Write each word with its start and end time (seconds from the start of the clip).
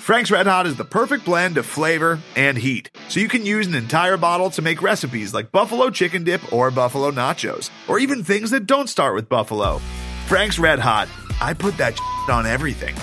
Frank's 0.00 0.30
Red 0.30 0.46
Hot 0.46 0.66
is 0.66 0.76
the 0.76 0.84
perfect 0.84 1.26
blend 1.26 1.58
of 1.58 1.66
flavor 1.66 2.18
and 2.34 2.56
heat, 2.56 2.90
so 3.10 3.20
you 3.20 3.28
can 3.28 3.44
use 3.44 3.66
an 3.66 3.74
entire 3.74 4.16
bottle 4.16 4.48
to 4.52 4.62
make 4.62 4.80
recipes 4.80 5.34
like 5.34 5.52
buffalo 5.52 5.90
chicken 5.90 6.24
dip 6.24 6.52
or 6.54 6.70
buffalo 6.70 7.10
nachos, 7.10 7.68
or 7.86 7.98
even 7.98 8.24
things 8.24 8.50
that 8.50 8.66
don't 8.66 8.88
start 8.88 9.14
with 9.14 9.28
buffalo. 9.28 9.78
Frank's 10.26 10.58
Red 10.58 10.78
Hot, 10.78 11.06
I 11.42 11.52
put 11.52 11.76
that 11.76 12.00
on 12.30 12.46
everything. 12.46 12.94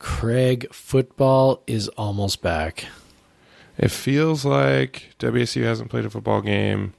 Craig, 0.00 0.66
football 0.74 1.62
is 1.68 1.86
almost 1.90 2.42
back. 2.42 2.86
It 3.78 3.92
feels 3.92 4.44
like 4.44 5.14
WSU 5.20 5.62
hasn't 5.62 5.88
played 5.88 6.04
a 6.04 6.10
football 6.10 6.42
game 6.42 6.94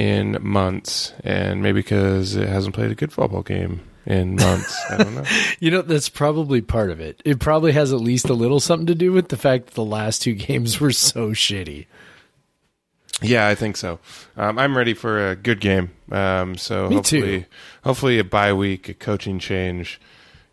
in 0.00 0.38
months, 0.40 1.12
and 1.22 1.62
maybe 1.62 1.80
because 1.80 2.34
it 2.34 2.48
hasn't 2.48 2.74
played 2.74 2.90
a 2.90 2.94
good 2.94 3.12
football 3.12 3.42
game 3.42 3.82
in 4.06 4.36
months. 4.36 4.80
I 4.90 4.96
don't 4.96 5.14
know. 5.14 5.24
You 5.60 5.70
know, 5.70 5.82
that's 5.82 6.08
probably 6.08 6.62
part 6.62 6.90
of 6.90 7.00
it. 7.00 7.20
It 7.22 7.38
probably 7.38 7.72
has 7.72 7.92
at 7.92 8.00
least 8.00 8.30
a 8.30 8.34
little 8.34 8.60
something 8.60 8.86
to 8.86 8.94
do 8.94 9.12
with 9.12 9.28
the 9.28 9.36
fact 9.36 9.66
that 9.66 9.74
the 9.74 9.84
last 9.84 10.22
two 10.22 10.32
games 10.48 10.80
were 10.80 10.90
so 10.90 11.30
shitty. 11.30 11.84
Yeah, 13.20 13.46
I 13.46 13.54
think 13.54 13.76
so. 13.76 13.98
Um, 14.38 14.58
I'm 14.58 14.74
ready 14.74 14.94
for 14.94 15.32
a 15.32 15.36
good 15.36 15.60
game. 15.60 15.90
Um, 16.10 16.56
so 16.56 16.88
Me 16.88 16.94
hopefully, 16.96 17.40
too. 17.40 17.46
hopefully 17.84 18.18
a 18.18 18.24
bye 18.24 18.54
week, 18.54 18.88
a 18.88 18.94
coaching 18.94 19.38
change 19.38 20.00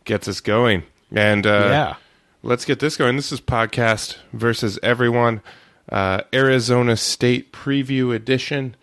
gets 0.04 0.28
us 0.28 0.42
going. 0.42 0.84
And 1.16 1.48
uh, 1.48 1.68
yeah. 1.70 1.96
let's 2.44 2.66
get 2.66 2.80
this 2.80 2.98
going. 2.98 3.16
This 3.16 3.32
is 3.32 3.40
podcast 3.40 4.18
versus 4.34 4.78
everyone, 4.84 5.42
uh, 5.90 6.24
Arizona 6.34 6.98
State 6.98 7.54
preview 7.54 8.14
edition. 8.14 8.76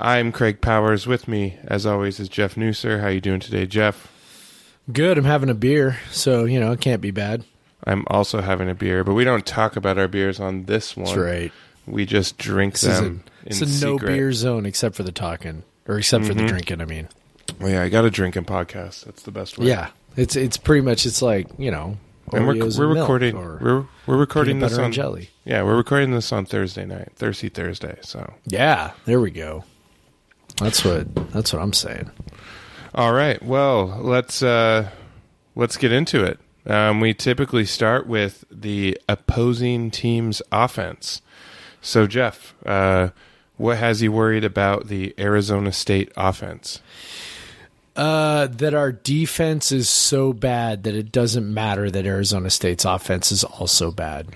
I'm 0.00 0.30
Craig 0.30 0.60
Powers. 0.60 1.08
With 1.08 1.26
me, 1.26 1.56
as 1.64 1.84
always, 1.84 2.20
is 2.20 2.28
Jeff 2.28 2.54
Nusser. 2.54 3.00
How 3.00 3.08
you 3.08 3.20
doing 3.20 3.40
today, 3.40 3.66
Jeff? 3.66 4.12
Good. 4.92 5.18
I'm 5.18 5.24
having 5.24 5.50
a 5.50 5.54
beer, 5.54 5.98
so, 6.10 6.44
you 6.44 6.60
know, 6.60 6.70
it 6.70 6.80
can't 6.80 7.02
be 7.02 7.10
bad. 7.10 7.44
I'm 7.84 8.04
also 8.08 8.40
having 8.40 8.70
a 8.70 8.74
beer, 8.74 9.02
but 9.02 9.14
we 9.14 9.24
don't 9.24 9.44
talk 9.44 9.74
about 9.74 9.98
our 9.98 10.06
beers 10.06 10.38
on 10.38 10.64
this 10.66 10.96
one. 10.96 11.06
That's 11.06 11.16
right. 11.16 11.52
We 11.86 12.06
just 12.06 12.38
drink 12.38 12.74
This 12.74 12.84
is 12.84 12.98
a, 12.98 13.02
them 13.02 13.24
it's 13.44 13.60
a 13.60 13.84
no 13.84 13.98
beer 13.98 14.32
zone 14.32 14.66
except 14.66 14.94
for 14.94 15.02
the 15.02 15.12
talking, 15.12 15.64
or 15.86 15.98
except 15.98 16.26
for 16.26 16.34
the 16.34 16.40
mm-hmm. 16.40 16.48
drinking, 16.48 16.80
I 16.80 16.84
mean. 16.84 17.08
Well, 17.60 17.70
yeah, 17.70 17.82
I 17.82 17.88
got 17.88 18.04
a 18.04 18.10
drinking 18.10 18.44
podcast. 18.44 19.04
That's 19.04 19.22
the 19.22 19.32
best 19.32 19.58
way. 19.58 19.66
Yeah. 19.66 19.90
It's 20.16 20.36
it's 20.36 20.56
pretty 20.56 20.82
much, 20.82 21.06
it's 21.06 21.22
like, 21.22 21.48
you 21.58 21.70
know, 21.70 21.96
and 22.32 22.46
we're, 22.46 22.54
we're 22.54 22.90
and 22.90 23.00
recording. 23.00 23.36
or 23.36 23.58
We're 23.60 23.86
we're 24.06 24.16
recording 24.16 24.60
this 24.60 24.78
on 24.78 24.92
jelly. 24.92 25.30
Yeah, 25.44 25.62
we're 25.62 25.76
recording 25.76 26.12
this 26.12 26.30
on 26.32 26.44
Thursday 26.44 26.84
night, 26.84 27.12
Thirsty 27.16 27.48
Thursday. 27.48 27.98
So, 28.02 28.34
Yeah, 28.46 28.92
there 29.06 29.20
we 29.20 29.30
go. 29.30 29.64
That's 30.60 30.84
what 30.84 31.14
that's 31.32 31.52
what 31.52 31.62
I'm 31.62 31.72
saying. 31.72 32.10
all 32.94 33.12
right. 33.12 33.42
Well, 33.42 33.98
let's 34.00 34.42
uh, 34.42 34.90
let's 35.54 35.76
get 35.76 35.92
into 35.92 36.24
it. 36.24 36.40
Um, 36.66 37.00
we 37.00 37.14
typically 37.14 37.64
start 37.64 38.06
with 38.06 38.44
the 38.50 39.00
opposing 39.08 39.90
team's 39.90 40.42
offense. 40.52 41.22
So, 41.80 42.06
Jeff, 42.06 42.54
uh, 42.66 43.10
what 43.56 43.78
has 43.78 44.02
you 44.02 44.12
worried 44.12 44.44
about 44.44 44.88
the 44.88 45.14
Arizona 45.18 45.72
State 45.72 46.12
offense? 46.16 46.80
Uh, 47.96 48.46
that 48.46 48.74
our 48.74 48.92
defense 48.92 49.72
is 49.72 49.88
so 49.88 50.32
bad 50.32 50.84
that 50.84 50.94
it 50.94 51.10
doesn't 51.10 51.52
matter 51.52 51.90
that 51.90 52.06
Arizona 52.06 52.50
State's 52.50 52.84
offense 52.84 53.32
is 53.32 53.42
also 53.42 53.90
bad. 53.90 54.28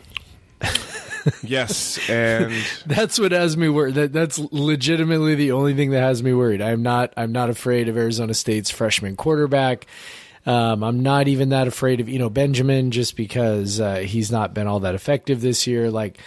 Yes, 1.43 1.99
and 2.09 2.53
That's 2.87 3.19
what 3.19 3.33
has 3.33 3.57
me 3.57 3.69
worried. 3.69 3.95
That 3.95 4.13
that's 4.13 4.39
legitimately 4.39 5.35
the 5.35 5.53
only 5.53 5.75
thing 5.75 5.91
that 5.91 6.01
has 6.01 6.23
me 6.23 6.33
worried. 6.33 6.63
I'm 6.63 6.83
not 6.83 7.13
I'm 7.17 7.33
not 7.33 7.51
afraid 7.51 7.89
of 7.89 7.97
Arizona 7.97 8.35
State's 8.35 8.71
freshman 8.71 9.17
quarterback. 9.17 9.87
Um, 10.45 10.83
I'm 10.83 11.01
not 11.01 11.29
even 11.29 11.51
that 11.51 11.69
afraid 11.69 12.01
of 12.01 12.09
you 12.09 12.19
know 12.19 12.31
Benjamin 12.31 12.91
just 12.91 13.17
because 13.17 13.81
uh, 13.81 13.97
he's 13.97 14.33
not 14.33 14.55
been 14.55 14.67
all 14.67 14.81
that 14.81 14.95
effective 14.95 15.41
this 15.41 15.67
year. 15.67 15.91
Like 15.91 16.19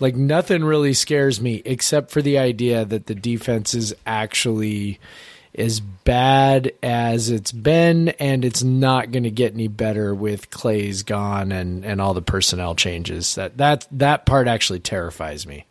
like 0.00 0.16
nothing 0.16 0.64
really 0.64 0.94
scares 0.94 1.40
me 1.40 1.62
except 1.64 2.10
for 2.10 2.22
the 2.22 2.38
idea 2.38 2.84
that 2.84 3.06
the 3.06 3.14
defense 3.14 3.74
is 3.74 3.94
actually 4.06 4.98
as 5.54 5.80
bad 5.80 6.72
as 6.82 7.30
it's 7.30 7.52
been, 7.52 8.10
and 8.10 8.44
it's 8.44 8.62
not 8.62 9.12
going 9.12 9.22
to 9.22 9.30
get 9.30 9.54
any 9.54 9.68
better 9.68 10.14
with 10.14 10.50
Claeys 10.50 11.04
gone 11.04 11.52
and 11.52 11.84
and 11.84 12.00
all 12.00 12.14
the 12.14 12.22
personnel 12.22 12.74
changes. 12.74 13.34
That 13.34 13.56
that 13.58 13.86
that 13.92 14.26
part 14.26 14.48
actually 14.48 14.80
terrifies 14.80 15.46
me. 15.46 15.66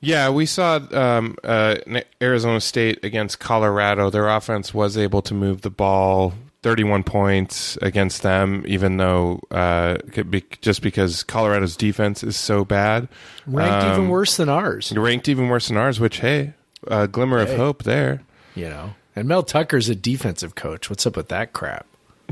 Yeah, 0.00 0.30
we 0.30 0.46
saw 0.46 0.80
um, 0.90 1.36
uh, 1.44 1.76
Arizona 2.20 2.60
State 2.60 3.04
against 3.04 3.38
Colorado. 3.38 4.10
Their 4.10 4.28
offense 4.28 4.74
was 4.74 4.98
able 4.98 5.22
to 5.22 5.32
move 5.32 5.60
the 5.60 5.70
ball 5.70 6.34
31 6.62 7.04
points 7.04 7.76
against 7.82 8.22
them, 8.22 8.64
even 8.66 8.96
though 8.96 9.40
uh, 9.50 9.98
be, 10.28 10.44
just 10.60 10.82
because 10.82 11.22
Colorado's 11.22 11.76
defense 11.76 12.22
is 12.22 12.36
so 12.36 12.64
bad. 12.64 13.08
Ranked 13.46 13.84
Um, 13.84 13.92
even 13.92 14.08
worse 14.08 14.36
than 14.36 14.48
ours, 14.48 14.92
Ranked 14.92 15.28
even 15.28 15.48
worse 15.48 15.68
than 15.68 15.76
ours, 15.76 16.00
which, 16.00 16.18
hey, 16.18 16.54
a 16.86 17.06
glimmer 17.06 17.38
of 17.38 17.54
hope 17.54 17.84
there. 17.84 18.22
You 18.54 18.68
know. 18.68 18.94
And 19.14 19.28
Mel 19.28 19.42
Tucker's 19.42 19.88
a 19.88 19.94
defensive 19.94 20.54
coach. 20.54 20.88
What's 20.88 21.06
up 21.06 21.16
with 21.16 21.28
that 21.28 21.52
crap? 21.52 21.86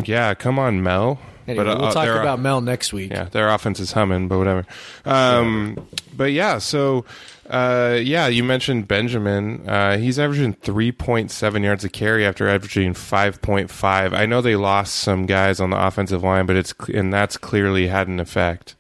Yeah, 0.05 0.33
come 0.35 0.59
on, 0.59 0.83
Mel. 0.83 1.19
Anyway, 1.47 1.67
uh, 1.67 1.79
we'll 1.79 1.93
talk 1.93 2.05
their- 2.05 2.21
about 2.21 2.39
Mel 2.41 2.61
next 2.61 2.93
week. 2.93 3.11
Yeah, 3.11 3.25
their 3.25 3.49
offense 3.49 3.81
is 3.81 3.93
humming, 3.93 4.29
but 4.29 4.39
whatever. 4.39 4.65
Um, 5.05 5.87
but 6.17 6.33
yeah, 6.33 6.59
so 6.59 7.05
uh, 7.51 7.99
yeah, 8.01 8.29
you 8.29 8.45
mentioned 8.45 8.87
Benjamin. 8.89 9.69
Uh, 9.69 9.99
he's 9.99 10.19
averaging 10.19 10.55
three 10.55 10.93
point 10.93 11.31
seven 11.31 11.63
yards 11.63 11.85
a 11.85 11.89
carry 11.89 12.25
after 12.25 12.49
averaging 12.49 12.95
five 12.95 13.43
point 13.43 13.69
five. 13.71 14.15
I 14.15 14.27
know 14.27 14.41
they 14.41 14.57
lost 14.57 14.95
some 14.95 15.27
guys 15.27 15.61
on 15.61 15.71
the 15.71 15.85
offensive 15.87 16.23
line, 16.23 16.47
but 16.47 16.57
it's 16.57 16.73
and 16.95 17.13
that's 17.13 17.37
clearly 17.37 17.89
had 17.89 18.07
an 18.09 18.21
effect. 18.21 18.77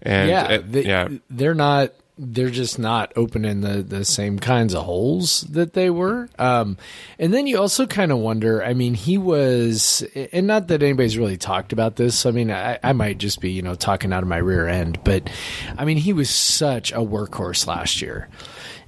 And 0.00 0.28
yeah, 0.30 0.48
it- 0.48 0.72
they, 0.72 0.84
yeah, 0.86 1.08
they're 1.30 1.54
not. 1.54 1.92
They're 2.18 2.50
just 2.50 2.78
not 2.78 3.12
opening 3.16 3.62
the 3.62 3.82
the 3.82 4.04
same 4.04 4.38
kinds 4.38 4.74
of 4.74 4.84
holes 4.84 5.42
that 5.50 5.72
they 5.72 5.88
were. 5.88 6.28
Um, 6.38 6.76
and 7.18 7.32
then 7.32 7.46
you 7.46 7.58
also 7.58 7.86
kind 7.86 8.12
of 8.12 8.18
wonder. 8.18 8.62
I 8.62 8.74
mean, 8.74 8.94
he 8.94 9.16
was, 9.16 10.04
and 10.32 10.46
not 10.46 10.68
that 10.68 10.82
anybody's 10.82 11.16
really 11.16 11.38
talked 11.38 11.72
about 11.72 11.96
this. 11.96 12.26
I 12.26 12.30
mean, 12.30 12.50
I, 12.50 12.78
I 12.82 12.92
might 12.92 13.16
just 13.18 13.40
be 13.40 13.50
you 13.50 13.62
know 13.62 13.74
talking 13.74 14.12
out 14.12 14.22
of 14.22 14.28
my 14.28 14.36
rear 14.36 14.68
end, 14.68 15.02
but 15.04 15.30
I 15.78 15.84
mean, 15.86 15.96
he 15.96 16.12
was 16.12 16.28
such 16.28 16.92
a 16.92 16.96
workhorse 16.98 17.66
last 17.66 18.02
year. 18.02 18.28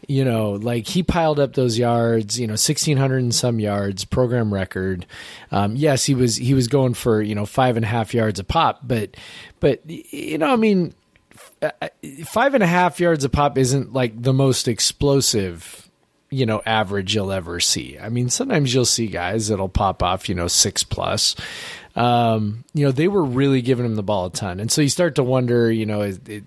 You 0.07 0.25
know, 0.25 0.53
like 0.53 0.87
he 0.87 1.03
piled 1.03 1.41
up 1.41 1.55
those 1.55 1.79
yards. 1.79 2.39
You 2.39 2.47
know, 2.47 2.57
sixteen 2.57 2.99
hundred 2.99 3.23
and 3.23 3.35
some 3.35 3.59
yards, 3.59 4.05
program 4.05 4.53
record. 4.53 5.07
Um, 5.51 5.77
yes, 5.77 6.05
he 6.05 6.15
was 6.15 6.37
he 6.37 6.53
was 6.53 6.69
going 6.69 6.93
for 6.93 7.23
you 7.23 7.35
know 7.35 7.47
five 7.47 7.77
and 7.77 7.85
a 7.85 7.89
half 7.89 8.13
yards 8.13 8.39
a 8.39 8.45
pop, 8.45 8.81
but 8.83 9.17
but 9.61 9.81
you 9.89 10.37
know, 10.37 10.53
I 10.53 10.57
mean 10.57 10.95
five 12.25 12.55
and 12.55 12.63
a 12.63 12.67
half 12.67 13.01
yards 13.01 13.25
a 13.25 13.29
pop 13.29 13.59
isn't 13.59 13.93
like 13.93 14.21
the 14.21 14.33
most 14.33 14.69
explosive, 14.69 15.89
you 16.31 16.47
know, 16.47 16.63
average 16.67 17.15
you'll 17.15 17.33
ever 17.33 17.61
see. 17.61 17.99
I 17.99 18.09
mean, 18.09 18.29
sometimes 18.31 18.75
you'll 18.75 18.85
see 18.85 19.07
guys 19.07 19.49
that'll 19.49 19.69
pop 19.69 20.03
off, 20.03 20.29
you 20.29 20.35
know, 20.35 20.49
six 20.49 20.83
plus. 20.83 21.37
Um, 21.97 22.65
you 22.75 22.85
know, 22.85 22.93
they 22.93 23.09
were 23.09 23.25
really 23.25 23.63
giving 23.63 23.87
him 23.87 23.95
the 23.95 24.03
ball 24.03 24.27
a 24.27 24.31
ton, 24.31 24.59
and 24.61 24.71
so 24.71 24.83
you 24.83 24.89
start 24.89 25.15
to 25.17 25.23
wonder, 25.23 25.71
you 25.71 25.87
know, 25.87 26.03
is 26.03 26.19
it, 26.27 26.45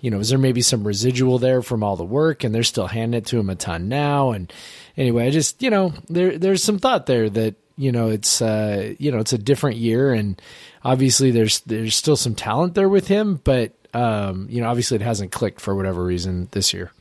you 0.00 0.10
know, 0.10 0.20
is 0.20 0.28
there 0.28 0.38
maybe 0.38 0.62
some 0.62 0.86
residual 0.86 1.38
there 1.38 1.62
from 1.62 1.82
all 1.82 1.96
the 1.96 2.04
work, 2.04 2.44
and 2.44 2.54
they're 2.54 2.62
still 2.62 2.86
handing 2.86 3.18
it 3.18 3.26
to 3.26 3.38
him 3.38 3.50
a 3.50 3.56
ton 3.56 3.88
now? 3.88 4.30
And 4.30 4.52
anyway, 4.96 5.26
I 5.26 5.30
just, 5.30 5.62
you 5.62 5.70
know, 5.70 5.94
there 6.08 6.38
there's 6.38 6.62
some 6.62 6.78
thought 6.78 7.06
there 7.06 7.28
that 7.28 7.56
you 7.76 7.90
know 7.90 8.08
it's 8.08 8.40
uh, 8.40 8.94
you 8.98 9.10
know 9.10 9.18
it's 9.18 9.32
a 9.32 9.38
different 9.38 9.78
year, 9.78 10.12
and 10.12 10.40
obviously 10.84 11.30
there's 11.30 11.60
there's 11.60 11.96
still 11.96 12.16
some 12.16 12.34
talent 12.34 12.74
there 12.74 12.88
with 12.88 13.08
him, 13.08 13.40
but 13.42 13.72
um, 13.98 14.46
you 14.48 14.60
know, 14.60 14.68
obviously 14.68 14.96
it 14.96 15.02
hasn't 15.02 15.32
clicked 15.32 15.60
for 15.60 15.74
whatever 15.74 16.04
reason 16.04 16.48
this 16.52 16.72
year. 16.72 16.92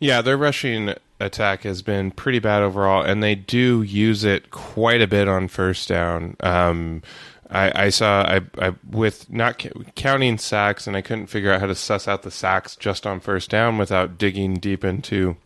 Yeah, 0.00 0.22
their 0.22 0.36
rushing 0.36 0.94
attack 1.20 1.62
has 1.62 1.82
been 1.82 2.10
pretty 2.10 2.38
bad 2.38 2.62
overall, 2.62 3.02
and 3.02 3.22
they 3.22 3.34
do 3.34 3.82
use 3.82 4.24
it 4.24 4.50
quite 4.50 5.02
a 5.02 5.06
bit 5.06 5.28
on 5.28 5.48
first 5.48 5.88
down. 5.88 6.36
Um, 6.40 7.02
I, 7.50 7.84
I 7.84 7.88
saw 7.90 8.22
I, 8.22 8.40
I 8.58 8.74
with 8.90 9.30
not 9.30 9.64
counting 9.94 10.38
sacks, 10.38 10.86
and 10.86 10.96
I 10.96 11.02
couldn't 11.02 11.26
figure 11.26 11.52
out 11.52 11.60
how 11.60 11.66
to 11.66 11.74
suss 11.74 12.08
out 12.08 12.22
the 12.22 12.30
sacks 12.30 12.76
just 12.76 13.06
on 13.06 13.20
first 13.20 13.50
down 13.50 13.78
without 13.78 14.18
digging 14.18 14.54
deep 14.54 14.84
into 14.84 15.36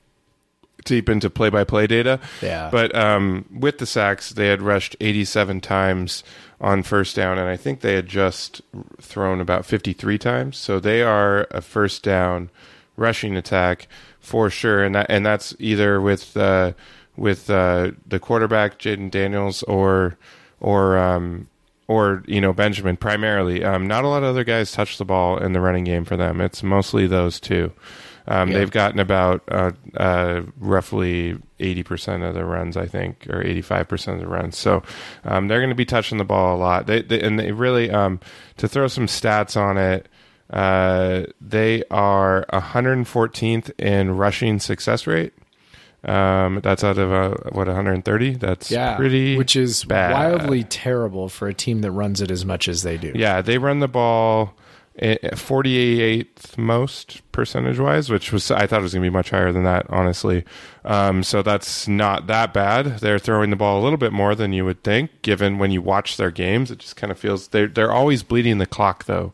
deep 0.89 1.09
into 1.09 1.31
play 1.31 1.51
by 1.51 1.65
play 1.65 1.87
data. 1.87 2.19
Yeah. 2.43 2.71
But 2.71 2.95
um, 2.97 3.45
with 3.53 3.79
the 3.79 3.87
sacks, 3.87 4.31
they 4.31 4.49
had 4.49 4.63
rushed 4.63 4.97
87 5.01 5.61
times 5.61 6.25
on 6.61 6.83
first 6.83 7.15
down, 7.15 7.39
and 7.39 7.49
I 7.49 7.57
think 7.57 7.81
they 7.81 7.95
had 7.95 8.09
just 8.09 8.63
thrown 9.01 9.41
about 9.41 9.65
53 9.65 10.19
times. 10.19 10.57
So 10.57 10.81
they 10.81 11.03
are 11.03 11.47
a 11.51 11.61
first 11.61 12.03
down 12.03 12.51
rushing 12.97 13.37
attack 13.37 13.87
for 14.19 14.51
sure, 14.51 14.83
and 14.83 14.95
that 14.95 15.07
and 15.09 15.25
that's 15.25 15.55
either 15.59 16.01
with 16.01 16.37
uh, 16.37 16.73
with 17.17 17.49
uh, 17.49 17.93
the 18.07 18.19
quarterback 18.19 18.79
Jayden 18.79 19.11
Daniels 19.11 19.63
or 19.65 20.19
or 20.61 20.99
um, 20.99 21.49
or 21.87 22.25
you 22.27 22.41
know 22.41 22.53
Benjamin 22.53 22.97
primarily. 22.97 23.63
Um, 23.65 23.87
not 23.87 24.05
a 24.05 24.09
lot 24.09 24.23
of 24.23 24.31
other 24.31 24.45
guys 24.45 24.73
touch 24.73 24.99
the 24.99 25.05
ball 25.05 25.39
in 25.39 25.53
the 25.53 25.61
running 25.61 25.85
game 25.85 26.05
for 26.05 26.17
them. 26.17 26.41
It's 26.41 26.63
mostly 26.63 27.07
those 27.07 27.39
two. 27.39 27.73
Um, 28.31 28.51
Yeah. 28.51 28.59
They've 28.59 28.71
gotten 28.71 29.01
about 29.01 29.43
uh, 29.49 29.73
uh, 29.97 30.43
roughly 30.59 31.39
80% 31.59 32.29
of 32.29 32.35
the 32.35 32.45
runs, 32.45 32.77
I 32.77 32.87
think, 32.87 33.27
or 33.31 33.43
85% 33.43 34.15
of 34.15 34.21
the 34.21 34.27
runs. 34.29 34.57
So 34.59 34.83
um, 35.25 35.49
they're 35.49 35.61
going 35.61 35.71
to 35.71 35.75
be 35.75 35.87
touching 35.87 36.19
the 36.19 36.25
ball 36.25 36.55
a 36.55 36.59
lot. 36.59 36.87
They, 36.87 37.01
they 37.03 37.21
and 37.23 37.39
they 37.39 37.53
really 37.53 37.91
um, 37.91 38.21
to 38.59 38.69
throw 38.69 38.87
some 38.87 39.07
stats 39.07 39.57
on 39.57 39.79
it. 39.79 40.09
Uh, 40.51 41.25
they 41.41 41.85
are 41.91 42.45
114th 42.53 43.71
in 43.79 44.17
rushing 44.17 44.59
success 44.61 45.07
rate. 45.07 45.33
Um, 46.05 46.61
that's 46.63 46.85
out 46.85 46.97
of 46.97 47.11
uh, 47.13 47.35
what 47.51 47.67
130. 47.67 48.35
That's 48.37 48.71
Yeah, 48.71 48.97
pretty, 48.97 49.37
which 49.37 49.57
is 49.57 49.85
bad. 49.85 50.13
wildly 50.13 50.65
terrible 50.65 51.29
for 51.29 51.49
a 51.49 51.55
team 51.55 51.81
that 51.81 51.91
runs 51.91 52.21
it 52.21 52.31
as 52.31 52.45
much 52.45 52.69
as 52.69 52.83
they 52.83 52.97
do. 52.97 53.13
Yeah, 53.15 53.43
they 53.43 53.59
run 53.59 53.81
the 53.81 53.89
ball 53.89 54.55
forty 55.37 56.01
eighth 56.03 56.59
most 56.59 57.23
percentage 57.33 57.79
wise, 57.79 58.11
which 58.11 58.33
was 58.33 58.51
I 58.51 58.67
thought 58.67 58.81
it 58.81 58.83
was 58.83 58.95
going 58.95 59.03
to 59.05 59.11
be 59.11 59.15
much 59.15 59.31
higher 59.31 59.53
than 59.53 59.65
that, 59.65 59.87
honestly. 59.89 60.45
Um, 60.85 61.23
so 61.23 61.43
that's 61.43 61.87
not 61.87 62.27
that 62.27 62.53
bad. 62.53 62.99
They're 62.99 63.19
throwing 63.19 63.51
the 63.51 63.57
ball 63.57 63.81
a 63.81 63.85
little 63.85 63.99
bit 63.99 64.13
more 64.13 64.35
than 64.35 64.53
you 64.53 64.65
would 64.65 64.83
think, 64.83 65.23
given 65.23 65.59
when 65.59 65.71
you 65.71 65.83
watch 65.83 66.17
their 66.17 66.31
games. 66.31 66.71
It 66.71 66.79
just 66.79 66.97
kind 66.97 67.11
of 67.11 67.19
feels 67.19 67.49
they're 67.49 67.69
they're 67.69 67.93
always 67.93 68.23
bleeding 68.23 68.59
the 68.59 68.67
clock 68.67 69.05
though. 69.05 69.33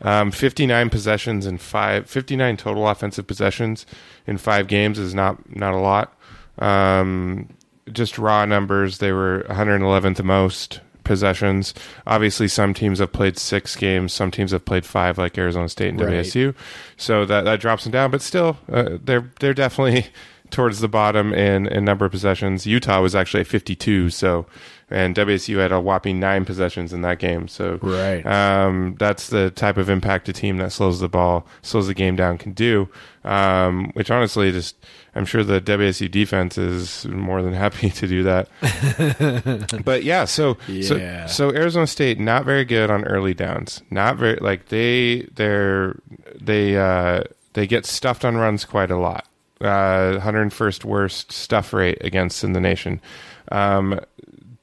Um, 0.00 0.32
59 0.32 0.90
possessions 0.90 1.46
in 1.46 1.58
five, 1.58 2.10
59 2.10 2.56
total 2.56 2.88
offensive 2.88 3.26
possessions 3.26 3.86
in 4.26 4.36
five 4.36 4.66
games 4.66 4.98
is 4.98 5.14
not 5.14 5.54
not 5.54 5.74
a 5.74 5.78
lot. 5.78 6.16
Um, 6.58 7.48
just 7.92 8.18
raw 8.18 8.44
numbers, 8.44 8.98
they 8.98 9.12
were 9.12 9.44
111th 9.48 10.22
most 10.22 10.80
possessions. 11.04 11.74
Obviously, 12.06 12.48
some 12.48 12.74
teams 12.74 12.98
have 12.98 13.12
played 13.12 13.38
six 13.38 13.76
games, 13.76 14.12
some 14.12 14.30
teams 14.30 14.50
have 14.52 14.64
played 14.64 14.84
five, 14.86 15.18
like 15.18 15.36
Arizona 15.38 15.68
State 15.68 15.88
and 15.90 16.00
Right. 16.00 16.24
WSU. 16.24 16.54
So 16.96 17.24
that 17.24 17.44
that 17.44 17.60
drops 17.60 17.84
them 17.84 17.92
down, 17.92 18.10
but 18.10 18.22
still, 18.22 18.58
uh, 18.70 18.98
they're 19.02 19.30
they're 19.40 19.54
definitely 19.54 20.06
towards 20.50 20.80
the 20.80 20.88
bottom 20.88 21.32
in 21.32 21.66
in 21.66 21.84
number 21.84 22.04
of 22.04 22.10
possessions. 22.12 22.66
Utah 22.66 23.00
was 23.00 23.14
actually 23.14 23.40
at 23.40 23.46
52, 23.46 24.10
so 24.10 24.46
and 24.92 25.16
WSU 25.16 25.56
had 25.58 25.72
a 25.72 25.80
whopping 25.80 26.20
nine 26.20 26.44
possessions 26.44 26.92
in 26.92 27.02
that 27.02 27.18
game. 27.18 27.48
So 27.48 27.78
Right. 27.82 28.24
um, 28.26 28.94
that's 28.98 29.28
the 29.30 29.50
type 29.50 29.76
of 29.78 29.88
impact 29.88 30.28
a 30.28 30.32
team 30.32 30.58
that 30.58 30.70
slows 30.72 31.00
the 31.00 31.08
ball, 31.08 31.46
slows 31.62 31.86
the 31.88 31.94
game 31.94 32.14
down 32.14 32.38
can 32.38 32.52
do. 32.52 32.88
Um, 33.24 33.90
which 33.94 34.10
honestly, 34.10 34.50
just 34.52 34.76
I'm 35.14 35.24
sure 35.24 35.44
the 35.44 35.60
WSU 35.60 36.10
defense 36.10 36.58
is 36.58 37.06
more 37.06 37.40
than 37.42 37.52
happy 37.52 37.88
to 38.00 38.06
do 38.06 38.22
that. 38.24 38.48
but 39.84 40.04
yeah, 40.04 40.24
so 40.24 40.56
Yeah. 40.68 41.26
so 41.26 41.50
so 41.50 41.56
Arizona 41.56 41.86
State 41.86 42.18
not 42.20 42.44
very 42.44 42.64
good 42.64 42.90
on 42.90 43.04
early 43.04 43.34
downs. 43.34 43.82
Not 43.90 44.16
very 44.16 44.36
like 44.40 44.68
they 44.68 45.28
they're 45.34 45.96
they 46.40 46.76
uh, 46.76 47.22
they 47.54 47.66
get 47.66 47.86
stuffed 47.86 48.24
on 48.24 48.36
runs 48.36 48.64
quite 48.64 48.90
a 48.90 48.96
lot. 48.98 49.26
Uh, 49.60 50.18
101st 50.18 50.84
worst 50.84 51.30
stuff 51.30 51.72
rate 51.72 51.98
against 52.00 52.42
in 52.42 52.52
the 52.52 52.60
nation. 52.60 53.00
Um, 53.52 54.00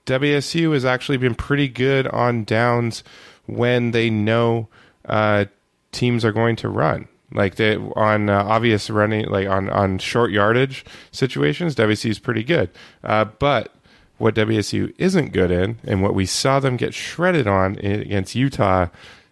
WSU 0.06 0.74
has 0.74 0.86
actually 0.86 1.18
been 1.18 1.36
pretty 1.36 1.68
good 1.68 2.08
on 2.08 2.44
downs 2.44 3.04
when 3.46 3.92
they 3.92 4.10
know 4.10 4.68
uh, 5.06 5.46
teams 5.92 6.24
are 6.24 6.32
going 6.32 6.56
to 6.58 6.70
run. 6.70 7.08
Like 7.32 7.56
they 7.56 7.76
on 7.76 8.30
uh, 8.30 8.44
obvious 8.44 8.90
running, 8.90 9.28
like 9.28 9.48
on 9.48 9.70
on 9.70 10.00
short 10.00 10.32
yardage 10.32 10.84
situations, 11.12 11.76
WSU 11.76 12.10
is 12.10 12.20
pretty 12.20 12.44
good. 12.44 12.70
Uh, 13.04 13.26
but 13.26 13.74
what 14.18 14.36
WSU 14.36 14.94
isn't 14.98 15.32
good 15.32 15.52
in, 15.52 15.78
and 15.84 16.02
what 16.02 16.16
we 16.16 16.26
saw 16.26 16.60
them 16.60 16.76
get 16.76 16.94
shredded 16.94 17.48
on 17.48 17.78
against 17.78 18.36
Utah, 18.36 18.88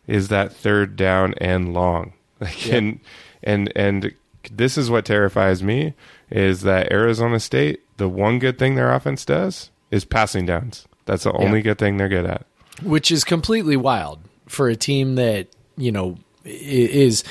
is 0.05 0.27
that 0.27 0.53
third 0.53 0.95
down 0.95 1.33
and 1.37 1.73
long. 1.73 2.13
Like 2.39 2.71
and 2.71 2.99
and 3.41 3.73
and 3.75 4.13
this 4.51 4.77
is 4.77 4.91
what 4.91 5.05
terrifies 5.05 5.63
me 5.63 5.95
is 6.29 6.61
that 6.61 6.91
Arizona 6.91 7.39
State, 7.39 7.81
the 7.97 8.07
one 8.07 8.37
good 8.37 8.59
thing 8.59 8.75
their 8.75 8.93
offense 8.93 9.25
does 9.25 9.71
is 9.91 10.05
passing 10.05 10.45
downs. 10.45 10.87
That's 11.05 11.23
the 11.23 11.31
only 11.33 11.61
good 11.61 11.77
thing 11.77 11.97
they're 11.97 12.09
good 12.09 12.25
at. 12.25 12.45
which 12.83 13.11
is 13.11 13.23
completely 13.23 13.77
wild 13.77 14.19
for 14.47 14.69
a 14.69 14.75
team 14.75 15.15
that 15.15 15.47
you 15.77 15.91
know 15.91 16.17
is 16.43 17.23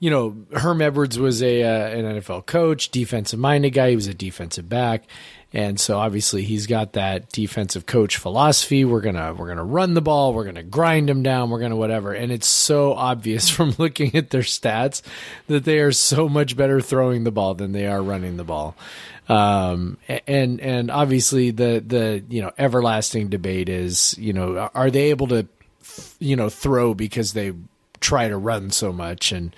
you 0.00 0.10
know 0.10 0.36
Herm 0.52 0.80
Edwards 0.82 1.18
was 1.18 1.42
a 1.42 1.62
uh, 1.62 1.88
an 1.88 2.04
NFL 2.20 2.46
coach, 2.46 2.90
defensive 2.90 3.38
minded 3.38 3.70
guy. 3.70 3.90
He 3.90 3.96
was 3.96 4.06
a 4.06 4.14
defensive 4.14 4.68
back, 4.68 5.04
and 5.52 5.78
so 5.78 5.98
obviously 5.98 6.42
he's 6.42 6.66
got 6.66 6.94
that 6.94 7.30
defensive 7.30 7.86
coach 7.86 8.16
philosophy. 8.16 8.84
We're 8.84 9.00
gonna 9.00 9.34
we're 9.34 9.48
gonna 9.48 9.64
run 9.64 9.94
the 9.94 10.02
ball. 10.02 10.34
We're 10.34 10.44
gonna 10.44 10.62
grind 10.62 11.08
them 11.08 11.22
down. 11.22 11.50
We're 11.50 11.60
gonna 11.60 11.76
whatever. 11.76 12.12
And 12.12 12.32
it's 12.32 12.48
so 12.48 12.92
obvious 12.94 13.48
from 13.56 13.74
looking 13.78 14.14
at 14.14 14.30
their 14.30 14.42
stats 14.42 15.00
that 15.46 15.64
they 15.64 15.78
are 15.78 15.92
so 15.92 16.28
much 16.28 16.56
better 16.56 16.80
throwing 16.80 17.24
the 17.24 17.32
ball 17.32 17.54
than 17.54 17.72
they 17.72 17.86
are 17.86 18.02
running 18.02 18.36
the 18.36 18.44
ball. 18.44 18.76
Um, 19.28 19.96
and 20.26 20.60
and 20.60 20.90
obviously 20.90 21.50
the 21.50 21.82
the 21.84 22.22
you 22.28 22.42
know 22.42 22.50
everlasting 22.58 23.28
debate 23.28 23.68
is 23.68 24.14
you 24.18 24.32
know 24.32 24.70
are 24.74 24.90
they 24.90 25.10
able 25.10 25.28
to 25.28 25.46
you 26.18 26.36
know 26.36 26.50
throw 26.50 26.94
because 26.94 27.32
they 27.32 27.52
try 28.00 28.28
to 28.28 28.36
run 28.36 28.70
so 28.70 28.92
much? 28.92 29.32
And 29.32 29.56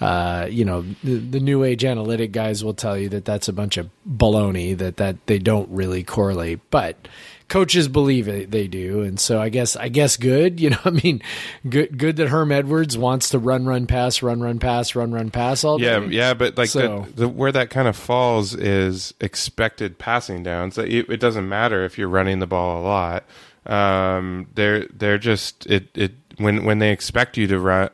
uh, 0.00 0.48
you 0.50 0.64
know 0.64 0.82
the, 1.04 1.16
the 1.16 1.40
new 1.40 1.62
age 1.62 1.84
analytic 1.84 2.32
guys 2.32 2.64
will 2.64 2.74
tell 2.74 2.96
you 2.96 3.08
that 3.10 3.24
that's 3.24 3.48
a 3.48 3.52
bunch 3.52 3.76
of 3.76 3.90
baloney 4.08 4.76
that 4.78 4.96
that 4.96 5.26
they 5.26 5.38
don't 5.38 5.68
really 5.70 6.02
correlate. 6.02 6.60
But 6.70 6.96
coaches 7.52 7.86
believe 7.86 8.28
it, 8.28 8.50
they 8.50 8.66
do 8.66 9.02
and 9.02 9.20
so 9.20 9.38
i 9.38 9.50
guess 9.50 9.76
i 9.76 9.88
guess 9.88 10.16
good 10.16 10.58
you 10.64 10.70
know 10.70 10.78
i 10.86 10.90
mean 10.90 11.20
good 11.68 11.98
good 11.98 12.16
that 12.16 12.28
herm 12.28 12.50
edwards 12.50 12.96
wants 12.96 13.28
to 13.28 13.38
run 13.38 13.66
run 13.66 13.86
pass 13.86 14.22
run 14.22 14.40
run 14.40 14.58
pass 14.58 14.94
run 14.94 15.12
run 15.12 15.30
pass 15.30 15.62
all 15.62 15.78
Yeah, 15.78 16.00
day 16.00 16.06
yeah, 16.06 16.32
but 16.32 16.56
like 16.56 16.70
So- 16.70 17.06
the, 17.14 17.22
the 17.22 17.28
where 17.28 17.52
that 17.52 17.68
kind 17.68 17.88
of 17.88 17.94
falls 17.96 18.54
is 18.54 19.12
expected 19.20 19.98
passing 19.98 20.42
downs. 20.42 20.78
It, 20.78 21.10
it 21.10 21.20
doesn't 21.20 21.46
matter 21.48 21.84
if 21.84 21.98
you're 21.98 22.08
running 22.08 22.38
the 22.38 22.46
ball 22.46 22.80
a 22.80 22.82
lot. 22.82 23.24
Um, 23.66 24.48
they're 24.54 24.86
they're 24.86 25.18
just 25.18 25.66
it 25.66 25.88
it 25.96 26.12
when 26.38 26.64
when 26.64 26.78
they 26.78 26.90
expect 26.90 27.36
you 27.36 27.46
to 27.48 27.58
run, 27.58 27.90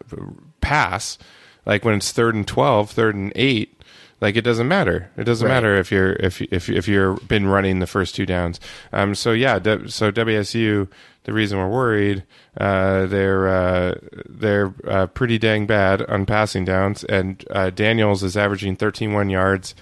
pass, 0.60 1.18
like 1.66 1.84
when 1.84 1.94
it's 1.96 2.12
third 2.12 2.34
and 2.34 2.46
12, 2.46 2.90
third 2.92 3.14
and 3.16 3.32
eight. 3.34 3.74
Like 4.20 4.36
it 4.36 4.42
doesn't 4.42 4.66
matter. 4.68 5.10
It 5.16 5.24
doesn't 5.24 5.46
Right. 5.46 5.54
matter 5.54 5.76
if 5.76 5.92
you're 5.92 6.12
if 6.14 6.40
if 6.42 6.68
if 6.68 6.88
you're 6.88 7.14
been 7.28 7.46
running 7.46 7.78
the 7.78 7.86
first 7.86 8.14
two 8.14 8.26
downs. 8.26 8.58
Um. 8.92 9.14
So 9.14 9.32
yeah. 9.32 9.58
D- 9.58 9.88
so 9.88 10.10
WSU. 10.10 10.88
The 11.24 11.34
reason 11.34 11.58
we're 11.58 11.68
worried, 11.68 12.24
uh, 12.58 13.04
they're 13.04 13.48
uh, 13.48 13.94
they're 14.26 14.72
uh, 14.88 15.08
pretty 15.08 15.36
dang 15.36 15.66
bad 15.66 16.00
on 16.06 16.24
passing 16.24 16.64
downs, 16.64 17.04
and 17.04 17.44
uh, 17.50 17.68
Daniels 17.68 18.22
is 18.22 18.34
averaging 18.34 18.76
13 18.76 19.12
one 19.12 19.28
yards 19.28 19.74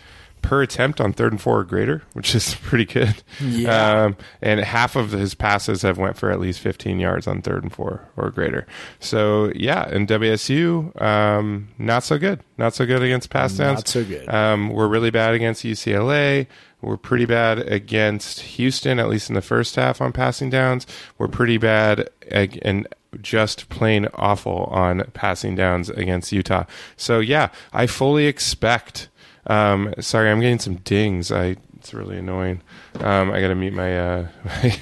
per 0.46 0.62
attempt 0.62 1.00
on 1.00 1.12
third 1.12 1.32
and 1.32 1.40
four 1.40 1.60
or 1.60 1.64
greater, 1.64 2.02
which 2.12 2.34
is 2.34 2.54
pretty 2.62 2.84
good. 2.84 3.22
Yeah. 3.40 4.04
Um, 4.04 4.16
and 4.40 4.60
half 4.60 4.94
of 4.96 5.10
his 5.10 5.34
passes 5.34 5.82
have 5.82 5.98
went 5.98 6.16
for 6.16 6.30
at 6.30 6.38
least 6.40 6.60
15 6.60 6.98
yards 7.00 7.26
on 7.26 7.42
third 7.42 7.62
and 7.64 7.72
four 7.72 8.08
or 8.16 8.30
greater. 8.30 8.66
So 9.00 9.50
yeah, 9.54 9.88
in 9.90 10.06
WSU, 10.06 11.00
um, 11.02 11.68
not 11.78 12.04
so 12.04 12.18
good. 12.18 12.40
Not 12.58 12.74
so 12.74 12.86
good 12.86 13.02
against 13.02 13.30
pass 13.30 13.54
downs. 13.54 13.78
Not 13.80 13.88
so 13.88 14.04
good. 14.04 14.28
Um, 14.28 14.70
we're 14.70 14.88
really 14.88 15.10
bad 15.10 15.34
against 15.34 15.64
UCLA. 15.64 16.46
We're 16.80 16.96
pretty 16.96 17.24
bad 17.24 17.58
against 17.60 18.40
Houston, 18.40 19.00
at 19.00 19.08
least 19.08 19.28
in 19.28 19.34
the 19.34 19.42
first 19.42 19.74
half 19.76 20.00
on 20.00 20.12
passing 20.12 20.50
downs. 20.50 20.86
We're 21.18 21.28
pretty 21.28 21.58
bad 21.58 22.08
ag- 22.30 22.60
and 22.62 22.86
just 23.20 23.68
plain 23.70 24.06
awful 24.14 24.64
on 24.70 25.02
passing 25.14 25.54
downs 25.56 25.88
against 25.90 26.32
Utah. 26.32 26.64
So 26.96 27.18
yeah, 27.18 27.48
I 27.72 27.86
fully 27.86 28.26
expect. 28.26 29.08
Um, 29.46 29.94
sorry, 30.00 30.30
I'm 30.30 30.40
getting 30.40 30.58
some 30.58 30.76
dings. 30.76 31.30
I 31.30 31.56
it's 31.76 31.94
really 31.94 32.18
annoying. 32.18 32.62
Um, 33.00 33.30
I 33.30 33.40
got 33.40 33.48
to 33.48 33.54
mute 33.54 33.72
my 33.72 33.98
uh, 33.98 34.28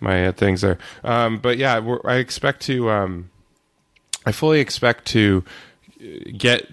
my, 0.00 0.26
uh, 0.26 0.32
things 0.32 0.60
there. 0.60 0.78
Um, 1.02 1.38
but 1.38 1.58
yeah, 1.58 1.80
I 2.04 2.16
expect 2.16 2.62
to. 2.62 2.90
Um, 2.90 3.30
I 4.24 4.32
fully 4.32 4.60
expect 4.60 5.06
to 5.06 5.44
get 6.36 6.70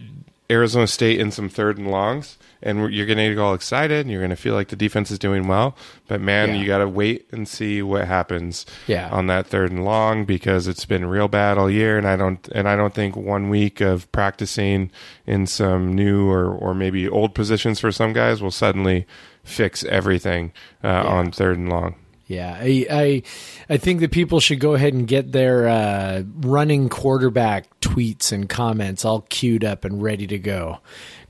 Arizona 0.49 0.87
State 0.87 1.19
in 1.19 1.31
some 1.31 1.49
third 1.49 1.77
and 1.77 1.89
longs, 1.89 2.37
and 2.63 2.91
you're 2.93 3.05
going 3.05 3.17
to 3.17 3.29
get 3.29 3.37
all 3.39 3.53
excited, 3.53 3.99
and 4.01 4.09
you're 4.09 4.21
going 4.21 4.29
to 4.31 4.35
feel 4.35 4.55
like 4.55 4.69
the 4.69 4.75
defense 4.75 5.11
is 5.11 5.19
doing 5.19 5.47
well. 5.47 5.75
But 6.07 6.21
man, 6.21 6.49
Yeah. 6.49 6.55
you 6.55 6.65
got 6.65 6.79
to 6.79 6.87
wait 6.87 7.27
and 7.31 7.47
see 7.47 7.81
what 7.81 8.05
happens 8.07 8.65
Yeah. 8.87 9.09
on 9.11 9.27
that 9.27 9.45
third 9.47 9.71
and 9.71 9.85
long 9.85 10.25
because 10.25 10.67
it's 10.67 10.85
been 10.85 11.05
real 11.05 11.27
bad 11.27 11.57
all 11.57 11.69
year, 11.69 11.97
and 11.97 12.07
I 12.07 12.15
don't 12.15 12.47
and 12.55 12.67
I 12.67 12.75
don't 12.75 12.93
think 12.93 13.15
one 13.15 13.49
week 13.49 13.81
of 13.81 14.11
practicing 14.11 14.89
in 15.27 15.45
some 15.45 15.93
new 15.93 16.29
or 16.29 16.51
or 16.51 16.73
maybe 16.73 17.07
old 17.07 17.35
positions 17.35 17.79
for 17.79 17.91
some 17.91 18.13
guys 18.13 18.41
will 18.41 18.51
suddenly 18.51 19.05
fix 19.43 19.83
everything 19.83 20.51
uh, 20.83 20.87
on 21.05 21.31
third 21.31 21.57
and 21.57 21.69
long. 21.69 21.95
Yeah, 22.25 22.57
I, 22.59 22.87
I 22.89 23.23
I 23.69 23.77
think 23.77 23.99
that 23.99 24.11
people 24.11 24.39
should 24.39 24.61
go 24.61 24.73
ahead 24.75 24.93
and 24.93 25.05
get 25.05 25.33
their 25.33 25.67
uh, 25.67 26.23
running 26.41 26.87
quarterback 26.87 27.65
tweets 27.81 28.31
and 28.31 28.47
comments 28.47 29.03
all 29.03 29.25
queued 29.29 29.65
up 29.65 29.83
and 29.83 30.01
ready 30.01 30.25
to 30.27 30.39
go. 30.39 30.79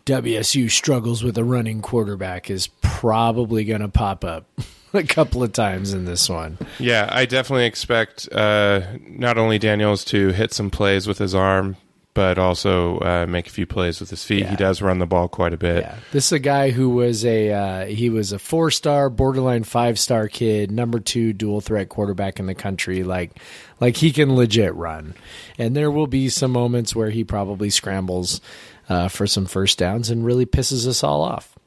WSU 0.05 0.69
struggles 0.69 1.24
with 1.24 1.38
a 1.38 1.43
running 1.43 1.81
quarterback 1.81 2.50
is 2.50 2.67
probably 2.81 3.63
going 3.63 3.81
to 3.81 3.88
pop 3.88 4.25
up 4.25 4.45
a 4.93 5.03
couple 5.03 5.41
of 5.43 5.53
times 5.53 5.93
in 5.93 6.05
this 6.05 6.29
one. 6.29 6.57
Yeah, 6.79 7.10
I 7.12 7.25
definitely 7.25 7.65
expect 7.65 8.27
uh, 8.31 8.81
not 9.01 9.38
only 9.38 9.60
Daniels 9.60 10.03
to 10.05 10.29
hit 10.29 10.53
some 10.53 10.69
plays 10.69 11.07
with 11.07 11.19
his 11.19 11.33
arm, 11.33 11.77
but 12.13 12.38
also 12.38 13.00
uh, 13.00 13.25
make 13.27 13.48
a 13.48 13.50
few 13.50 13.65
plays 13.65 14.00
with 14.00 14.10
his 14.10 14.24
feet. 14.24 14.41
Yeah. 14.41 14.51
He 14.51 14.55
does 14.55 14.82
run 14.82 15.00
the 15.00 15.05
ball 15.05 15.27
quite 15.27 15.53
a 15.53 15.58
bit. 15.58 15.84
Yeah, 15.84 15.98
this 16.12 16.27
is 16.27 16.32
a 16.32 16.39
guy 16.39 16.72
who 16.72 16.89
was 16.89 17.25
a 17.25 17.51
uh, 17.51 17.86
he 17.86 18.10
was 18.10 18.32
a 18.32 18.39
four 18.39 18.72
star, 18.72 19.10
borderline 19.10 19.63
five 19.63 19.98
star 19.98 20.27
kid, 20.27 20.72
number 20.72 21.00
two 21.00 21.34
dual 21.34 21.62
threat 21.62 21.89
quarterback 21.89 22.39
in 22.39 22.46
the 22.46 22.55
country. 22.55 23.03
Like, 23.03 23.32
like 23.79 23.98
he 23.98 24.12
can 24.12 24.36
legit 24.36 24.75
run, 24.75 25.15
and 25.58 25.75
there 25.75 25.91
will 25.91 26.08
be 26.08 26.29
some 26.29 26.51
moments 26.51 26.96
where 26.96 27.10
he 27.10 27.24
probably 27.24 27.70
scrambles 27.70 28.41
uh, 28.89 29.08
for 29.08 29.27
some 29.27 29.46
first 29.46 29.77
downs 29.77 30.10
and 30.10 30.25
really 30.25 30.46
pisses 30.46 30.88
us 30.88 31.03
all 31.03 31.22
off. 31.22 31.58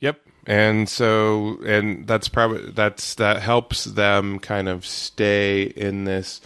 Yep. 0.00 0.20
And 0.46 0.88
so 0.88 1.58
and 1.64 2.06
that's 2.06 2.28
probably 2.28 2.70
that's 2.70 3.14
that 3.16 3.40
helps 3.40 3.84
them 3.84 4.38
kind 4.38 4.68
of 4.68 4.84
stay 4.84 5.62
in 5.62 6.04
this 6.04 6.40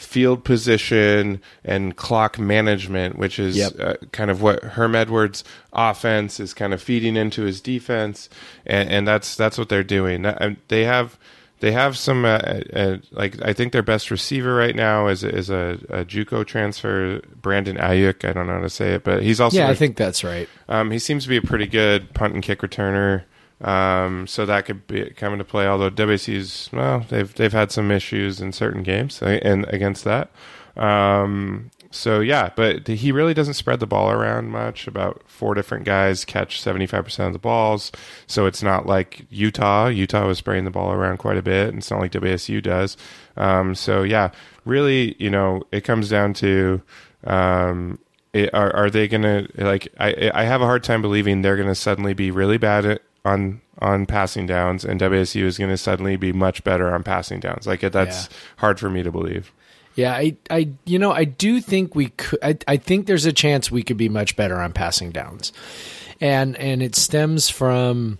field 0.00 0.44
position 0.44 1.40
and 1.64 1.96
clock 1.96 2.38
management, 2.38 3.18
which 3.18 3.38
is 3.38 3.56
Yep. 3.56 3.72
uh, 3.80 3.94
kind 4.12 4.30
of 4.30 4.42
what 4.42 4.62
Herm 4.62 4.94
Edwards' 4.94 5.44
offense 5.72 6.40
is 6.40 6.54
kind 6.54 6.72
of 6.74 6.82
feeding 6.82 7.16
into 7.16 7.42
his 7.42 7.60
defense, 7.60 8.28
and, 8.66 8.88
and 8.90 9.06
that's 9.08 9.36
that's 9.36 9.58
what 9.58 9.68
they're 9.68 9.84
doing. 9.84 10.22
They 10.68 10.84
have 10.84 11.18
they 11.60 11.72
have 11.72 11.98
some 11.98 12.24
uh, 12.24 12.38
uh, 12.72 12.96
like 13.10 13.40
I 13.42 13.52
think 13.52 13.72
their 13.72 13.82
best 13.82 14.10
receiver 14.10 14.54
right 14.54 14.74
now 14.74 15.08
is 15.08 15.22
is 15.22 15.50
a, 15.50 15.78
a 15.90 16.04
JUCO 16.04 16.46
transfer, 16.46 17.20
Brandon 17.42 17.76
Aiyuk. 17.76 18.26
I 18.28 18.32
don't 18.32 18.46
know 18.46 18.54
how 18.54 18.60
to 18.60 18.70
say 18.70 18.94
it, 18.94 19.04
but 19.04 19.22
he's 19.22 19.40
also 19.40 19.58
Yeah, 19.58 19.68
I 19.68 19.74
think 19.74 19.96
that's 19.96 20.24
right. 20.24 20.48
um, 20.68 20.90
he 20.90 20.98
seems 20.98 21.24
to 21.24 21.28
be 21.28 21.36
a 21.36 21.42
pretty 21.42 21.66
good 21.66 22.14
punt 22.14 22.32
and 22.34 22.42
kick 22.42 22.60
returner. 22.60 23.24
Um, 23.60 24.26
so 24.26 24.46
that 24.46 24.64
could 24.64 24.86
be 24.86 25.10
come 25.10 25.32
into 25.32 25.44
play. 25.44 25.66
Although 25.66 25.90
WC's 25.90 26.70
well, 26.72 27.04
they've 27.08 27.32
they've 27.34 27.52
had 27.52 27.70
some 27.70 27.90
issues 27.90 28.40
in 28.40 28.52
certain 28.52 28.82
games 28.82 29.22
uh, 29.22 29.38
and 29.42 29.66
against 29.68 30.04
that. 30.04 30.30
Um, 30.76 31.70
so 31.90 32.20
yeah, 32.20 32.50
but 32.54 32.86
he 32.86 33.12
really 33.12 33.34
doesn't 33.34 33.54
spread 33.54 33.80
the 33.80 33.86
ball 33.86 34.10
around 34.10 34.50
much. 34.50 34.86
About 34.86 35.22
four 35.26 35.54
different 35.54 35.84
guys 35.84 36.24
catch 36.24 36.60
seventy 36.60 36.86
five 36.86 37.04
percent 37.04 37.26
of 37.26 37.32
the 37.32 37.38
balls. 37.38 37.92
So 38.26 38.46
it's 38.46 38.62
not 38.62 38.86
like 38.86 39.26
Utah. 39.28 39.88
Utah 39.88 40.26
was 40.26 40.38
spraying 40.38 40.64
the 40.64 40.70
ball 40.70 40.92
around 40.92 41.18
quite 41.18 41.36
a 41.36 41.42
bit, 41.42 41.68
and 41.68 41.78
it's 41.78 41.90
not 41.90 42.00
like 42.00 42.12
WSU 42.12 42.62
does. 42.62 42.96
Um, 43.36 43.74
so 43.74 44.02
yeah, 44.02 44.30
really, 44.64 45.16
you 45.18 45.30
know, 45.30 45.62
it 45.72 45.82
comes 45.82 46.08
down 46.08 46.32
to 46.34 46.80
um, 47.24 47.98
it, 48.32 48.54
are 48.54 48.74
are 48.74 48.90
they 48.90 49.08
gonna 49.08 49.48
like? 49.56 49.88
I 49.98 50.30
I 50.32 50.44
have 50.44 50.62
a 50.62 50.66
hard 50.66 50.84
time 50.84 51.02
believing 51.02 51.42
they're 51.42 51.56
gonna 51.56 51.74
suddenly 51.74 52.14
be 52.14 52.30
really 52.30 52.58
bad 52.58 52.86
at, 52.86 53.02
on 53.24 53.60
on 53.78 54.06
passing 54.06 54.46
downs, 54.46 54.84
and 54.84 55.00
WSU 55.00 55.44
is 55.44 55.56
gonna 55.58 55.76
suddenly 55.76 56.16
be 56.16 56.32
much 56.32 56.62
better 56.64 56.92
on 56.94 57.02
passing 57.02 57.40
downs. 57.40 57.66
Like 57.66 57.80
that's 57.80 58.24
Yeah. 58.30 58.36
hard 58.58 58.78
for 58.80 58.90
me 58.90 59.02
to 59.02 59.10
believe. 59.10 59.52
Yeah, 59.96 60.12
I, 60.14 60.36
I, 60.48 60.68
you 60.86 60.98
know, 60.98 61.10
I 61.12 61.24
do 61.24 61.60
think 61.60 61.94
we 61.94 62.10
could. 62.10 62.38
I, 62.42 62.56
I 62.68 62.76
think 62.76 63.06
there's 63.06 63.26
a 63.26 63.32
chance 63.32 63.70
we 63.70 63.82
could 63.82 63.96
be 63.96 64.08
much 64.08 64.36
better 64.36 64.60
on 64.60 64.72
passing 64.72 65.10
downs, 65.10 65.52
and 66.20 66.56
and 66.56 66.82
it 66.82 66.94
stems 66.94 67.48
from 67.50 68.18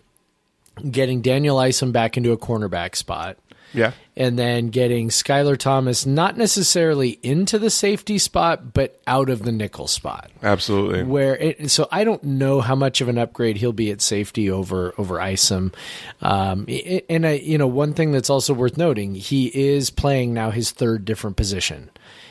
getting 0.91 1.21
Daniel 1.23 1.59
Isom 1.59 1.93
back 1.93 2.17
into 2.17 2.33
a 2.33 2.37
cornerback 2.39 2.97
spot, 2.97 3.37
Yeah, 3.73 3.93
and 4.17 4.39
then 4.39 4.69
getting 4.69 5.09
Skyler 5.09 5.57
Thomas 5.57 6.07
not 6.07 6.37
necessarily 6.37 7.19
into 7.23 7.59
the 7.59 7.71
safety 7.71 8.19
spot, 8.19 8.73
but 8.73 9.01
out 9.07 9.31
of 9.31 9.43
the 9.43 9.53
nickel 9.53 9.87
spot. 9.87 10.31
absolutely. 10.43 11.05
Where 11.05 11.37
it, 11.37 11.71
so 11.71 11.89
I 11.91 12.05
don't 12.05 12.23
know 12.25 12.61
how 12.61 12.75
much 12.75 13.01
of 13.01 13.09
an 13.09 13.19
upgrade 13.19 13.57
he'll 13.57 13.73
be 13.73 13.91
at 13.91 14.01
safety 14.01 14.51
over 14.51 14.95
over 14.99 15.21
Isom, 15.21 15.73
um, 16.21 16.67
and 17.09 17.27
I, 17.27 17.33
you 17.33 17.59
know 17.59 17.67
one 17.67 17.95
thing 17.95 18.13
that's 18.13 18.31
also 18.31 18.55
worth 18.55 18.77
noting 18.77 19.15
he 19.15 19.47
is 19.47 19.91
playing 19.91 20.35
now 20.35 20.51
his 20.51 20.71
third 20.71 21.05
different 21.05 21.37
position 21.37 21.91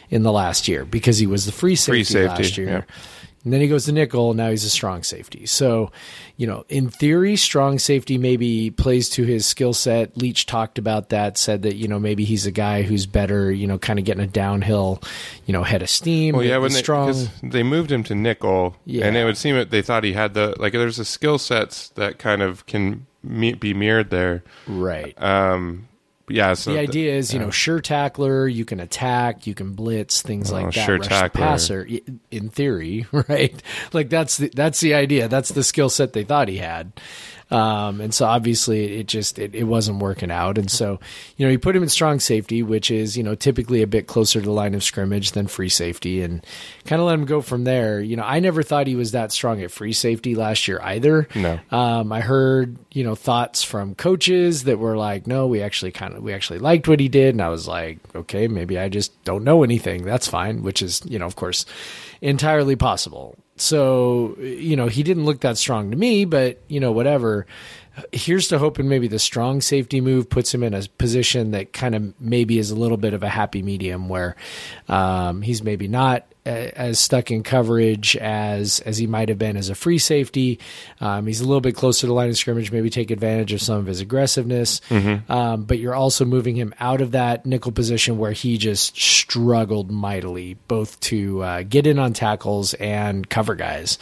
in 0.10 0.24
the 0.24 0.32
last 0.32 0.68
year 0.68 0.86
because 0.86 1.18
he 1.18 1.28
was 1.28 1.46
the 1.46 1.52
free 1.52 1.76
safety, 1.76 2.04
safety, 2.04 2.28
last 2.28 2.58
year. 2.58 2.68
yeah. 2.68 2.96
And 3.44 3.54
then 3.54 3.62
he 3.62 3.68
goes 3.68 3.86
to 3.86 3.92
nickel. 3.92 4.34
Now 4.34 4.50
he's 4.50 4.66
a 4.66 4.70
strong 4.70 5.02
safety. 5.04 5.46
So, 5.46 5.92
you 6.38 6.46
know, 6.46 6.66
in 6.70 6.90
theory, 6.90 7.36
strong 7.36 7.80
safety 7.80 8.18
maybe 8.18 8.70
plays 8.70 9.10
to 9.12 9.24
his 9.24 9.46
skill 9.46 9.74
set. 9.74 10.18
Leach 10.18 10.46
talked 10.46 10.78
about 10.78 11.10
that, 11.10 11.38
said 11.38 11.62
that, 11.64 11.76
you 11.76 11.88
know, 11.88 12.00
maybe 12.00 12.26
he's 12.26 12.46
a 12.46 12.52
guy 12.52 12.82
who's 12.82 13.06
better, 13.06 13.52
you 13.52 13.66
know, 13.68 13.78
kind 13.78 13.98
of 13.98 14.06
getting 14.06 14.24
a 14.24 14.28
downhill, 14.28 15.02
you 15.46 15.54
know, 15.54 15.64
head 15.64 15.82
of 15.82 15.90
steam. 15.90 16.36
Well, 16.36 16.46
yeah, 16.46 16.58
when 16.58 16.74
they, 16.74 16.80
strong. 16.80 17.14
they 17.44 17.64
moved 17.64 17.92
him 17.92 18.04
to 18.06 18.16
nickel, 18.16 18.76
Yeah. 18.86 19.06
and 19.06 19.16
it 19.18 19.24
would 19.26 19.38
seem 19.38 19.56
that 19.56 19.70
they 19.72 19.82
thought 19.82 20.04
he 20.04 20.14
had 20.14 20.34
the 20.34 20.56
like. 20.60 20.74
There's 20.74 21.00
a 21.00 21.06
skill 21.06 21.38
sets 21.38 21.90
that 21.90 22.20
kind 22.20 22.42
of 22.42 22.66
can 22.66 23.06
me- 23.24 23.54
be 23.54 23.74
mirrored 23.74 24.10
there. 24.12 24.44
Right. 24.68 25.14
Um, 25.22 25.88
yeah. 26.30 26.54
So 26.54 26.74
the 26.74 26.80
idea 26.80 27.16
is, 27.16 27.34
you 27.34 27.40
know, 27.40 27.52
sure 27.52 27.80
tackler, 27.80 28.48
you 28.48 28.66
can 28.66 28.80
attack, 28.80 29.48
you 29.48 29.54
can 29.54 29.74
blitz, 29.74 30.22
things 30.22 30.52
oh, 30.52 30.56
like 30.56 30.74
that. 30.74 30.86
sure 30.86 30.98
rush 30.98 31.08
tackler. 31.08 31.42
passer, 31.42 31.88
in 32.32 32.50
theory, 32.50 33.06
right? 33.12 33.62
Like 33.94 34.10
that's 34.10 34.38
the 34.38 34.52
that's 34.54 34.80
the 34.80 34.94
idea. 34.94 35.28
That's 35.28 35.50
the 35.50 35.64
skill 35.64 35.90
set 35.90 36.14
they 36.14 36.24
thought 36.24 36.48
he 36.48 36.58
had. 36.58 36.92
Um, 37.52 38.00
and 38.00 38.14
so 38.14 38.26
obviously 38.26 39.00
it 39.00 39.08
just 39.08 39.40
it, 39.40 39.56
it 39.56 39.64
wasn't 39.64 40.00
working 40.00 40.30
out. 40.30 40.58
And 40.58 40.70
so, 40.70 41.00
you 41.36 41.46
know, 41.46 41.52
you 41.52 41.58
put 41.58 41.76
him 41.76 41.82
in 41.82 41.90
strong 41.90 42.20
safety, 42.20 42.62
which 42.62 42.92
is, 42.92 43.18
you 43.18 43.24
know, 43.24 43.34
typically 43.34 43.82
a 43.82 43.88
bit 43.88 44.06
closer 44.06 44.40
to 44.40 44.46
the 44.46 44.52
line 44.52 44.76
of 44.76 44.84
scrimmage 44.84 45.32
than 45.32 45.48
free 45.48 45.70
safety 45.70 46.22
and 46.22 46.46
kind 46.86 47.02
of 47.02 47.08
let 47.08 47.16
him 47.16 47.26
go 47.26 47.42
from 47.42 47.64
there. 47.64 48.02
You 48.02 48.18
know, 48.18 48.24
I 48.24 48.40
never 48.40 48.62
thought 48.62 48.86
he 48.86 48.96
was 48.96 49.14
that 49.14 49.32
strong 49.32 49.64
at 49.64 49.72
free 49.72 49.94
safety 49.94 50.36
last 50.36 50.68
year 50.68 50.80
either. 50.84 51.28
No. 51.34 51.60
Um, 51.72 52.12
I 52.12 52.22
heard, 52.22 52.78
you 52.92 53.04
know, 53.04 53.16
thoughts 53.16 53.64
from 53.64 53.96
coaches 53.96 54.66
that 54.66 54.78
were 54.78 54.96
like, 54.96 55.26
no, 55.26 55.48
we 55.48 55.64
actually 55.64 55.92
kind 55.92 56.14
of, 56.14 56.22
we 56.22 56.34
actually 56.34 56.60
liked 56.60 56.88
what 56.88 57.00
he 57.00 57.10
did. 57.10 57.34
And 57.34 57.42
I 57.42 57.50
was 57.50 57.68
like, 57.68 57.98
okay, 58.16 58.48
maybe 58.48 58.78
I 58.78 58.90
just 58.90 59.24
don't 59.24 59.44
know 59.44 59.64
anything. 59.64 60.04
That's 60.04 60.28
fine, 60.28 60.62
which 60.62 60.84
is, 60.84 61.02
you 61.06 61.18
know, 61.18 61.26
of 61.26 61.36
course, 61.36 61.66
entirely 62.22 62.76
possible. 62.76 63.36
So, 63.62 64.38
you 64.40 64.76
know, 64.76 64.88
he 64.88 65.04
didn't 65.04 65.26
look 65.26 65.42
that 65.42 65.58
strong 65.58 65.92
to 65.92 65.98
me, 65.98 66.26
but, 66.26 66.62
you 66.68 66.80
know, 66.80 66.92
whatever. 66.92 67.46
Here's 68.14 68.48
to 68.48 68.58
hoping 68.58 68.88
maybe 68.88 69.10
the 69.10 69.20
strong 69.20 69.60
safety 69.60 70.00
move 70.00 70.30
puts 70.30 70.54
him 70.54 70.64
in 70.64 70.74
a 70.74 70.84
position 70.98 71.52
that 71.52 71.74
kind 71.74 71.96
of 71.96 72.22
maybe 72.22 72.58
is 72.58 72.72
a 72.72 72.76
little 72.76 72.96
bit 72.96 73.14
of 73.14 73.24
a 73.24 73.30
happy 73.30 73.62
medium 73.62 74.08
where 74.08 74.38
um, 74.88 75.42
he's 75.42 75.62
maybe 75.62 75.90
not 75.90 76.26
as 76.46 77.00
stuck 77.00 77.32
in 77.32 77.44
coverage 77.44 78.16
as 78.18 78.80
as 78.82 78.98
he 78.98 79.08
might 79.08 79.30
have 79.30 79.38
been 79.38 79.58
as 79.58 79.70
a 79.70 79.76
free 79.76 79.98
safety. 79.98 80.60
Um, 81.02 81.28
he's 81.28 81.42
a 81.42 81.46
little 81.46 81.62
bit 81.62 81.76
closer 81.76 82.02
to 82.02 82.08
the 82.08 82.14
line 82.14 82.30
of 82.30 82.38
scrimmage, 82.38 82.72
maybe 82.72 82.90
take 82.90 83.12
advantage 83.12 83.54
of 83.54 83.62
some 83.62 83.78
of 83.78 83.86
his 83.86 84.02
aggressiveness. 84.02 84.82
Um, 85.30 85.64
but 85.64 85.80
you're 85.80 85.96
also 85.96 86.26
moving 86.26 86.56
him 86.56 86.74
out 86.80 87.02
of 87.02 87.12
that 87.12 87.46
nickel 87.46 87.72
position 87.72 88.18
where 88.18 88.32
he 88.32 88.58
just 88.58 88.98
struggled 89.00 89.92
mightily, 89.92 90.56
both 90.68 91.00
to 91.02 91.44
uh, 91.44 91.64
get 91.64 91.86
in 91.86 92.00
on 92.00 92.14
tackles 92.14 92.74
and 92.76 93.30
cover 93.30 93.56
guys. 93.56 93.98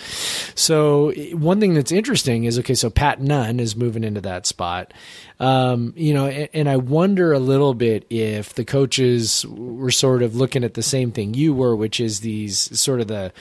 So 0.56 1.12
one 1.34 1.60
thing 1.60 1.74
that's 1.74 1.92
interesting 1.92 2.46
is 2.46 2.60
okay. 2.60 2.76
So 2.76 2.90
Pat 2.90 3.20
Nunn 3.22 3.60
is 3.60 3.76
moving 3.76 4.04
into 4.04 4.22
that 4.22 4.46
spot. 4.46 4.94
Um, 5.40 5.94
you 5.96 6.14
know, 6.14 6.26
and, 6.26 6.50
and 6.54 6.70
I 6.70 6.78
wonder 6.78 7.34
a 7.34 7.40
little 7.40 7.74
bit 7.74 8.06
if 8.10 8.54
the 8.54 8.66
coaches 8.66 9.46
were 9.48 9.92
sort 9.92 10.24
of 10.24 10.36
looking 10.36 10.64
at 10.64 10.74
the 10.74 10.84
same 10.84 11.12
thing 11.12 11.34
you 11.34 11.54
were, 11.54 11.76
which 11.76 12.00
is 12.00 12.22
these 12.22 12.80
sort 12.80 13.02
of 13.02 13.08
the 13.08 13.32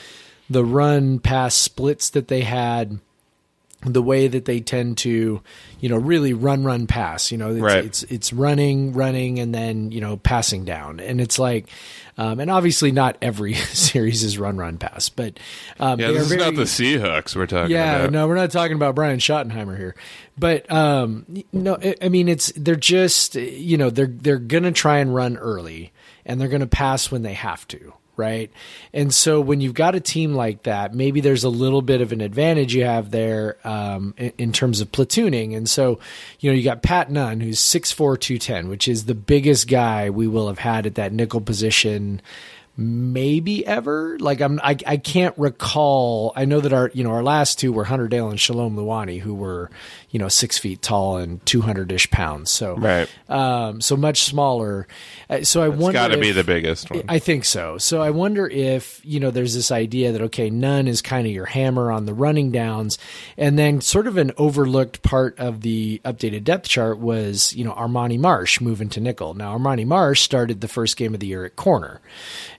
the 0.49 0.65
run 0.65 1.19
pass 1.19 1.55
splits 1.55 2.11
that 2.11 2.29
they 2.29 2.43
had 2.43 3.01
the 3.93 4.03
way 4.03 4.29
that 4.29 4.45
they 4.45 4.61
tend 4.61 4.99
to, 4.99 5.41
you 5.81 5.89
know, 5.89 5.97
really 5.97 6.33
run, 6.33 6.65
run, 6.65 6.87
pass. 6.87 7.31
You 7.33 7.39
know, 7.39 7.51
it's, 7.53 7.61
Right. 7.61 7.85
it's 7.85 8.03
it's 8.05 8.33
running, 8.33 8.93
running, 8.93 9.39
and 9.39 9.55
then 9.55 9.91
you 9.93 10.01
know 10.01 10.17
passing 10.17 10.65
down, 10.65 11.01
and 11.01 11.21
it's 11.21 11.39
like, 11.39 11.69
um, 12.19 12.41
and 12.41 12.51
obviously 12.51 12.93
not 12.93 13.17
every 13.23 13.55
series 13.55 14.23
is 14.23 14.39
run, 14.39 14.57
run, 14.57 14.79
pass, 14.79 15.09
but 15.09 15.39
um, 15.81 16.01
yeah, 16.01 16.09
this 16.09 16.19
are 16.19 16.21
is 16.23 16.29
very, 16.29 16.41
not 16.41 16.55
the 16.55 16.63
Seahawks 16.63 17.35
we're 17.37 17.47
talking 17.47 17.59
about. 17.67 17.71
yeah, 17.71 17.97
about. 17.99 18.13
no, 18.13 18.27
we're 18.29 18.35
not 18.37 18.51
talking 18.51 18.77
about 18.77 18.95
Brian 18.95 19.19
Schottenheimer 19.19 19.77
here, 19.77 19.95
but 20.39 20.71
um, 20.73 21.27
no, 21.53 21.77
I- 21.83 21.97
I 22.03 22.09
mean 22.09 22.29
it's 22.29 22.53
they're 22.57 22.77
just 22.77 23.35
you 23.37 23.77
know 23.77 23.91
they're 23.91 24.07
they're 24.07 24.39
gonna 24.39 24.73
try 24.73 24.99
and 24.99 25.15
run 25.15 25.37
early, 25.37 25.93
and 26.25 26.41
they're 26.41 26.49
gonna 26.49 26.67
pass 26.67 27.11
when 27.11 27.23
they 27.23 27.35
have 27.35 27.67
to, 27.69 27.93
right? 28.17 28.51
And 28.93 29.13
so 29.13 29.41
when 29.41 29.61
you've 29.61 29.75
got 29.75 29.95
a 29.95 30.01
team 30.01 30.35
like 30.35 30.65
that, 30.65 30.95
maybe 30.95 31.21
there's 31.21 31.45
a 31.45 31.49
little 31.49 31.83
bit 31.83 32.01
of 32.01 32.13
an 32.13 32.21
advantage 32.21 32.75
you 32.75 32.85
have 32.85 33.11
there 33.11 33.57
um, 33.65 34.15
in, 34.17 34.33
in 34.39 34.53
terms 34.53 34.81
of 34.81 34.93
platooning. 34.93 35.57
And 35.57 35.69
so 35.69 35.99
you 36.41 36.51
know 36.51 36.57
you 36.57 36.65
got 36.65 36.83
Pat 36.83 37.11
Nunn, 37.11 37.41
who's 37.41 37.61
6'4", 37.61 38.19
210, 38.21 38.69
which 38.69 38.89
is 38.89 39.05
the 39.05 39.15
biggest 39.15 39.69
guy 39.69 40.11
we 40.11 40.27
will 40.27 40.49
have 40.49 40.59
had 40.59 40.87
at 40.87 40.97
that 40.97 41.13
nickel 41.13 41.41
position 41.41 42.21
maybe 42.77 43.67
ever. 43.67 44.19
Like 44.19 44.41
I'm, 44.41 44.61
I, 44.63 44.77
I 44.87 44.97
can't 44.99 45.37
recall. 45.39 46.33
I 46.37 46.45
know 46.45 46.61
that 46.61 46.73
our, 46.73 46.91
you 46.93 47.05
know, 47.05 47.11
our 47.11 47.23
last 47.23 47.59
two 47.59 47.73
were 47.73 47.85
Hunter 47.85 48.09
Dale 48.09 48.29
and 48.29 48.39
Shalom 48.39 48.77
Luani, 48.77 49.21
who 49.21 49.35
were, 49.35 49.71
you 50.17 50.19
know, 50.19 50.29
six 50.29 50.57
feet 50.57 50.81
tall 50.81 51.19
and 51.19 51.45
two 51.45 51.61
hundred 51.61 51.93
ish 51.93 52.11
pounds. 52.11 52.51
So, 52.51 52.75
Right. 52.75 53.07
um, 53.29 53.83
so 53.83 53.99
much 53.99 54.23
smaller. 54.23 54.89
Uh, 55.29 55.43
So 55.43 55.61
I 55.63 55.69
It's 55.69 55.77
wonder. 55.77 55.93
got 55.93 56.09
to 56.09 56.17
be 56.17 56.33
the 56.33 56.43
biggest 56.43 56.91
one. 56.91 57.03
I 57.07 57.19
think 57.19 57.45
so. 57.45 57.77
So 57.77 58.01
I 58.01 58.09
wonder 58.09 58.47
if, 58.49 59.03
you 59.05 59.21
know, 59.21 59.31
there's 59.31 59.53
this 59.55 59.71
idea 59.71 60.13
that, 60.13 60.23
okay, 60.23 60.49
Nunn 60.49 60.89
is 60.89 61.03
kind 61.03 61.27
of 61.27 61.35
your 61.35 61.45
hammer 61.45 61.93
on 61.93 62.07
the 62.07 62.15
running 62.15 62.51
downs. 62.51 62.97
And 63.37 63.59
then 63.59 63.83
sort 63.83 64.07
of 64.07 64.17
an 64.17 64.33
overlooked 64.39 65.03
part 65.03 65.39
of 65.39 65.61
the 65.61 66.01
updated 66.03 66.45
depth 66.45 66.67
chart 66.67 66.99
was, 66.99 67.53
you 67.53 67.63
know, 67.63 67.75
Armani 67.75 68.19
Marsh 68.19 68.59
moving 68.63 68.89
to 68.89 69.01
nickel. 69.01 69.35
Now, 69.35 69.55
Armani 69.59 69.85
Marsh 69.85 70.23
started 70.23 70.63
the 70.63 70.69
first 70.69 70.97
game 70.97 71.13
of 71.13 71.21
the 71.21 71.27
year 71.27 71.45
at 71.45 71.57
corner. 71.57 72.01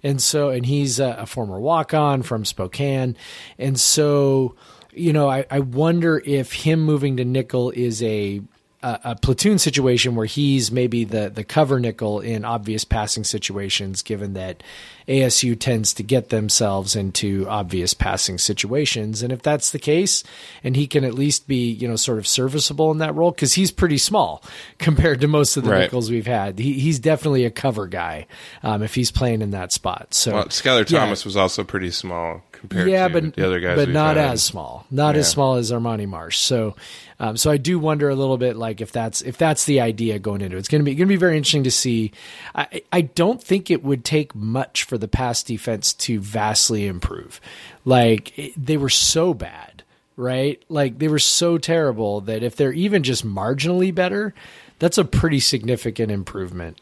And 0.03 0.21
so, 0.21 0.49
and 0.49 0.63
he's 0.63 0.99
a, 0.99 1.15
a 1.21 1.25
former 1.25 1.59
walk 1.59 1.95
on 1.95 2.21
from 2.21 2.45
Spokane. 2.45 3.15
And 3.57 3.79
so, 3.79 4.53
you 4.97 5.13
know, 5.13 5.29
I, 5.29 5.45
I 5.49 5.59
wonder 5.59 6.21
if 6.25 6.53
him 6.53 6.81
moving 6.81 7.17
to 7.17 7.25
nickel 7.25 7.71
is 7.71 8.01
a 8.03 8.41
a, 8.83 8.99
a, 9.03 9.15
platoon 9.15 9.57
situation 9.57 10.15
where 10.15 10.25
he's 10.25 10.71
maybe 10.71 11.03
the 11.03 11.29
the 11.29 11.43
cover 11.43 11.79
nickel 11.79 12.19
in 12.19 12.45
obvious 12.45 12.85
passing 12.85 13.23
situations, 13.23 14.01
given 14.01 14.33
that 14.33 14.61
ASU 15.07 15.57
tends 15.57 15.93
to 15.93 16.03
get 16.03 16.29
themselves 16.29 16.95
into 16.95 17.47
obvious 17.47 17.93
passing 17.93 18.37
situations. 18.37 19.23
And 19.23 19.31
if 19.31 19.41
that's 19.41 19.71
the 19.71 19.79
case, 19.79 20.23
and 20.63 20.75
he 20.75 20.85
can 20.85 21.03
at 21.03 21.13
least 21.13 21.47
be 21.47 21.71
you 21.71 21.87
know 21.87 21.95
sort 21.95 22.17
of 22.17 22.27
serviceable 22.27 22.91
in 22.91 22.97
that 22.97 23.15
role 23.15 23.31
because 23.31 23.53
he's 23.53 23.71
pretty 23.71 23.97
small 23.97 24.43
compared 24.77 25.21
to 25.21 25.27
most 25.27 25.57
of 25.57 25.63
the 25.63 25.71
right. 25.71 25.79
nickels 25.81 26.11
we've 26.11 26.27
had. 26.27 26.59
He, 26.59 26.73
he's 26.73 26.99
definitely 26.99 27.45
a 27.45 27.51
cover 27.51 27.87
guy 27.87 28.27
um, 28.63 28.83
if 28.83 28.95
he's 28.95 29.11
playing 29.11 29.41
in 29.41 29.51
that 29.51 29.71
spot. 29.71 30.13
So 30.13 30.33
well, 30.33 30.45
Skyler 30.45 30.85
Thomas 30.85 31.23
was 31.25 31.37
also 31.37 31.63
pretty 31.63 31.91
small 31.91 32.43
compared 32.57 32.89
yeah, 32.89 33.07
but, 33.07 33.35
the 33.35 33.45
other 33.45 33.59
guys, 33.59 33.77
but 33.77 33.89
not 33.89 34.17
had. 34.17 34.31
as 34.31 34.43
small, 34.43 34.85
not 34.91 35.15
yeah. 35.15 35.19
as 35.19 35.29
small 35.29 35.55
as 35.55 35.71
Armani 35.71 36.07
Marsh. 36.07 36.37
So, 36.37 36.75
um, 37.19 37.37
so 37.37 37.51
I 37.51 37.57
do 37.57 37.79
wonder 37.79 38.09
a 38.09 38.15
little 38.15 38.37
bit, 38.37 38.55
like 38.55 38.81
if 38.81 38.91
that's 38.91 39.21
if 39.21 39.37
that's 39.37 39.65
the 39.65 39.81
idea 39.81 40.19
going 40.19 40.41
into 40.41 40.57
it. 40.57 40.59
It's 40.59 40.67
going 40.67 40.81
to 40.81 40.83
be 40.83 40.95
going 40.95 41.07
to 41.07 41.11
be 41.11 41.17
very 41.17 41.37
interesting 41.37 41.63
to 41.63 41.71
see. 41.71 42.11
I 42.53 42.81
I 42.91 43.01
don't 43.01 43.41
think 43.41 43.71
it 43.71 43.83
would 43.83 44.03
take 44.03 44.35
much 44.35 44.83
for 44.83 44.96
the 44.97 45.07
pass 45.07 45.43
defense 45.43 45.93
to 45.93 46.19
vastly 46.19 46.87
improve. 46.87 47.39
Like 47.85 48.53
they 48.57 48.77
were 48.77 48.89
so 48.89 49.33
bad, 49.33 49.83
right? 50.15 50.61
Like 50.69 50.99
they 50.99 51.07
were 51.07 51.19
so 51.19 51.57
terrible 51.57 52.21
that 52.21 52.43
if 52.43 52.55
they're 52.55 52.73
even 52.73 53.03
just 53.03 53.25
marginally 53.25 53.93
better, 53.93 54.33
that's 54.79 54.97
a 54.97 55.05
pretty 55.05 55.39
significant 55.39 56.11
improvement. 56.11 56.79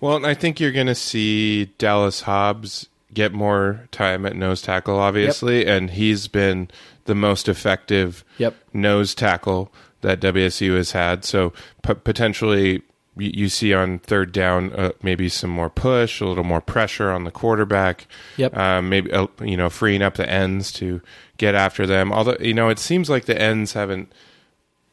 Well, 0.00 0.24
I 0.26 0.34
think 0.34 0.60
you're 0.60 0.72
going 0.72 0.88
to 0.88 0.94
see 0.94 1.66
Dallas 1.78 2.22
Hobbs 2.22 2.88
get 3.12 3.32
more 3.32 3.88
time 3.90 4.26
at 4.26 4.36
nose 4.36 4.60
tackle, 4.60 4.98
obviously, 4.98 5.60
yep. 5.60 5.68
and 5.68 5.90
he's 5.90 6.28
been 6.28 6.68
the 7.04 7.14
most 7.14 7.48
effective 7.48 8.24
yep. 8.38 8.54
nose 8.72 9.14
tackle 9.14 9.72
that 10.00 10.20
WSU 10.20 10.76
has 10.76 10.92
had. 10.92 11.24
So 11.24 11.52
p- 11.82 11.94
potentially, 11.94 12.82
you, 13.16 13.30
you, 13.34 13.48
see 13.48 13.72
on 13.72 13.98
third 14.00 14.32
down 14.32 14.72
uh, 14.72 14.92
maybe 15.02 15.28
some 15.28 15.50
more 15.50 15.70
push, 15.70 16.20
a 16.20 16.26
little 16.26 16.44
more 16.44 16.60
pressure 16.60 17.10
on 17.10 17.24
the 17.24 17.30
quarterback. 17.30 18.06
Yep. 18.36 18.56
Um, 18.56 18.88
maybe 18.88 19.12
uh, 19.12 19.26
you 19.42 19.56
know 19.56 19.70
freeing 19.70 20.02
up 20.02 20.14
the 20.14 20.28
ends 20.28 20.72
to 20.72 21.00
get 21.36 21.54
after 21.54 21.86
them. 21.86 22.12
Although 22.12 22.36
you 22.40 22.54
know 22.54 22.68
it 22.68 22.78
seems 22.78 23.10
like 23.10 23.26
the 23.26 23.40
ends 23.40 23.72
haven't. 23.72 24.12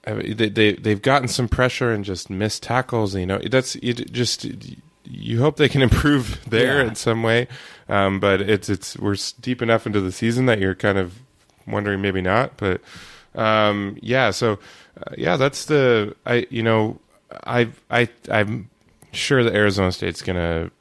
They, 0.03 0.49
they 0.49 0.73
they've 0.73 1.01
gotten 1.01 1.27
some 1.27 1.47
pressure 1.47 1.91
and 1.91 2.03
just 2.03 2.29
missed 2.29 2.63
tackles. 2.63 3.13
You 3.15 3.27
know 3.27 3.37
that's 3.37 3.75
it 3.75 4.11
just 4.11 4.47
you 5.05 5.39
hope 5.39 5.57
they 5.57 5.69
can 5.69 5.81
improve 5.89 6.41
there 6.49 6.81
yeah. 6.81 6.87
in 6.87 6.95
some 6.95 7.23
way. 7.23 7.47
Um, 7.89 8.19
but 8.19 8.41
it's 8.41 8.69
it's 8.69 8.97
we're 8.97 9.17
deep 9.41 9.61
enough 9.61 9.85
into 9.85 10.01
the 10.01 10.11
season 10.11 10.45
that 10.47 10.59
you're 10.59 10.75
kind 10.75 10.97
of 10.97 11.19
wondering 11.67 12.01
maybe 12.01 12.21
not. 12.21 12.57
But 12.57 12.81
um, 13.35 13.97
yeah, 14.01 14.31
so 14.31 14.59
uh, 14.97 15.13
yeah, 15.17 15.37
that's 15.37 15.65
the 15.65 16.15
I 16.25 16.47
you 16.49 16.63
know 16.63 16.99
I 17.45 17.69
I 17.89 18.09
I'm 18.29 18.69
sure 19.11 19.43
that 19.43 19.53
Arizona 19.53 19.91
State's 19.91 20.21
gonna 20.21 20.71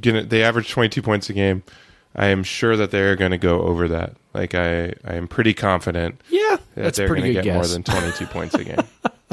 gonna 0.00 0.24
they 0.24 0.42
average 0.42 0.70
22 0.70 1.02
points 1.02 1.30
a 1.30 1.32
game. 1.32 1.62
I 2.14 2.26
am 2.26 2.42
sure 2.42 2.76
that 2.76 2.90
they're 2.90 3.14
going 3.14 3.32
to 3.32 3.38
go 3.38 3.60
over 3.60 3.88
that. 3.88 4.16
Like 4.32 4.54
I, 4.54 4.94
I 5.04 5.14
am 5.14 5.28
pretty 5.28 5.52
confident. 5.52 6.20
Yeah, 6.30 6.56
that 6.74 6.94
they're 6.94 7.08
going 7.08 7.22
to 7.22 7.32
get 7.32 7.44
guess. 7.44 7.54
more 7.54 7.66
than 7.66 7.82
22 7.82 8.26
points 8.26 8.54
a 8.54 8.64
game. 8.64 8.78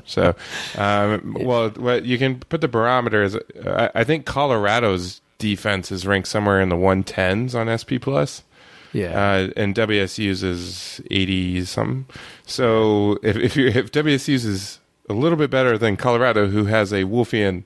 So, 0.05 0.35
um, 0.77 1.37
well, 1.39 1.69
what 1.69 2.03
you 2.03 2.17
can 2.17 2.39
put 2.39 2.59
the 2.59 2.67
barometer 2.67 3.23
is, 3.23 3.37
I, 3.65 3.89
I, 3.95 4.03
think 4.03 4.25
Colorado's 4.25 5.21
defense 5.37 5.93
is 5.93 6.05
ranked 6.05 6.27
somewhere 6.27 6.59
in 6.59 6.67
the 6.67 6.75
110s 6.75 7.55
on 7.55 7.71
SP 7.71 8.01
Plus. 8.01 8.43
Yeah, 8.91 9.11
uh, 9.11 9.49
and 9.55 9.73
WSU's 9.73 10.43
is 10.43 11.01
80 11.09 11.63
something. 11.65 12.05
So 12.45 13.17
if 13.23 13.37
if, 13.37 13.57
if 13.57 13.91
WSU's 13.91 14.43
is 14.43 14.79
a 15.10 15.13
little 15.13 15.38
bit 15.38 15.50
better 15.50 15.77
than 15.77 15.98
Colorado, 15.98 16.48
who 16.48 16.65
has 16.65 16.91
a 16.91 17.03
Wolfian 17.03 17.63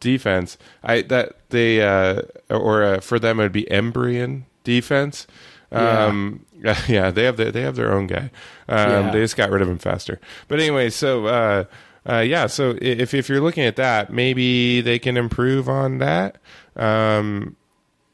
defense, 0.00 0.58
I 0.82 1.02
that 1.02 1.36
they 1.50 1.82
uh, 1.82 2.22
or 2.50 2.84
uh, 2.84 3.00
for 3.00 3.18
them 3.18 3.40
it 3.40 3.44
would 3.44 3.52
be 3.52 3.64
Embryan 3.70 4.44
defense. 4.64 5.26
Um, 5.70 6.46
yeah. 6.62 6.78
yeah, 6.88 7.10
they 7.10 7.24
have 7.24 7.36
their, 7.36 7.52
they 7.52 7.60
have 7.62 7.76
their 7.76 7.92
own 7.92 8.06
guy. 8.06 8.30
Um, 8.68 9.06
yeah. 9.06 9.10
They 9.10 9.20
just 9.20 9.36
got 9.36 9.50
rid 9.50 9.62
of 9.62 9.68
him 9.68 9.78
faster. 9.78 10.20
But 10.48 10.60
anyway, 10.60 10.90
so 10.90 11.26
uh, 11.26 11.64
uh, 12.08 12.20
yeah, 12.20 12.46
so 12.46 12.76
if 12.80 13.12
if 13.14 13.28
you're 13.28 13.40
looking 13.40 13.64
at 13.64 13.76
that, 13.76 14.12
maybe 14.12 14.80
they 14.80 14.98
can 14.98 15.16
improve 15.16 15.68
on 15.68 15.98
that. 15.98 16.38
Um, 16.76 17.56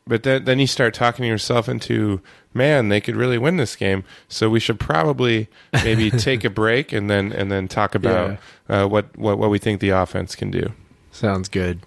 but 0.06 0.22
then 0.22 0.44
then 0.44 0.58
you 0.58 0.66
start 0.66 0.94
talking 0.94 1.24
yourself 1.24 1.68
into 1.68 2.20
man, 2.52 2.88
they 2.88 3.00
could 3.00 3.16
really 3.16 3.38
win 3.38 3.56
this 3.56 3.74
game. 3.76 4.04
So 4.28 4.50
we 4.50 4.60
should 4.60 4.78
probably 4.78 5.48
maybe 5.72 6.10
take 6.10 6.44
a 6.44 6.50
break 6.50 6.92
and 6.92 7.10
then 7.10 7.32
and 7.32 7.50
then 7.50 7.68
talk 7.68 7.94
about 7.94 8.38
yeah. 8.68 8.82
uh, 8.82 8.86
what, 8.86 9.16
what 9.16 9.38
what 9.38 9.50
we 9.50 9.58
think 9.58 9.80
the 9.80 9.90
offense 9.90 10.34
can 10.34 10.50
do. 10.50 10.72
Sounds 11.10 11.48
good. 11.48 11.80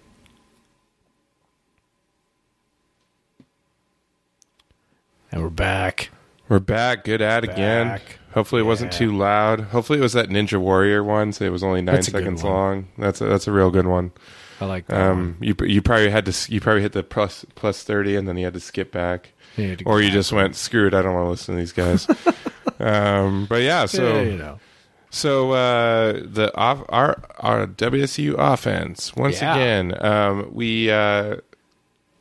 And 5.31 5.43
we're 5.43 5.49
back. 5.49 6.09
We're 6.47 6.59
back. 6.59 7.03
Good 7.03 7.21
ad 7.21 7.45
back. 7.45 7.53
again. 7.53 8.01
Hopefully 8.31 8.61
it 8.61 8.63
yeah. 8.63 8.69
wasn't 8.69 8.93
too 8.93 9.15
loud. 9.15 9.59
Hopefully 9.59 9.99
it 9.99 10.01
was 10.01 10.13
that 10.13 10.29
Ninja 10.29 10.59
Warrior 10.59 11.03
one. 11.03 11.33
So 11.33 11.43
it 11.45 11.51
was 11.51 11.63
only 11.63 11.81
nine 11.81 12.01
seconds 12.01 12.43
long. 12.43 12.87
That's 12.97 13.19
a, 13.19 13.25
that's 13.25 13.47
a 13.47 13.51
real 13.51 13.69
good 13.69 13.87
one. 13.87 14.11
I 14.59 14.65
like 14.65 14.87
that. 14.87 14.99
Um, 14.99 15.37
you 15.39 15.55
you 15.61 15.81
probably 15.81 16.09
had 16.09 16.25
to 16.25 16.51
you 16.51 16.59
probably 16.59 16.81
hit 16.81 16.93
the 16.93 17.03
plus 17.03 17.45
plus 17.55 17.83
thirty 17.83 18.15
and 18.15 18.27
then 18.27 18.37
you 18.37 18.45
had 18.45 18.53
to 18.53 18.59
skip 18.59 18.91
back, 18.91 19.33
to 19.55 19.77
or 19.85 20.01
you 20.01 20.09
just 20.09 20.31
went 20.31 20.55
screw 20.55 20.87
it. 20.87 20.93
I 20.93 21.01
don't 21.01 21.13
want 21.13 21.25
to 21.25 21.29
listen 21.29 21.55
to 21.55 21.59
these 21.59 21.73
guys. 21.73 22.07
um, 22.79 23.45
but 23.47 23.61
yeah, 23.61 23.85
so 23.85 24.15
yeah, 24.15 24.21
you 24.21 24.37
know. 24.37 24.59
So 25.09 25.51
uh, 25.51 26.13
the 26.13 26.51
off, 26.55 26.83
our 26.89 27.23
our 27.39 27.67
WSU 27.67 28.35
offense 28.37 29.15
once 29.15 29.41
yeah. 29.41 29.55
again, 29.55 30.05
um, 30.05 30.49
we 30.53 30.91
uh, 30.91 31.37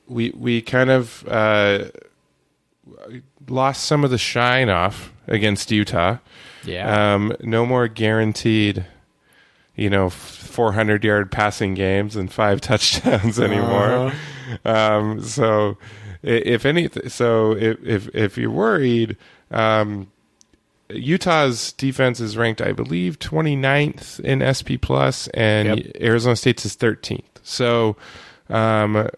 we 0.07 0.31
we 0.31 0.63
kind 0.63 0.91
of 0.91 1.27
uh, 1.29 1.87
lost 3.49 3.85
some 3.85 4.05
of 4.05 4.11
the 4.11 4.19
shine 4.19 4.69
off 4.69 5.13
against 5.27 5.71
Utah. 5.71 6.19
Yeah. 6.65 7.15
Um, 7.15 7.35
no 7.41 7.65
more 7.67 7.89
guaranteed, 7.89 8.85
you 9.77 9.91
know, 9.91 10.11
400 10.11 11.05
yard 11.05 11.31
passing 11.31 11.75
games 11.75 12.17
and 12.17 12.33
five 12.33 12.61
touchdowns 12.63 13.39
anymore. 13.39 14.13
Uh-huh. 14.65 14.71
Um, 14.71 15.23
so, 15.23 15.77
if 16.23 16.65
anything, 16.65 17.09
so 17.09 17.53
if, 17.53 17.85
if, 17.85 18.15
if 18.15 18.39
you're 18.39 18.51
worried, 18.51 19.17
um, 19.51 20.11
Utah's 20.89 21.73
defense 21.73 22.21
is 22.21 22.37
ranked, 22.37 22.61
I 22.61 22.73
believe, 22.73 23.19
29th 23.19 24.21
in 24.21 24.43
SP 24.43 24.81
plus, 24.81 25.29
and 25.29 25.79
yep. 25.85 25.97
Arizona 26.01 26.37
State's 26.37 26.65
is 26.65 26.77
13th. 26.77 27.23
So, 27.43 27.97
um, 28.49 29.09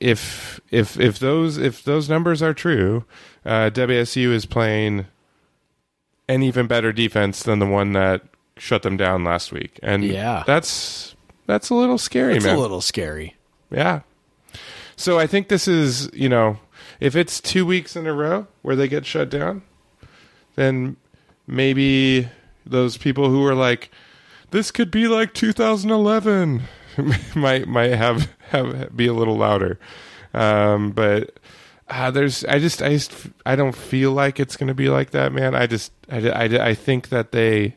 if 0.00 0.60
if 0.70 0.98
if 0.98 1.18
those 1.20 1.58
if 1.58 1.84
those 1.84 2.08
numbers 2.08 2.42
are 2.42 2.52
true, 2.52 3.04
uh, 3.44 3.70
WSU 3.72 4.32
is 4.32 4.46
playing 4.46 5.06
an 6.28 6.42
even 6.42 6.66
better 6.66 6.92
defense 6.92 7.42
than 7.42 7.60
the 7.60 7.66
one 7.66 7.92
that 7.92 8.22
shut 8.56 8.82
them 8.82 8.96
down 8.96 9.24
last 9.24 9.52
week, 9.52 9.78
and 9.82 10.04
yeah, 10.04 10.44
that's 10.46 11.14
that's 11.46 11.70
a 11.70 11.74
little 11.74 11.98
scary, 11.98 12.34
that's 12.34 12.44
man. 12.44 12.56
A 12.56 12.60
little 12.60 12.80
scary. 12.80 13.36
Yeah. 13.70 14.00
So 14.96 15.18
I 15.18 15.26
think 15.26 15.48
this 15.48 15.66
is 15.66 16.10
you 16.12 16.28
know 16.28 16.58
if 17.00 17.16
it's 17.16 17.40
two 17.40 17.66
weeks 17.66 17.96
in 17.96 18.06
a 18.06 18.12
row 18.12 18.46
where 18.62 18.76
they 18.76 18.88
get 18.88 19.04
shut 19.04 19.28
down, 19.28 19.62
then 20.54 20.96
maybe 21.46 22.28
those 22.64 22.96
people 22.96 23.28
who 23.28 23.44
are 23.44 23.54
like, 23.54 23.90
this 24.50 24.70
could 24.70 24.90
be 24.90 25.08
like 25.08 25.34
2011, 25.34 26.62
might 27.34 27.66
might 27.66 27.92
have 27.92 28.30
have 28.50 28.96
be 28.96 29.06
a 29.06 29.12
little 29.12 29.36
louder. 29.36 29.78
Um, 30.34 30.92
but 30.92 31.38
uh, 31.88 32.10
there's 32.10 32.44
I 32.44 32.58
just 32.58 32.82
I 32.82 32.90
just 32.90 33.12
I 33.44 33.56
don't 33.56 33.74
feel 33.74 34.12
like 34.12 34.38
it's 34.40 34.56
going 34.56 34.68
to 34.68 34.74
be 34.74 34.88
like 34.88 35.10
that, 35.10 35.32
man. 35.32 35.54
I 35.54 35.66
just 35.66 35.92
I, 36.10 36.28
I, 36.28 36.44
I 36.68 36.74
think 36.74 37.08
that 37.08 37.32
they 37.32 37.76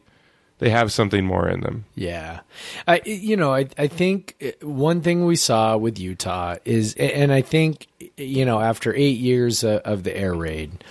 they 0.59 0.69
have 0.69 0.91
something 0.91 1.25
more 1.25 1.49
in 1.49 1.61
them. 1.61 1.85
Yeah, 1.95 2.41
I 2.87 3.01
you 3.05 3.35
know 3.35 3.53
I 3.53 3.67
I 3.77 3.87
think 3.87 4.35
one 4.61 5.01
thing 5.01 5.25
we 5.25 5.35
saw 5.35 5.77
with 5.77 5.99
Utah 5.99 6.55
is, 6.63 6.95
and 6.95 7.31
I 7.31 7.41
think 7.41 7.87
you 8.17 8.45
know 8.45 8.59
after 8.59 8.93
eight 8.93 9.17
years 9.17 9.63
of 9.63 10.03
the 10.03 10.15
air 10.15 10.33
raid, 10.33 10.83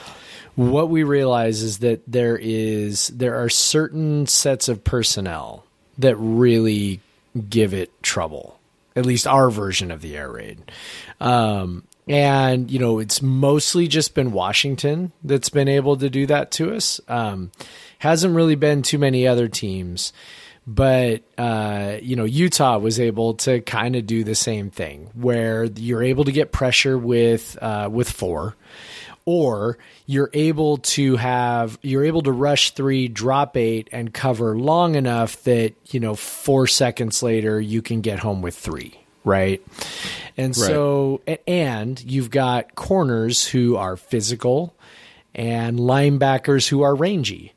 what 0.55 0.91
we 0.91 1.03
realize 1.03 1.63
is 1.63 1.79
that 1.79 2.03
there 2.07 2.39
is 2.41 3.09
there 3.09 3.43
are 3.43 3.49
certain 3.49 4.27
sets 4.27 4.69
of 4.69 4.85
personnel 4.85 5.65
that 5.99 6.17
really 6.17 7.01
give 7.49 7.73
it 7.75 8.03
trouble. 8.03 8.59
At 8.97 9.07
least 9.07 9.27
our 9.27 9.51
version 9.51 9.91
of 9.91 10.03
the 10.03 10.17
air 10.17 10.31
raid. 10.31 10.71
Um, 11.21 11.83
and 12.07 12.71
you 12.71 12.79
know 12.79 12.99
it's 12.99 13.23
mostly 13.23 13.89
just 13.89 14.15
been 14.15 14.33
Washington 14.33 15.13
that's 15.23 15.49
been 15.49 15.69
able 15.69 15.97
to 15.97 16.11
do 16.11 16.27
that 16.27 16.51
to 16.53 16.75
us. 16.75 17.01
Um, 17.09 17.51
hasn't 18.05 18.35
really 18.35 18.55
been 18.55 18.83
too 18.83 18.99
many 18.99 19.27
other 19.27 19.49
teams, 19.49 20.13
but 20.67 21.23
uh, 21.39 21.97
you 22.03 22.17
know 22.17 22.25
Utah 22.25 22.79
was 22.79 23.01
able 23.01 23.35
to 23.35 23.61
kind 23.63 23.97
of 23.97 24.07
do 24.07 24.23
the 24.23 24.35
same 24.35 24.71
thing, 24.71 25.11
where 25.15 25.65
you're 25.65 26.03
able 26.03 26.25
to 26.25 26.33
get 26.33 26.53
pressure 26.53 26.97
with 26.97 27.59
uh, 27.61 27.89
with 27.91 28.11
four, 28.11 28.57
or 29.25 29.79
you're 30.07 30.31
able 30.35 30.77
to 30.77 31.17
have 31.17 31.79
you're 31.83 32.05
able 32.05 32.23
to 32.23 32.31
rush 32.31 32.73
three, 32.73 33.09
drop 33.09 33.57
eight, 33.57 33.89
and 33.91 34.13
cover 34.13 34.57
long 34.57 34.95
enough 34.95 35.43
that 35.45 35.73
you 35.87 35.99
know 35.99 36.15
four 36.15 36.67
seconds 36.67 37.23
later 37.23 37.59
you 37.59 37.83
can 37.83 38.03
get 38.03 38.19
home 38.19 38.43
with 38.43 38.55
three 38.55 39.01
right? 39.27 39.63
And 40.37 40.55
so, 40.55 41.23
and 41.47 41.99
you've 42.05 42.31
got 42.31 42.75
corners 42.75 43.47
who 43.47 43.77
are 43.77 43.97
physical 43.97 44.77
and 45.35 45.79
linebackers 45.79 46.69
who 46.69 46.83
are 46.83 46.95
rangy. 46.95 47.55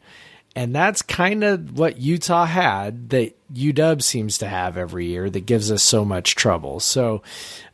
And 0.57 0.73
that's 0.73 1.03
kind 1.03 1.43
of 1.43 1.77
what 1.77 1.99
Utah 1.99 2.45
had 2.45 3.11
that 3.11 3.37
UW 3.53 4.01
seems 4.01 4.39
to 4.39 4.47
have 4.47 4.75
every 4.75 5.05
year 5.05 5.29
that 5.29 5.45
gives 5.45 5.71
us 5.71 5.83
so 5.83 6.03
much 6.03 6.33
trouble. 6.33 6.79
So 6.79 7.21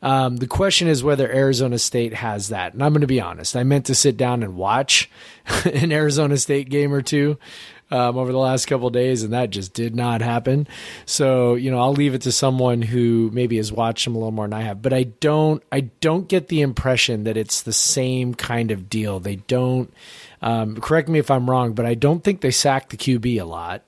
um, 0.02 0.36
the 0.36 0.48
question 0.48 0.90
is 0.90 1.02
whether 1.02 1.32
Arizona 1.32 1.80
State 1.80 2.14
has 2.14 2.50
that. 2.50 2.74
And 2.74 2.84
I'm 2.84 2.92
going 2.92 3.00
to 3.00 3.08
be 3.08 3.22
honest, 3.22 3.56
I 3.56 3.64
meant 3.64 3.86
to 3.86 3.96
sit 3.96 4.18
down 4.18 4.44
and 4.44 4.58
watch 4.58 5.10
an 5.64 5.94
Arizona 5.94 6.36
State 6.36 6.68
game 6.68 6.94
or 6.94 7.02
two 7.02 7.38
um, 7.90 8.18
over 8.18 8.32
the 8.32 8.38
last 8.38 8.66
couple 8.66 8.90
days, 8.90 9.24
and 9.24 9.34
that 9.34 9.52
just 9.52 9.74
did 9.74 9.96
not 9.96 10.22
happen. 10.22 10.68
So 11.06 11.56
you 11.56 11.72
know, 11.72 11.80
I'll 11.80 11.94
leave 11.94 12.16
it 12.16 12.24
to 12.24 12.32
someone 12.32 12.82
who 12.82 13.30
maybe 13.32 13.58
has 13.58 13.72
watched 13.72 14.06
them 14.06 14.16
a 14.16 14.18
little 14.18 14.32
more 14.32 14.46
than 14.46 14.54
I 14.54 14.64
have. 14.64 14.82
But 14.82 14.94
I 14.94 15.04
don't, 15.04 15.64
I 15.72 15.82
don't 16.02 16.28
get 16.28 16.48
the 16.48 16.62
impression 16.62 17.24
that 17.26 17.38
it's 17.38 17.62
the 17.62 17.72
same 17.72 18.34
kind 18.34 18.72
of 18.72 18.90
deal. 18.90 19.20
They 19.20 19.38
don't. 19.38 19.94
Um, 20.44 20.76
correct 20.80 21.10
me 21.10 21.20
if 21.20 21.32
I'm 21.32 21.50
wrong, 21.50 21.74
but 21.74 21.86
I 21.86 21.94
don't 21.96 22.24
think 22.24 22.42
they 22.42 22.52
sacked 22.52 22.90
the 22.90 22.98
QB 22.98 23.42
a 23.42 23.46
lot. 23.46 23.84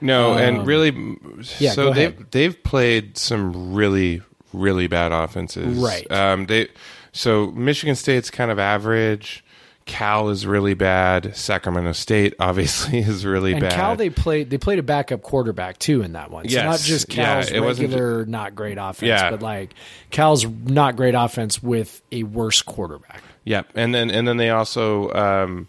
No, 0.00 0.34
and 0.34 0.64
really, 0.66 1.16
yeah, 1.58 1.72
so 1.72 1.92
they've 1.92 2.30
they've 2.30 2.62
played 2.62 3.18
some 3.18 3.74
really 3.74 4.22
really 4.52 4.86
bad 4.86 5.12
offenses, 5.12 5.76
Right. 5.76 6.10
Um, 6.10 6.46
they 6.46 6.68
so 7.12 7.50
Michigan 7.50 7.96
State's 7.96 8.30
kind 8.30 8.50
of 8.50 8.58
average. 8.58 9.44
Cal 9.86 10.28
is 10.28 10.46
really 10.46 10.74
bad. 10.74 11.34
Sacramento 11.34 11.92
State 11.92 12.34
obviously 12.40 12.98
is 12.98 13.24
really 13.26 13.52
And 13.52 13.62
bad. 13.62 13.72
Cal, 13.72 13.96
they 13.96 14.10
played 14.10 14.50
they 14.50 14.58
played 14.58 14.78
a 14.78 14.82
backup 14.84 15.22
quarterback 15.22 15.78
too 15.78 16.02
in 16.02 16.12
that 16.12 16.30
one. 16.30 16.46
So 16.48 16.54
Yes. 16.54 16.64
not 16.64 16.80
just 16.80 17.12
Yeah, 17.12 17.42
Cal's 17.42 17.60
wasn't 17.60 17.88
regular 17.90 18.24
not 18.26 18.54
great 18.54 18.78
offense, 18.78 19.08
Yeah. 19.08 19.30
but 19.30 19.42
like 19.42 19.70
Cal's 20.10 20.46
not 20.46 20.94
great 20.94 21.14
offense 21.16 21.60
with 21.62 22.02
a 22.12 22.22
worse 22.22 22.62
quarterback. 22.62 23.22
Yep, 23.44 23.70
and 23.74 23.92
then 23.94 24.10
and 24.10 24.28
then 24.28 24.36
they 24.36 24.50
also 24.50 25.10
um, 25.12 25.68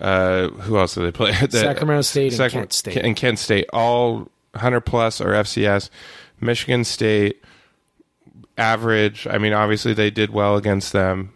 uh, 0.00 0.48
who 0.48 0.78
else 0.78 0.94
do 0.94 1.02
they 1.02 1.12
play? 1.12 1.32
The- 1.40 1.58
Sacramento 1.58 2.02
State 2.02 2.38
and 2.38 2.50
Kent 2.52 2.72
State. 2.72 2.96
and 2.96 3.14
Kent 3.16 3.38
State, 3.38 3.66
all 3.72 4.28
hundred 4.54 4.80
plus 4.82 5.20
or 5.20 5.28
FCS. 5.28 5.90
Michigan 6.40 6.84
State 6.84 7.42
average. 8.58 9.26
I 9.28 9.38
mean, 9.38 9.52
obviously 9.52 9.94
they 9.94 10.10
did 10.10 10.30
well 10.30 10.56
against 10.56 10.92
them. 10.92 11.32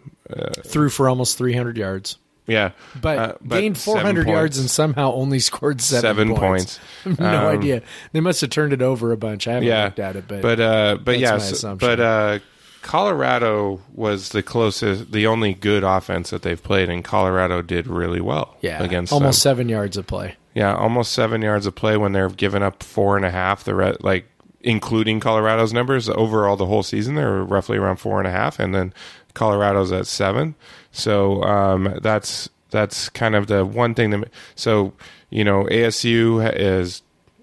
Threw 0.64 0.88
for 0.88 1.09
almost 1.09 1.38
300 1.38 1.77
yards. 1.77 2.16
Yeah, 2.46 2.72
But, 3.00 3.18
Uh, 3.18 3.33
gained 3.48 3.79
400 3.79 4.27
yards 4.29 4.57
points. 4.57 4.59
and 4.59 4.70
somehow 4.70 5.12
only 5.14 5.38
scored 5.50 5.81
seven, 5.81 6.03
Seven 6.03 6.29
points. 6.35 6.79
points. 7.03 7.18
no 7.20 7.48
Um, 7.48 7.59
idea. 7.59 7.83
They 8.12 8.20
must 8.20 8.40
have 8.42 8.50
turned 8.50 8.74
it 8.74 8.83
over 8.83 9.12
a 9.12 9.16
bunch. 9.16 9.48
I 9.48 9.53
haven't 9.55 9.68
yeah, 9.68 9.85
looked 9.85 9.98
at 9.98 10.16
it, 10.16 10.24
but, 10.29 10.42
but 10.42 10.61
uh, 10.61 10.98
but 11.03 11.18
yeah, 11.18 11.38
so- 11.38 11.74
but 11.77 12.00
uh, 12.00 12.38
Colorado 12.85 13.81
was 13.94 14.29
the 14.29 14.42
closest, 14.42 15.11
the 15.11 15.27
only 15.27 15.55
good 15.55 15.83
offense 15.83 16.29
that 16.29 16.42
they've 16.42 16.62
played, 16.62 16.90
and 16.90 17.03
Colorado 17.03 17.62
did 17.62 17.87
really 17.87 18.20
well. 18.20 18.59
yeah, 18.61 18.83
against 18.83 19.11
almost 19.11 19.42
them. 19.42 19.51
seven 19.51 19.68
yards 19.70 19.97
of 19.97 20.07
play. 20.07 20.37
Yeah, 20.55 20.77
almost 20.77 21.12
seven 21.12 21.40
yards 21.40 21.64
of 21.64 21.75
play 21.75 21.97
when 21.97 22.12
they're 22.12 22.29
giving 22.29 22.62
up 22.62 22.83
four 22.83 23.16
and 23.16 23.25
a 23.25 23.31
half. 23.31 23.64
The 23.64 23.75
re- 23.75 23.97
like 24.01 24.27
including 24.61 25.18
Colorado's 25.18 25.73
numbers 25.73 26.11
overall 26.11 26.57
the 26.57 26.66
whole 26.66 26.83
season 26.83 27.14
they're 27.14 27.42
roughly 27.42 27.79
around 27.79 27.97
four 27.97 28.18
and 28.18 28.29
a 28.29 28.31
half, 28.31 28.61
and 28.61 28.75
then 28.75 28.92
Colorado's 29.33 29.90
at 29.90 30.07
seven. 30.07 30.55
So 30.92 31.42
um, 31.42 31.99
that's 32.03 32.51
that's 32.68 33.09
kind 33.09 33.35
of 33.35 33.47
the 33.47 33.64
one 33.64 33.94
thing 33.94 34.11
that. 34.11 34.29
So 34.57 34.92
you 35.31 35.42
know 35.42 35.64
ASU 35.64 36.53
is 36.55 37.01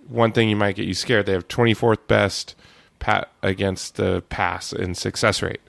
one 0.08 0.34
thing 0.34 0.50
you 0.50 0.56
might 0.56 0.76
get 0.76 0.86
you 0.86 0.94
scared. 0.94 1.26
They 1.26 1.34
have 1.34 1.48
twenty 1.48 1.74
fourth 1.74 2.08
best 2.08 2.54
pat 3.02 3.30
against 3.44 3.98
the 3.98 4.24
pass 4.30 4.72
in 4.72 4.96
success 4.96 5.42
rate 5.42 5.60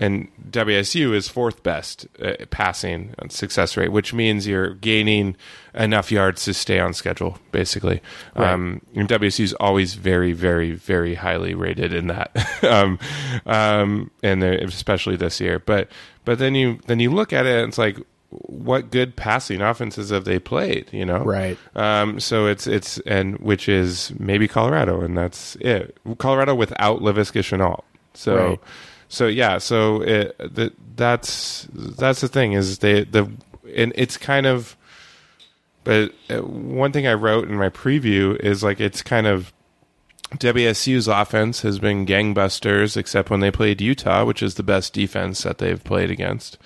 and 0.00 0.28
WSU 0.50 1.14
is 1.14 1.28
fourth 1.28 1.62
best 1.62 2.08
uh, 2.22 2.32
passing 2.48 3.14
success 3.28 3.76
rate, 3.76 3.92
which 3.92 4.14
means 4.14 4.46
you're 4.46 4.72
gaining 4.72 5.36
enough 5.74 6.10
yards 6.10 6.42
to 6.46 6.54
stay 6.54 6.80
on 6.80 6.94
schedule, 6.94 7.38
basically. 7.52 8.00
Um, 8.34 8.80
WSU 8.94 9.44
is 9.44 9.52
always 9.54 9.94
very, 9.94 10.32
very, 10.32 10.72
very 10.72 11.16
highly 11.16 11.54
rated 11.54 11.92
in 11.92 12.06
that, 12.06 12.34
um, 12.64 12.98
um, 13.44 14.10
and 14.22 14.42
especially 14.42 15.16
this 15.16 15.38
year. 15.38 15.58
But 15.58 15.88
but 16.24 16.38
then 16.38 16.54
you 16.54 16.78
then 16.86 16.98
you 16.98 17.10
look 17.10 17.34
at 17.34 17.44
it, 17.44 17.58
and 17.58 17.68
it's 17.68 17.78
like, 17.78 17.98
what 18.30 18.90
good 18.90 19.16
passing 19.16 19.60
offenses 19.60 20.10
have 20.10 20.24
they 20.24 20.38
played? 20.38 20.88
You 20.92 21.04
know, 21.04 21.24
Right. 21.24 21.58
um, 21.74 22.20
so 22.20 22.46
it's 22.46 22.66
it's 22.66 22.98
and 23.00 23.38
which 23.38 23.68
is 23.68 24.12
maybe 24.18 24.46
Colorado, 24.48 25.00
and 25.00 25.16
that's 25.18 25.56
it. 25.56 25.96
Colorado 26.18 26.54
without 26.54 27.00
Laviska 27.00 27.40
Shenault. 27.42 27.82
So 28.14 28.36
Right. 28.36 28.60
so 29.08 29.26
yeah, 29.26 29.58
so 29.58 30.02
it, 30.02 30.36
that 30.54 30.72
that's 30.96 31.66
that's 31.74 32.20
the 32.20 32.28
thing 32.28 32.52
is 32.52 32.78
they 32.78 33.04
the 33.04 33.30
and 33.74 33.92
it's 33.96 34.16
kind 34.16 34.46
of. 34.46 34.76
But 35.82 36.12
uh, 36.28 36.42
one 36.42 36.92
thing 36.92 37.06
I 37.06 37.14
wrote 37.14 37.48
in 37.48 37.56
my 37.56 37.70
preview 37.70 38.36
is 38.38 38.62
like 38.62 38.80
it's 38.80 39.02
kind 39.02 39.26
of 39.26 39.50
WSU's 40.36 41.08
offense 41.08 41.62
has 41.62 41.78
been 41.78 42.04
gangbusters, 42.06 42.96
except 42.96 43.30
when 43.30 43.40
they 43.40 43.50
played 43.50 43.80
Utah, 43.80 44.24
which 44.24 44.42
is 44.42 44.54
the 44.54 44.62
best 44.62 44.92
defense 44.92 45.42
that 45.42 45.58
they've 45.58 45.82
played 45.82 46.10
against. 46.10 46.58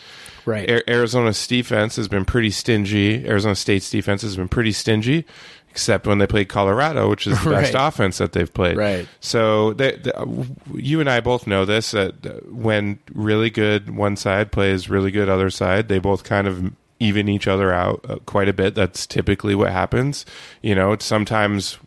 Right. 0.46 0.70
Ar- 0.70 0.82
Arizona's 0.88 1.46
defense 1.46 1.96
has 1.96 2.08
been 2.08 2.24
pretty 2.24 2.50
stingy. 2.50 3.26
Arizona 3.26 3.54
State's 3.54 3.90
defense 3.90 4.22
has 4.22 4.36
been 4.36 4.48
pretty 4.48 4.72
stingy, 4.72 5.24
except 5.70 6.06
when 6.06 6.18
they 6.18 6.26
played 6.26 6.48
Colorado, 6.48 7.08
which 7.08 7.26
is 7.26 7.42
the 7.42 7.50
best 7.62 7.74
offense 7.76 8.18
that 8.18 8.32
they've 8.32 8.52
played. 8.52 8.76
Right. 8.76 9.08
So 9.20 9.72
they, 9.74 9.96
the, 9.96 10.46
you 10.74 11.00
and 11.00 11.08
I 11.08 11.20
both 11.20 11.46
know 11.46 11.64
this 11.64 11.92
that 11.92 12.52
when 12.52 12.98
really 13.12 13.50
good 13.50 13.96
one 13.96 14.16
side 14.16 14.52
plays 14.52 14.90
really 14.90 15.10
good 15.10 15.28
other 15.28 15.50
side, 15.50 15.88
they 15.88 15.98
both 15.98 16.24
kind 16.24 16.46
of 16.46 16.72
even 17.00 17.28
each 17.28 17.46
other 17.46 17.72
out 17.72 18.04
uh, 18.08 18.16
quite 18.26 18.48
a 18.48 18.52
bit. 18.52 18.74
That's 18.74 19.06
typically 19.06 19.54
what 19.54 19.72
happens. 19.72 20.24
You 20.62 20.74
know, 20.74 20.92
it's 20.92 21.04
sometimes 21.04 21.78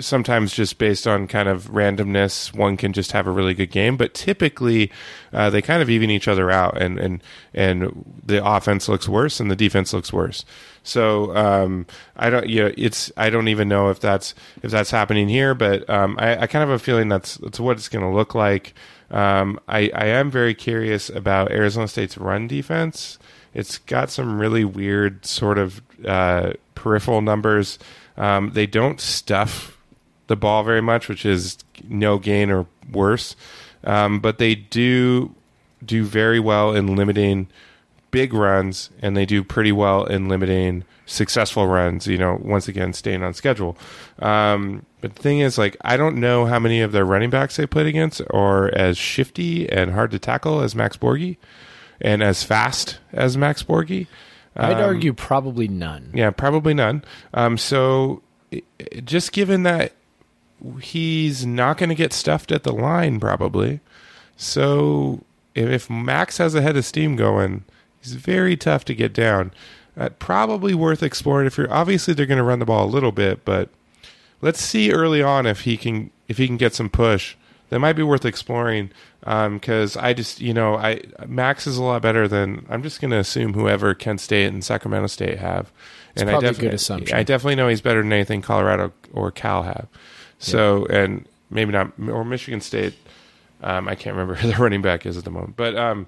sometimes 0.00 0.52
just 0.52 0.78
based 0.78 1.06
on 1.06 1.26
kind 1.26 1.48
of 1.48 1.70
randomness, 1.70 2.54
one 2.54 2.76
can 2.76 2.92
just 2.92 3.12
have 3.12 3.26
a 3.26 3.30
really 3.30 3.54
good 3.54 3.70
game. 3.70 3.96
But 3.96 4.14
typically, 4.14 4.90
uh, 5.32 5.50
they 5.50 5.62
kind 5.62 5.82
of 5.82 5.90
even 5.90 6.10
each 6.10 6.28
other 6.28 6.50
out, 6.50 6.80
and 6.80 6.98
and 6.98 7.22
and 7.54 8.04
the 8.24 8.44
offense 8.44 8.88
looks 8.88 9.08
worse 9.08 9.40
and 9.40 9.50
the 9.50 9.56
defense 9.56 9.92
looks 9.92 10.12
worse. 10.12 10.44
So 10.82 11.36
um, 11.36 11.86
I 12.16 12.30
don't, 12.30 12.48
you 12.48 12.64
know, 12.64 12.72
it's 12.76 13.10
I 13.16 13.30
don't 13.30 13.48
even 13.48 13.68
know 13.68 13.90
if 13.90 13.98
that's 14.00 14.34
if 14.62 14.70
that's 14.70 14.90
happening 14.90 15.28
here, 15.28 15.54
but 15.54 15.88
um, 15.90 16.16
I, 16.18 16.42
I 16.42 16.46
kind 16.46 16.62
of 16.62 16.68
have 16.68 16.80
a 16.80 16.84
feeling 16.84 17.08
that's 17.08 17.36
that's 17.38 17.58
what 17.58 17.76
it's 17.76 17.88
going 17.88 18.04
to 18.04 18.16
look 18.16 18.34
like. 18.34 18.74
Um, 19.10 19.58
I 19.68 19.90
I 19.94 20.06
am 20.06 20.30
very 20.30 20.54
curious 20.54 21.10
about 21.10 21.50
Arizona 21.50 21.88
State's 21.88 22.16
run 22.16 22.46
defense. 22.46 23.18
It's 23.52 23.78
got 23.78 24.10
some 24.10 24.38
really 24.38 24.64
weird 24.64 25.24
sort 25.24 25.58
of 25.58 25.80
uh, 26.06 26.52
peripheral 26.74 27.22
numbers. 27.22 27.78
Um, 28.16 28.50
they 28.52 28.66
don't 28.66 29.00
stuff 29.00 29.75
the 30.28 30.36
ball 30.36 30.62
very 30.64 30.80
much, 30.82 31.08
which 31.08 31.24
is 31.24 31.58
no 31.88 32.18
gain 32.18 32.50
or 32.50 32.66
worse. 32.92 33.36
Um, 33.84 34.20
but 34.20 34.38
they 34.38 34.54
do 34.54 35.34
do 35.84 36.04
very 36.04 36.40
well 36.40 36.74
in 36.74 36.96
limiting 36.96 37.46
big 38.10 38.32
runs, 38.32 38.90
and 39.02 39.16
they 39.16 39.26
do 39.26 39.44
pretty 39.44 39.72
well 39.72 40.04
in 40.04 40.28
limiting 40.28 40.84
successful 41.04 41.66
runs. 41.66 42.06
You 42.06 42.18
know, 42.18 42.40
once 42.42 42.66
again, 42.66 42.92
staying 42.92 43.22
on 43.22 43.34
schedule. 43.34 43.76
Um, 44.18 44.84
but 45.00 45.14
the 45.14 45.22
thing 45.22 45.38
is, 45.40 45.58
like, 45.58 45.76
I 45.82 45.96
don't 45.96 46.16
know 46.16 46.46
how 46.46 46.58
many 46.58 46.80
of 46.80 46.90
their 46.92 47.04
running 47.04 47.30
backs 47.30 47.56
they 47.56 47.66
played 47.66 47.86
against 47.86 48.22
are 48.30 48.68
as 48.74 48.96
shifty 48.98 49.70
and 49.70 49.92
hard 49.92 50.10
to 50.12 50.18
tackle 50.18 50.60
as 50.62 50.74
Max 50.74 50.96
Borghi, 50.96 51.36
and 52.00 52.22
as 52.22 52.42
fast 52.42 52.98
as 53.12 53.36
Max 53.36 53.62
Borghi. 53.62 54.06
I'd 54.56 54.72
Um, 54.78 54.82
argue 54.84 55.12
probably 55.12 55.68
none. 55.68 56.10
yeah, 56.14 56.30
probably 56.30 56.72
none. 56.74 57.04
Um, 57.34 57.58
so 57.58 58.22
i- 58.52 58.62
i- 58.80 59.00
just 59.00 59.32
given 59.32 59.64
that 59.64 59.92
he's 60.80 61.44
not 61.44 61.78
going 61.78 61.88
to 61.88 61.94
get 61.94 62.12
stuffed 62.12 62.52
at 62.52 62.62
the 62.62 62.72
line, 62.72 63.20
probably. 63.20 63.80
So 64.36 65.22
if, 65.54 65.88
Max 65.88 66.38
has 66.38 66.54
a 66.54 66.62
head 66.62 66.76
of 66.76 66.84
steam 66.84 67.16
going, 67.16 67.64
he's 68.00 68.14
very 68.14 68.56
tough 68.56 68.84
to 68.86 68.94
get 68.94 69.12
down. 69.12 69.52
Uh, 69.96 70.10
probably 70.18 70.74
worth 70.74 71.02
exploring. 71.02 71.46
If 71.46 71.56
you're 71.56 71.72
obviously 71.72 72.12
they're 72.12 72.26
going 72.26 72.36
to 72.36 72.44
run 72.44 72.58
the 72.58 72.66
ball 72.66 72.84
a 72.84 72.90
little 72.90 73.12
bit, 73.12 73.44
but 73.46 73.70
let's 74.42 74.60
see 74.60 74.92
early 74.92 75.22
on 75.22 75.46
if 75.46 75.62
he 75.62 75.78
can 75.78 76.10
if 76.28 76.36
he 76.36 76.46
can 76.46 76.58
get 76.58 76.74
some 76.74 76.90
push. 76.90 77.34
That 77.70 77.80
might 77.80 77.94
be 77.94 78.02
worth 78.02 78.26
exploring 78.26 78.90
because 79.20 79.96
I 79.96 80.12
just 80.12 80.38
you 80.38 80.52
know 80.52 80.76
I 80.76 81.00
Max 81.26 81.66
is 81.66 81.78
a 81.78 81.82
lot 81.82 82.02
better 82.02 82.28
than 82.28 82.66
I'm 82.68 82.82
just 82.82 83.00
going 83.00 83.10
to 83.12 83.16
assume 83.16 83.54
whoever 83.54 83.94
Kent 83.94 84.20
State 84.20 84.46
and 84.48 84.62
Sacramento 84.62 85.06
State 85.06 85.38
have 85.38 85.72
and 86.14 86.28
probably 86.28 86.48
I 86.48 86.50
a 86.50 86.54
good 86.54 86.74
assumption. 86.74 87.16
I 87.16 87.22
definitely 87.22 87.56
know 87.56 87.68
he's 87.68 87.80
better 87.80 88.02
than 88.02 88.12
anything 88.12 88.42
Colorado 88.42 88.92
or 89.12 89.30
Cal 89.30 89.62
have. 89.62 89.88
So 90.38 90.86
and 90.86 91.26
maybe 91.50 91.72
not 91.72 91.92
or 92.08 92.24
Michigan 92.24 92.60
State. 92.60 92.94
Um, 93.62 93.88
I 93.88 93.94
can't 93.94 94.14
remember 94.14 94.34
who 94.40 94.50
the 94.50 94.56
running 94.56 94.82
back 94.82 95.06
is 95.06 95.16
at 95.16 95.24
the 95.24 95.30
moment, 95.30 95.56
but 95.56 95.76
um, 95.76 96.06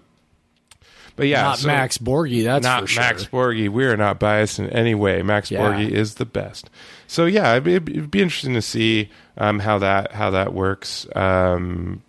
but 1.16 1.26
yeah, 1.26 1.42
not 1.42 1.58
so- 1.58 1.66
Max 1.66 1.98
Borghi, 1.98 2.44
that's 2.44 2.62
not 2.62 2.82
for 2.82 2.86
sure. 2.86 3.02
Max 3.02 3.24
Borghi. 3.24 3.68
We 3.68 3.84
are 3.86 3.96
not 3.96 4.20
biased 4.20 4.58
in 4.58 4.68
any 4.70 4.94
way. 4.94 5.22
Max 5.22 5.50
Yeah. 5.50 5.60
Borghi 5.60 5.88
is 5.90 6.14
the 6.16 6.26
best. 6.26 6.70
So 7.06 7.24
yeah, 7.26 7.52
it'd 7.52 7.64
be, 7.64 7.74
it'd 7.74 8.10
be 8.10 8.20
interesting 8.22 8.54
to 8.54 8.62
see 8.62 9.10
um, 9.36 9.58
how 9.60 9.78
that 9.78 10.12
how 10.12 10.30
that 10.30 10.52
works. 10.52 11.06
Um, 11.16 12.02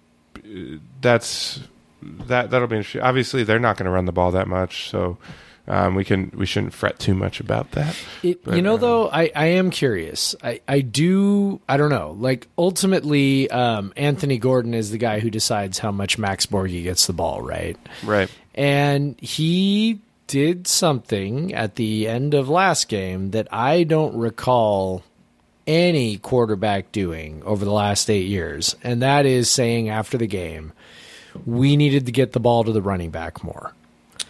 that's 1.01 1.61
that 2.01 2.49
that'll 2.51 2.67
be 2.67 2.77
interesting. 2.77 3.01
Obviously, 3.01 3.43
they're 3.43 3.59
not 3.59 3.77
going 3.77 3.85
to 3.85 3.91
run 3.91 4.05
the 4.05 4.11
ball 4.11 4.31
that 4.31 4.47
much, 4.47 4.89
so 4.89 5.17
um, 5.69 5.93
we 5.93 6.03
can 6.03 6.31
we 6.35 6.47
shouldn't 6.47 6.73
fret 6.73 6.97
too 6.97 7.13
much 7.13 7.39
about 7.39 7.71
that. 7.71 7.95
It, 8.23 8.43
But, 8.43 8.55
you 8.55 8.63
know, 8.63 8.73
uh, 8.73 8.77
though, 8.77 9.09
I, 9.09 9.31
I 9.35 9.45
am 9.45 9.69
curious. 9.69 10.35
I, 10.43 10.61
I 10.67 10.81
do, 10.81 11.61
I 11.69 11.77
don't 11.77 11.91
know. 11.91 12.15
Like, 12.19 12.47
ultimately, 12.57 13.49
um, 13.51 13.93
Anthony 13.95 14.39
Gordon 14.39 14.73
is 14.73 14.89
the 14.89 14.97
guy 14.97 15.19
who 15.19 15.29
decides 15.29 15.77
how 15.77 15.91
much 15.91 16.17
Max 16.17 16.47
Borghi 16.47 16.81
gets 16.83 17.05
the 17.05 17.13
ball, 17.13 17.43
right? 17.43 17.77
Right. 18.03 18.29
And 18.55 19.19
he 19.21 20.01
did 20.25 20.67
something 20.67 21.53
at 21.53 21.75
the 21.75 22.07
end 22.07 22.33
of 22.33 22.49
last 22.49 22.87
game 22.87 23.31
that 23.31 23.47
I 23.51 23.83
don't 23.83 24.15
recall 24.17 25.03
any 25.67 26.17
quarterback 26.17 26.91
doing 26.91 27.43
over 27.45 27.63
the 27.63 27.71
last 27.71 28.09
eight 28.09 28.27
years. 28.27 28.75
And 28.83 29.03
that 29.03 29.27
is 29.27 29.51
saying 29.51 29.89
after 29.89 30.17
the 30.17 30.27
game, 30.27 30.73
we 31.45 31.77
needed 31.77 32.07
to 32.07 32.11
get 32.11 32.31
the 32.31 32.39
ball 32.39 32.63
to 32.63 32.71
the 32.71 32.81
running 32.81 33.11
back 33.11 33.43
more. 33.43 33.73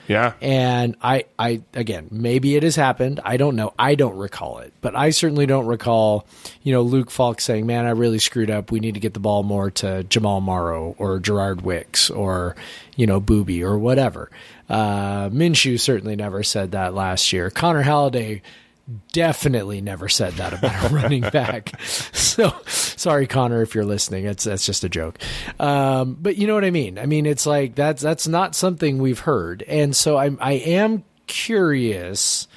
Yeah. 0.10 0.34
And 0.42 0.96
I, 1.04 1.26
I 1.38 1.62
again, 1.76 2.08
maybe 2.10 2.56
it 2.56 2.64
has 2.64 2.76
happened. 2.76 3.20
I 3.24 3.38
don't 3.38 3.56
know. 3.56 3.76
I 3.78 3.94
don't 3.94 4.18
recall 4.18 4.58
it, 4.58 4.74
but 4.82 4.96
I 4.96 5.12
certainly 5.12 5.46
don't 5.46 5.68
recall, 5.68 6.26
you 6.64 6.74
know, 6.74 6.82
Luke 6.82 7.12
Falk 7.12 7.40
saying, 7.40 7.68
"Man, 7.68 7.86
I 7.86 7.92
really 7.92 8.18
screwed 8.18 8.50
up. 8.50 8.72
We 8.72 8.80
need 8.80 8.96
to 8.96 9.00
get 9.00 9.14
the 9.14 9.20
ball 9.20 9.44
more 9.44 9.70
to 9.70 10.04
Jamal 10.06 10.42
Morrow 10.42 10.96
or 10.98 11.20
Gerard 11.20 11.62
Wicks 11.62 12.10
or, 12.10 12.56
you 12.96 13.06
know, 13.06 13.20
Booby 13.20 13.64
or 13.64 13.78
whatever." 13.78 14.32
Uh, 14.68 15.30
Minshew 15.30 15.80
certainly 15.80 16.16
never 16.16 16.42
said 16.42 16.72
that 16.72 16.96
last 16.96 17.32
year. 17.32 17.52
Connor 17.52 17.84
Halliday 17.84 18.42
definitely 19.12 19.82
never 19.82 20.10
said 20.10 20.34
that 20.34 20.54
about 20.54 20.92
a 20.92 20.94
running 20.94 21.22
back. 21.22 21.80
So 21.82 22.54
sorry, 22.66 23.28
Connor, 23.28 23.62
if 23.62 23.76
you're 23.76 23.86
listening. 23.86 24.26
It's 24.26 24.44
that's 24.44 24.66
just 24.66 24.84
a 24.84 24.90
joke. 24.90 25.20
Um, 25.60 26.18
but 26.20 26.38
you 26.38 26.48
know 26.48 26.54
what 26.54 26.66
I 26.66 26.72
mean. 26.72 26.98
I 26.98 27.06
mean, 27.06 27.26
it's 27.26 27.46
like 27.46 27.76
that's 27.76 28.02
that's 28.02 28.28
not 28.28 28.56
something 28.56 29.00
we've 29.00 29.20
heard, 29.20 29.64
and 29.64 29.96
so 29.96 30.18
I'm 30.18 30.38
I 30.42 30.54
am 30.54 31.04
curious 31.28 32.48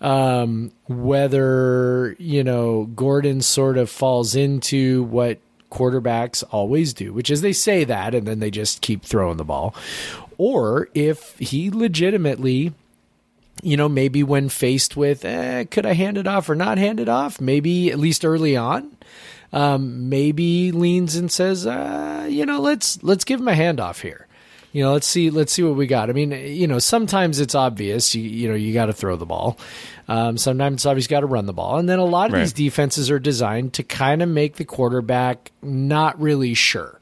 um, 0.00 0.72
whether 0.88 2.16
you 2.18 2.44
know 2.44 2.84
Gordon 2.86 3.40
sort 3.40 3.78
of 3.78 3.88
falls 3.88 4.34
into 4.34 5.04
what 5.04 5.38
quarterbacks 5.70 6.44
always 6.50 6.92
do, 6.92 7.12
which 7.12 7.30
is 7.30 7.40
they 7.40 7.52
say 7.52 7.84
that 7.84 8.14
and 8.14 8.26
then 8.26 8.40
they 8.40 8.50
just 8.50 8.82
keep 8.82 9.02
throwing 9.02 9.38
the 9.38 9.44
ball, 9.44 9.74
or 10.38 10.88
if 10.94 11.38
he 11.38 11.70
legitimately 11.70 12.74
you 13.62 13.76
know, 13.76 13.88
maybe 13.88 14.22
when 14.22 14.48
faced 14.48 14.96
with, 14.96 15.24
eh, 15.24 15.64
could 15.64 15.86
I 15.86 15.94
hand 15.94 16.18
it 16.18 16.26
off 16.26 16.48
or 16.50 16.54
not 16.54 16.78
hand 16.78 17.00
it 17.00 17.08
off? 17.08 17.40
Maybe 17.40 17.90
at 17.90 17.98
least 17.98 18.24
early 18.24 18.56
on, 18.56 18.90
um, 19.52 20.08
maybe 20.08 20.72
leans 20.72 21.16
and 21.16 21.30
says, 21.30 21.66
uh, 21.66 22.26
you 22.28 22.44
know, 22.44 22.60
let's 22.60 23.02
let's 23.02 23.24
give 23.24 23.40
him 23.40 23.48
a 23.48 23.52
handoff 23.54 24.00
here. 24.02 24.26
You 24.72 24.82
know, 24.82 24.94
let's 24.94 25.06
see 25.06 25.28
let's 25.30 25.52
see 25.52 25.62
what 25.62 25.76
we 25.76 25.86
got. 25.86 26.08
I 26.08 26.14
mean, 26.14 26.30
you 26.32 26.66
know, 26.66 26.78
sometimes 26.78 27.40
it's 27.40 27.54
obvious. 27.54 28.14
You 28.14 28.22
you 28.22 28.48
know, 28.48 28.54
you 28.54 28.72
got 28.72 28.86
to 28.86 28.92
throw 28.94 29.16
the 29.16 29.26
ball. 29.26 29.58
Um, 30.08 30.38
sometimes 30.38 30.76
it's 30.76 30.86
obvious 30.86 31.04
you 31.06 31.10
got 31.10 31.20
to 31.20 31.26
run 31.26 31.44
the 31.46 31.52
ball, 31.52 31.78
and 31.78 31.88
then 31.88 31.98
a 31.98 32.04
lot 32.04 32.28
of 32.28 32.32
Right. 32.32 32.40
these 32.40 32.52
defenses 32.54 33.10
are 33.10 33.18
designed 33.18 33.74
to 33.74 33.82
kind 33.82 34.22
of 34.22 34.28
make 34.30 34.56
the 34.56 34.64
quarterback 34.64 35.52
not 35.62 36.18
really 36.20 36.54
sure 36.54 36.98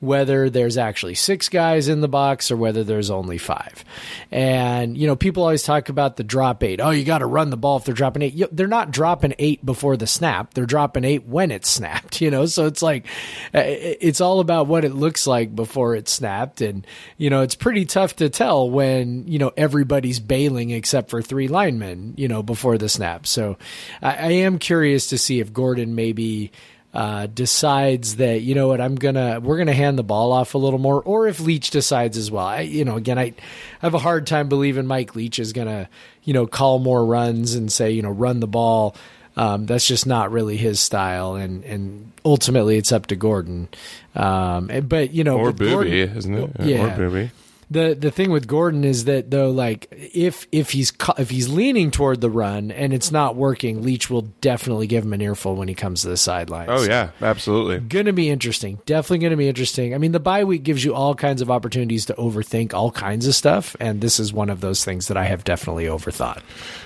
whether 0.00 0.50
there's 0.50 0.76
actually 0.76 1.14
six 1.14 1.48
guys 1.48 1.88
in 1.88 2.02
the 2.02 2.08
box 2.08 2.50
or 2.50 2.56
whether 2.56 2.84
there's 2.84 3.10
only 3.10 3.38
five. 3.38 3.82
And, 4.30 4.96
you 4.96 5.06
know, 5.06 5.16
people 5.16 5.42
always 5.42 5.62
talk 5.62 5.88
about 5.88 6.16
the 6.16 6.24
drop 6.24 6.62
eight. 6.62 6.80
Oh, 6.82 6.90
you 6.90 7.04
got 7.04 7.18
to 7.18 7.26
run 7.26 7.48
the 7.48 7.56
ball 7.56 7.78
if 7.78 7.84
they're 7.84 7.94
dropping 7.94 8.22
eight. 8.22 8.44
They're 8.52 8.66
not 8.66 8.90
dropping 8.90 9.34
eight 9.38 9.64
before 9.64 9.96
the 9.96 10.06
snap. 10.06 10.52
They're 10.52 10.66
dropping 10.66 11.04
eight 11.04 11.26
when 11.26 11.50
it's 11.50 11.70
snapped, 11.70 12.20
you 12.20 12.30
know? 12.30 12.44
So 12.44 12.66
it's 12.66 12.82
like, 12.82 13.06
uh, 13.54 13.62
it's 13.64 14.20
all 14.20 14.40
about 14.40 14.66
what 14.66 14.84
it 14.84 14.92
looks 14.92 15.26
like 15.26 15.56
before 15.56 15.96
it's 15.96 16.12
snapped. 16.12 16.60
And, 16.60 16.86
you 17.16 17.30
know, 17.30 17.40
it's 17.40 17.54
pretty 17.54 17.86
tough 17.86 18.16
to 18.16 18.28
tell 18.28 18.68
when, 18.68 19.26
you 19.26 19.38
know, 19.38 19.52
everybody's 19.56 20.20
bailing 20.20 20.70
except 20.70 21.08
for 21.08 21.22
three 21.22 21.48
linemen, 21.48 22.14
you 22.18 22.28
know, 22.28 22.42
before 22.42 22.76
the 22.76 22.90
snap. 22.90 23.26
So 23.26 23.56
I, 24.02 24.14
I 24.14 24.30
am 24.32 24.58
curious 24.58 25.06
to 25.08 25.18
see 25.18 25.40
if 25.40 25.54
Gordon 25.54 25.94
maybe, 25.94 26.52
uh, 26.96 27.26
decides 27.26 28.16
that 28.16 28.40
you 28.40 28.54
know 28.54 28.68
what 28.68 28.80
I'm 28.80 28.94
gonna 28.94 29.38
we're 29.38 29.58
gonna 29.58 29.74
hand 29.74 29.98
the 29.98 30.02
ball 30.02 30.32
off 30.32 30.54
a 30.54 30.58
little 30.58 30.78
more, 30.78 31.02
or 31.02 31.28
if 31.28 31.40
Leach 31.40 31.68
decides 31.70 32.16
as 32.16 32.30
well. 32.30 32.46
I, 32.46 32.60
you 32.62 32.86
know, 32.86 32.96
again, 32.96 33.18
I, 33.18 33.24
I 33.24 33.34
have 33.82 33.92
a 33.92 33.98
hard 33.98 34.26
time 34.26 34.48
believing 34.48 34.86
Mike 34.86 35.14
Leach 35.14 35.38
is 35.38 35.52
gonna 35.52 35.90
you 36.24 36.32
know 36.32 36.46
call 36.46 36.78
more 36.78 37.04
runs 37.04 37.54
and 37.54 37.70
say 37.70 37.90
you 37.90 38.00
know 38.00 38.08
run 38.10 38.40
the 38.40 38.46
ball. 38.46 38.96
Um, 39.36 39.66
that's 39.66 39.86
just 39.86 40.06
not 40.06 40.32
really 40.32 40.56
his 40.56 40.80
style, 40.80 41.34
and 41.34 41.62
and 41.64 42.12
ultimately 42.24 42.78
it's 42.78 42.92
up 42.92 43.04
to 43.08 43.16
Gordon. 43.16 43.68
Um, 44.14 44.70
but 44.88 45.10
you 45.12 45.22
know, 45.22 45.36
Or 45.36 45.52
Booby, 45.52 45.70
Gordon- 45.70 46.16
isn't 46.16 46.34
it? 46.34 46.50
Yeah. 46.60 46.94
Or 46.94 46.96
Booby. 46.96 47.30
The 47.70 47.96
the 47.98 48.10
thing 48.10 48.30
with 48.30 48.46
Gordon 48.46 48.84
is 48.84 49.06
that 49.06 49.30
though, 49.30 49.50
like 49.50 49.88
if 49.90 50.46
if 50.52 50.70
he's 50.70 50.92
cu- 50.92 51.14
if 51.18 51.30
he's 51.30 51.48
leaning 51.48 51.90
toward 51.90 52.20
the 52.20 52.30
run 52.30 52.70
and 52.70 52.92
it's 52.92 53.10
not 53.10 53.34
working, 53.34 53.82
Leach 53.82 54.08
will 54.08 54.22
definitely 54.40 54.86
give 54.86 55.04
him 55.04 55.12
an 55.12 55.20
earful 55.20 55.56
when 55.56 55.66
he 55.66 55.74
comes 55.74 56.02
to 56.02 56.08
the 56.08 56.16
sidelines. 56.16 56.70
Oh 56.72 56.84
yeah, 56.84 57.10
absolutely. 57.20 57.80
Going 57.80 58.06
to 58.06 58.12
be 58.12 58.30
interesting. 58.30 58.78
Definitely 58.86 59.18
going 59.18 59.32
to 59.32 59.36
be 59.36 59.48
interesting. 59.48 59.94
I 59.94 59.98
mean, 59.98 60.12
the 60.12 60.20
bye 60.20 60.44
week 60.44 60.62
gives 60.62 60.84
you 60.84 60.94
all 60.94 61.14
kinds 61.16 61.42
of 61.42 61.50
opportunities 61.50 62.06
to 62.06 62.14
overthink 62.14 62.72
all 62.72 62.92
kinds 62.92 63.26
of 63.26 63.34
stuff, 63.34 63.74
and 63.80 64.00
this 64.00 64.20
is 64.20 64.32
one 64.32 64.48
of 64.48 64.60
those 64.60 64.84
things 64.84 65.08
that 65.08 65.16
I 65.16 65.24
have 65.24 65.42
definitely 65.42 65.86
overthought. 65.86 66.42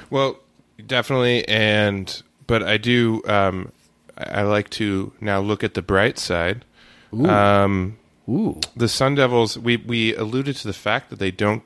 Well, 0.08 0.38
definitely, 0.86 1.46
and 1.46 2.22
but 2.46 2.62
I 2.62 2.78
do. 2.78 3.22
Um, 3.26 3.72
I 4.16 4.40
I 4.40 4.42
like 4.42 4.70
to 4.70 5.12
now 5.20 5.40
look 5.40 5.62
at 5.62 5.74
the 5.74 5.82
bright 5.82 6.18
side. 6.18 6.64
Um, 7.12 7.98
Ooh, 8.30 8.60
the 8.76 8.88
Sun 8.88 9.16
Devils. 9.16 9.58
We 9.58 9.76
we 9.78 10.14
alluded 10.14 10.56
to 10.56 10.66
the 10.68 10.72
fact 10.72 11.10
that 11.10 11.18
they 11.18 11.30
don't 11.30 11.62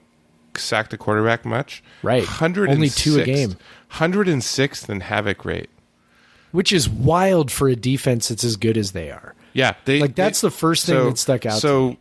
sack 0.57 0.89
the 0.91 0.97
quarterback 0.97 1.45
much. 1.45 1.83
Right. 2.03 2.25
hundred 2.25 2.71
Only 2.71 2.89
two 2.89 3.21
a 3.21 3.25
game. 3.25 3.57
Hundred 3.89 4.29
and 4.29 4.43
sixth 4.43 4.89
in 4.89 5.01
havoc 5.01 5.45
rate. 5.45 5.69
which 6.53 6.73
is 6.73 6.89
wild 6.89 7.51
for 7.51 7.69
a 7.69 7.75
defense 7.77 8.29
that's 8.29 8.45
as 8.45 8.57
good 8.57 8.77
as 8.79 8.93
they 8.93 9.11
are. 9.11 9.35
Yeah, 9.53 9.75
they 9.85 9.99
Like, 10.01 10.15
that's 10.15 10.41
they- 10.41 10.47
the 10.49 10.53
first 10.53 10.87
thing 10.87 11.05
that 11.05 11.19
stuck 11.19 11.45
out 11.47 11.61
So, 11.61 11.97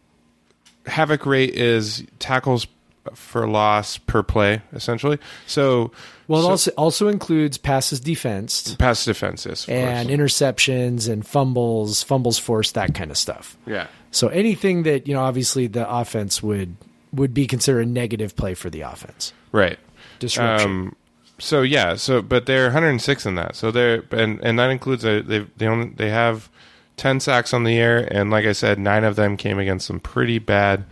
havoc 0.86 1.26
rate 1.26 1.56
is 1.56 2.04
tackles 2.20 2.68
for 3.16 3.48
loss 3.48 3.98
per 3.98 4.22
play, 4.24 4.62
essentially. 4.74 5.18
So, 5.48 5.92
Well, 6.28 6.40
it 6.42 6.44
so- 6.44 6.50
also 6.50 6.72
also 6.78 7.08
includes 7.10 7.58
passes 7.58 8.00
defensed 8.00 8.78
pass 8.78 9.04
defense 9.04 9.46
is 9.46 9.64
of 9.66 9.70
and 9.72 10.08
course. 10.08 10.20
interceptions 10.20 11.10
and 11.12 11.26
fumbles, 11.26 12.02
fumbles 12.04 12.38
forced, 12.40 12.76
that 12.76 12.94
kind 12.94 13.12
of 13.12 13.18
stuff. 13.18 13.58
yeah. 13.66 13.88
So 14.14 14.28
anything 14.30 14.84
that 14.84 15.08
you 15.08 15.14
know, 15.14 15.22
obviously, 15.22 15.68
the 15.68 15.90
offense 15.90 16.42
would 16.42 16.76
would 17.12 17.34
be 17.34 17.48
considered 17.48 17.82
a 17.82 17.90
negative 17.90 18.36
play 18.36 18.54
for 18.54 18.70
the 18.70 18.82
offense. 18.82 19.34
Right. 19.52 19.80
Disruption. 20.20 20.72
Um, 20.72 20.96
so 21.40 21.62
yeah, 21.62 21.96
so 21.96 22.22
but 22.22 22.46
they're 22.46 22.66
106 22.66 23.26
in 23.26 23.36
that. 23.36 23.56
So 23.56 23.72
they're 23.72 24.04
and 24.12 24.40
and 24.44 24.60
that 24.60 24.70
includes 24.70 25.04
a, 25.04 25.22
they 25.22 25.40
they 25.58 25.68
only 25.68 25.90
they 25.90 26.10
have 26.10 26.50
10 26.98 27.20
sacks 27.20 27.54
on 27.54 27.64
the 27.64 27.72
year, 27.72 28.08
and 28.12 28.30
like 28.30 28.46
I 28.46 28.52
said, 28.52 28.80
nine 28.80 29.04
of 29.04 29.16
them 29.16 29.36
came 29.36 29.60
against 29.60 29.88
some 29.88 30.00
pretty 30.00 30.40
bad 30.40 30.86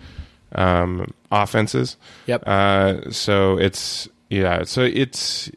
um, 0.54 1.14
offenses. 1.32 1.98
Yep. 2.26 2.44
Uh, 2.48 3.12
so 3.12 3.58
it's 3.58 4.10
yeah, 4.30 4.64
so 4.64 4.82
it's 4.82 5.52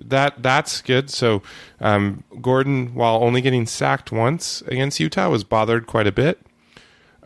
that 0.00 0.42
that's 0.42 0.82
good. 0.82 1.10
So 1.10 1.42
um, 1.80 2.22
Gordon, 2.40 2.94
while 2.94 3.22
only 3.22 3.40
getting 3.40 3.66
sacked 3.66 4.12
once 4.12 4.62
against 4.62 5.00
Utah, 5.00 5.28
was 5.28 5.44
bothered 5.44 5.86
quite 5.86 6.06
a 6.06 6.12
bit 6.12 6.40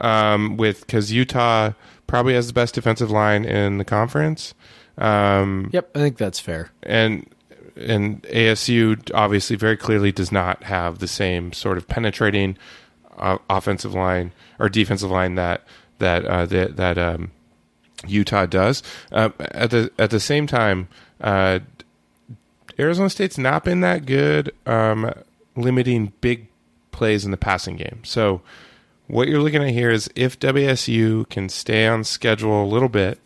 um, 0.02 0.56
with 0.58 0.86
because 0.86 1.10
Utah 1.10 1.72
probably 2.06 2.34
has 2.34 2.48
the 2.48 2.52
best 2.52 2.74
defensive 2.74 3.10
line 3.10 3.44
in 3.44 3.78
the 3.78 3.84
conference. 3.84 4.52
Um, 4.98 5.70
yep, 5.72 5.90
I 5.94 6.00
think 6.00 6.18
that's 6.18 6.38
fair. 6.38 6.70
and 6.82 7.26
and 7.74 8.22
ASU 8.24 9.10
obviously 9.14 9.56
very 9.56 9.78
clearly 9.78 10.12
does 10.12 10.30
not 10.30 10.64
have 10.64 10.98
the 10.98 11.08
same 11.08 11.54
sort 11.54 11.78
of 11.78 11.88
penetrating 11.88 12.58
uh, 13.16 13.38
offensive 13.48 13.94
line 13.94 14.32
or 14.58 14.68
defensive 14.68 15.10
line 15.10 15.36
that 15.36 15.66
that 15.98 16.24
uh, 16.26 16.44
that, 16.46 16.76
that 16.76 16.98
um, 16.98 17.30
Utah 18.06 18.46
does. 18.46 18.82
Uh, 19.10 19.30
at 19.38 19.70
the 19.70 19.90
at 19.98 20.10
the 20.10 20.20
same 20.20 20.46
time, 20.46 20.88
uh, 21.20 21.60
Arizona 22.78 23.08
State's 23.08 23.38
not 23.38 23.64
been 23.64 23.80
that 23.80 24.04
good 24.04 24.52
um, 24.66 25.10
limiting 25.56 26.12
big 26.20 26.48
plays 26.90 27.24
in 27.24 27.30
the 27.30 27.36
passing 27.36 27.76
game. 27.76 28.00
So 28.04 28.42
what 29.12 29.28
you're 29.28 29.42
looking 29.42 29.62
at 29.62 29.70
here 29.70 29.90
is 29.90 30.08
if 30.16 30.38
WSU 30.40 31.28
can 31.28 31.48
stay 31.48 31.86
on 31.86 32.02
schedule 32.04 32.64
a 32.64 32.66
little 32.66 32.88
bit, 32.88 33.20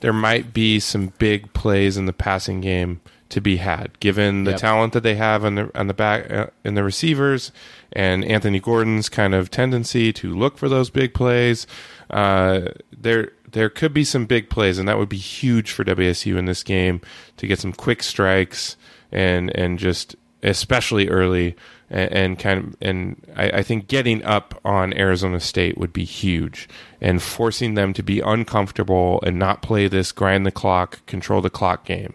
there 0.00 0.12
might 0.12 0.52
be 0.52 0.80
some 0.80 1.12
big 1.18 1.52
plays 1.52 1.96
in 1.96 2.06
the 2.06 2.12
passing 2.12 2.60
game 2.60 3.00
to 3.28 3.40
be 3.40 3.56
had, 3.56 3.98
given 4.00 4.44
the 4.44 4.52
Yep. 4.52 4.60
talent 4.60 4.92
that 4.94 5.02
they 5.02 5.16
have 5.16 5.44
on 5.44 5.56
the 5.56 5.70
on 5.78 5.88
the 5.88 5.94
back 5.94 6.30
uh, 6.30 6.46
in 6.64 6.74
the 6.74 6.84
receivers, 6.84 7.50
and 7.92 8.24
Anthony 8.24 8.60
Gordon's 8.60 9.08
kind 9.08 9.34
of 9.34 9.50
tendency 9.50 10.12
to 10.14 10.32
look 10.34 10.56
for 10.58 10.68
those 10.68 10.90
big 10.90 11.12
plays. 11.12 11.66
Uh, 12.08 12.68
there 12.96 13.32
there 13.50 13.68
could 13.68 13.92
be 13.92 14.04
some 14.04 14.26
big 14.26 14.48
plays, 14.48 14.78
and 14.78 14.88
that 14.88 14.96
would 14.98 15.08
be 15.08 15.16
huge 15.16 15.70
for 15.72 15.84
WSU 15.84 16.36
in 16.36 16.44
this 16.46 16.62
game 16.62 17.00
to 17.36 17.46
get 17.46 17.58
some 17.58 17.72
quick 17.72 18.02
strikes 18.02 18.76
and 19.12 19.50
and 19.56 19.78
just 19.78 20.14
especially 20.42 21.08
early 21.08 21.56
and, 21.90 22.12
and 22.12 22.38
kind 22.38 22.58
of 22.64 22.76
and 22.80 23.22
I, 23.36 23.50
I 23.50 23.62
think 23.62 23.88
getting 23.88 24.24
up 24.24 24.60
on 24.64 24.92
Arizona 24.94 25.40
State 25.40 25.78
would 25.78 25.92
be 25.92 26.04
huge 26.04 26.68
and 27.00 27.22
forcing 27.22 27.74
them 27.74 27.92
to 27.94 28.02
be 28.02 28.20
uncomfortable 28.20 29.20
and 29.22 29.38
not 29.38 29.62
play 29.62 29.88
this 29.88 30.12
grind 30.12 30.46
the 30.46 30.50
clock, 30.50 31.04
control 31.06 31.40
the 31.40 31.50
clock 31.50 31.84
game. 31.84 32.14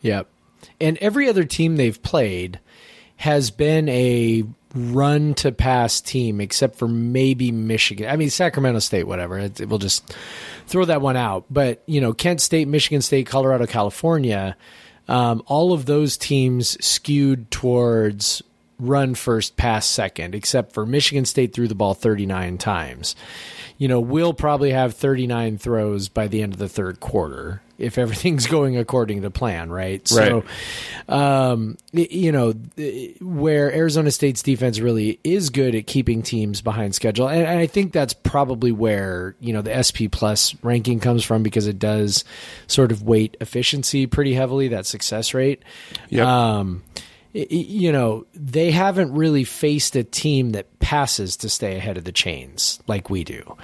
Yep. 0.00 0.28
And 0.80 0.98
every 0.98 1.28
other 1.28 1.44
team 1.44 1.76
they've 1.76 2.02
played 2.02 2.60
has 3.16 3.50
been 3.50 3.88
a 3.88 4.44
run 4.74 5.34
to 5.34 5.52
pass 5.52 6.00
team, 6.00 6.40
except 6.40 6.76
for 6.76 6.88
maybe 6.88 7.52
Michigan. 7.52 8.08
I 8.08 8.16
mean, 8.16 8.30
Sacramento 8.30 8.80
State, 8.80 9.06
whatever. 9.06 9.38
It, 9.38 9.68
we'll 9.68 9.78
just 9.78 10.14
throw 10.66 10.84
that 10.86 11.00
one 11.02 11.16
out. 11.16 11.44
But, 11.50 11.82
you 11.86 12.00
know, 12.00 12.12
Kent 12.12 12.40
State, 12.40 12.68
Michigan 12.68 13.02
State, 13.02 13.26
Colorado, 13.26 13.66
California, 13.66 14.56
um, 15.08 15.42
all 15.46 15.72
of 15.72 15.86
those 15.86 16.16
teams 16.16 16.82
skewed 16.84 17.50
towards 17.50 18.42
run 18.78 19.14
first, 19.14 19.56
pass 19.56 19.86
second, 19.86 20.34
except 20.34 20.72
for 20.72 20.86
Michigan 20.86 21.24
State 21.24 21.52
threw 21.52 21.68
the 21.68 21.74
ball 21.74 21.94
39 21.94 22.58
times. 22.58 23.16
You 23.78 23.88
know, 23.88 24.00
we'll 24.00 24.34
probably 24.34 24.70
have 24.70 24.94
39 24.94 25.58
throws 25.58 26.08
by 26.08 26.28
the 26.28 26.42
end 26.42 26.52
of 26.52 26.58
the 26.58 26.68
third 26.68 27.00
quarter 27.00 27.62
if 27.82 27.98
everything's 27.98 28.46
going 28.48 28.76
according 28.76 29.22
to 29.22 29.30
plan, 29.30 29.70
right? 29.70 29.92
right. 29.92 30.02
So, 30.08 30.44
um, 31.08 31.76
you 31.92 32.32
know, 32.32 32.52
where 33.20 33.72
Arizona 33.72 34.10
State's 34.10 34.42
defense 34.42 34.78
really 34.78 35.18
is 35.24 35.50
good 35.50 35.74
at 35.74 35.86
keeping 35.86 36.22
teams 36.22 36.60
behind 36.62 36.94
schedule, 36.94 37.28
and, 37.28 37.44
and 37.44 37.58
I 37.58 37.66
think 37.66 37.92
that's 37.92 38.14
probably 38.14 38.72
where 38.72 39.34
you 39.40 39.52
know 39.52 39.62
the 39.62 39.82
SP 39.82 40.06
plus 40.10 40.54
ranking 40.62 41.00
comes 41.00 41.24
from 41.24 41.42
because 41.42 41.66
it 41.66 41.78
does 41.78 42.24
sort 42.68 42.92
of 42.92 43.02
weight 43.02 43.36
efficiency 43.40 44.06
pretty 44.06 44.34
heavily, 44.34 44.68
that 44.68 44.86
success 44.86 45.34
rate. 45.34 45.62
Yep. 46.10 46.26
Um, 46.26 46.82
you 47.32 47.92
know, 47.92 48.26
they 48.34 48.70
haven't 48.70 49.14
really 49.14 49.44
faced 49.44 49.96
a 49.96 50.04
team 50.04 50.50
that 50.50 50.78
passes 50.80 51.36
to 51.38 51.48
stay 51.48 51.76
ahead 51.76 51.96
of 51.96 52.04
the 52.04 52.12
chains 52.12 52.78
like 52.86 53.08
we 53.08 53.24
do. 53.24 53.56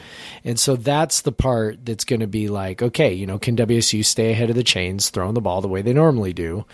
And 0.42 0.58
so 0.58 0.76
that's 0.76 1.20
the 1.20 1.32
part 1.32 1.84
that's 1.84 2.04
going 2.04 2.20
to 2.20 2.26
be 2.26 2.48
like, 2.48 2.80
okay, 2.80 3.12
you 3.12 3.26
know, 3.26 3.38
can 3.38 3.56
WSU 3.56 4.02
stay 4.02 4.30
ahead 4.30 4.48
of 4.48 4.56
the 4.56 4.62
chains, 4.62 5.10
throwing 5.10 5.34
the 5.34 5.42
ball 5.42 5.60
the 5.60 5.68
way 5.68 5.82
they 5.82 5.92
normally 5.92 6.32
do? 6.32 6.64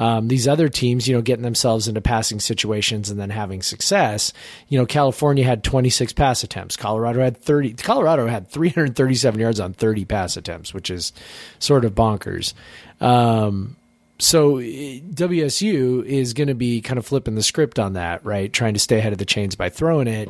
Um, 0.00 0.26
these 0.26 0.48
other 0.48 0.68
teams, 0.68 1.06
you 1.06 1.14
know, 1.14 1.22
getting 1.22 1.44
themselves 1.44 1.86
into 1.86 2.00
passing 2.00 2.40
situations 2.40 3.10
and 3.10 3.20
then 3.20 3.30
having 3.30 3.62
success. 3.62 4.32
You 4.68 4.78
know, 4.78 4.86
California 4.86 5.44
had 5.44 5.62
26 5.62 6.14
pass 6.14 6.42
attempts. 6.42 6.76
Colorado 6.76 7.20
had 7.20 7.36
30. 7.36 7.74
Colorado 7.74 8.26
had 8.26 8.48
337 8.48 9.38
yards 9.38 9.60
on 9.60 9.72
30 9.72 10.04
pass 10.04 10.36
attempts, 10.36 10.74
which 10.74 10.90
is 10.90 11.12
sort 11.60 11.84
of 11.84 11.94
bonkers. 11.94 12.54
Um, 13.00 13.76
so 14.20 14.58
eh, 14.58 15.00
WSU 15.12 16.04
is 16.04 16.34
going 16.34 16.48
to 16.48 16.54
be 16.54 16.80
kind 16.80 16.98
of 16.98 17.06
flipping 17.06 17.34
the 17.34 17.42
script 17.42 17.78
on 17.78 17.94
that, 17.94 18.24
right? 18.24 18.52
Trying 18.52 18.74
to 18.74 18.80
stay 18.80 18.98
ahead 18.98 19.12
of 19.12 19.18
the 19.18 19.24
chains 19.24 19.56
by 19.56 19.68
throwing 19.68 20.06
it. 20.06 20.28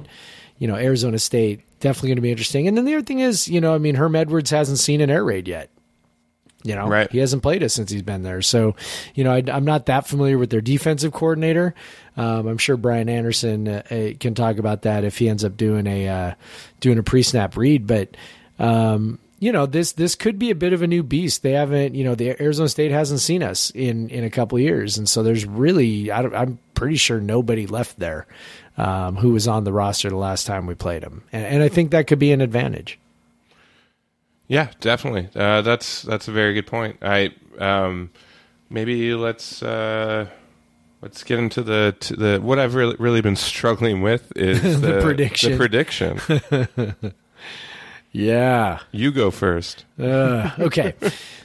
You 0.59 0.68
know, 0.68 0.76
Arizona 0.76 1.18
State 1.18 1.61
definitely 1.81 2.09
going 2.11 2.16
to 2.16 2.22
be 2.22 2.31
interesting. 2.31 2.68
And 2.68 2.76
then 2.76 2.85
the 2.85 2.94
other 2.94 3.05
thing 3.05 3.20
is, 3.20 3.48
you 3.48 3.61
know, 3.61 3.74
I 3.74 3.79
mean, 3.79 3.94
Herm 3.94 4.14
Edwards 4.14 4.50
hasn't 4.50 4.79
seen 4.79 5.00
an 5.00 5.11
air 5.11 5.24
raid 5.24 5.48
yet. 5.48 5.70
You 6.62 6.74
know, 6.74 6.87
Right. 6.88 7.11
he 7.11 7.16
hasn't 7.18 7.42
played 7.42 7.62
it 7.62 7.70
since 7.70 7.90
he's 7.90 8.03
been 8.03 8.22
there. 8.22 8.42
So, 8.42 8.76
you 9.14 9.24
know, 9.24 9.33
I, 9.33 9.42
I'm 9.50 9.64
not 9.64 9.87
that 9.87 10.07
familiar 10.07 10.37
with 10.37 10.50
their 10.50 10.61
defensive 10.61 11.11
coordinator. 11.11 11.74
Um, 12.18 12.46
I'm 12.46 12.59
sure 12.59 12.76
Brian 12.76 13.09
Anderson 13.09 13.66
uh, 13.66 13.83
uh, 13.90 14.11
can 14.20 14.35
talk 14.35 14.59
about 14.59 14.83
that 14.83 15.05
if 15.05 15.16
he 15.16 15.31
ends 15.31 15.42
up 15.42 15.57
doing 15.57 15.87
a 15.87 16.07
uh, 16.07 16.35
doing 16.81 16.98
a 16.98 17.03
pre 17.03 17.22
snap 17.22 17.57
read. 17.57 17.87
But 17.87 18.14
um, 18.59 19.18
you 19.40 19.53
know, 19.53 19.64
this 19.64 19.92
this 19.92 20.14
could 20.14 20.38
be 20.38 20.50
a 20.50 20.55
bit 20.55 20.74
of 20.74 20.83
a 20.83 20.87
new 20.87 21.03
beast. 21.03 21.42
They 21.42 21.53
haven't, 21.53 21.94
you 21.94 22.05
know, 22.05 22.14
the 22.14 22.40
Arizona 22.40 22.68
State 22.68 22.92
hasn't 22.92 23.20
seen 23.20 23.42
us 23.42 23.70
in 23.70 24.11
in 24.11 24.22
a 24.22 24.31
couple 24.31 24.59
of 24.59 24.62
years, 24.62 24.98
and 24.98 25.09
so 25.09 25.22
there's 25.22 25.46
really, 25.46 26.11
I 26.12 26.20
don't, 26.20 26.35
I'm 26.35 26.59
pretty 26.74 26.96
sure 26.96 27.20
nobody 27.20 27.66
left 27.66 27.98
there 27.98 28.26
um, 28.76 29.16
who 29.16 29.33
was 29.33 29.48
on 29.48 29.64
the 29.64 29.72
roster 29.72 30.11
the 30.11 30.16
last 30.16 30.46
time 30.46 30.66
we 30.66 30.74
played 30.74 31.03
them, 31.03 31.24
and, 31.33 31.44
and 31.44 31.62
I 31.62 31.68
think 31.68 31.90
that 31.90 32.07
could 32.07 32.18
be 32.18 32.33
an 32.33 32.42
advantage. 32.42 32.98
Yeah, 34.46 34.68
definitely. 34.81 35.29
Uh, 35.35 35.62
that's 35.62 36.03
that's 36.03 36.29
a 36.29 36.33
very 36.33 36.53
good 36.53 36.66
point. 36.66 36.98
I 37.00 37.31
um, 37.59 38.11
maybe 38.68 39.14
let's 39.14 39.62
uh, 39.62 40.26
let's 41.00 41.24
get 41.24 41.38
into 41.38 41.62
the 41.62 41.96
to 42.00 42.16
the 42.16 42.40
what 42.42 42.59
I've 42.59 42.74
really 42.74 42.96
really 42.98 43.22
been 43.22 43.37
struggling 43.37 44.03
with 44.03 44.37
is 44.37 44.61
The 44.83 45.00
prediction. 45.00 45.53
The 45.53 45.57
prediction. 45.57 47.14
Yeah. 48.12 48.81
you 48.90 49.12
go 49.12 49.31
first. 49.31 49.85
Uh, 49.99 50.51
okay. 50.59 50.94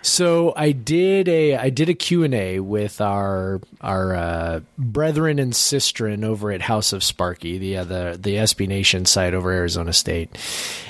so 0.02 0.54
I 0.56 0.72
did 0.72 1.28
a 1.28 1.58
I 1.58 1.70
did 1.70 1.90
a 1.90 1.94
Q&A 1.94 2.60
with 2.60 3.02
our 3.02 3.62
our 3.82 4.16
uh, 4.16 4.60
brethren 4.78 5.38
and 5.38 5.54
sistren 5.54 6.24
over 6.24 6.52
at 6.52 6.62
House 6.62 6.92
of 6.92 7.04
Sparky, 7.04 7.58
the 7.58 7.78
uh, 7.78 7.84
the 7.84 8.18
the 8.20 8.36
SB 8.36 8.68
Nation 8.68 9.06
site 9.06 9.34
over 9.34 9.52
Arizona 9.52 9.94
State. 9.94 10.36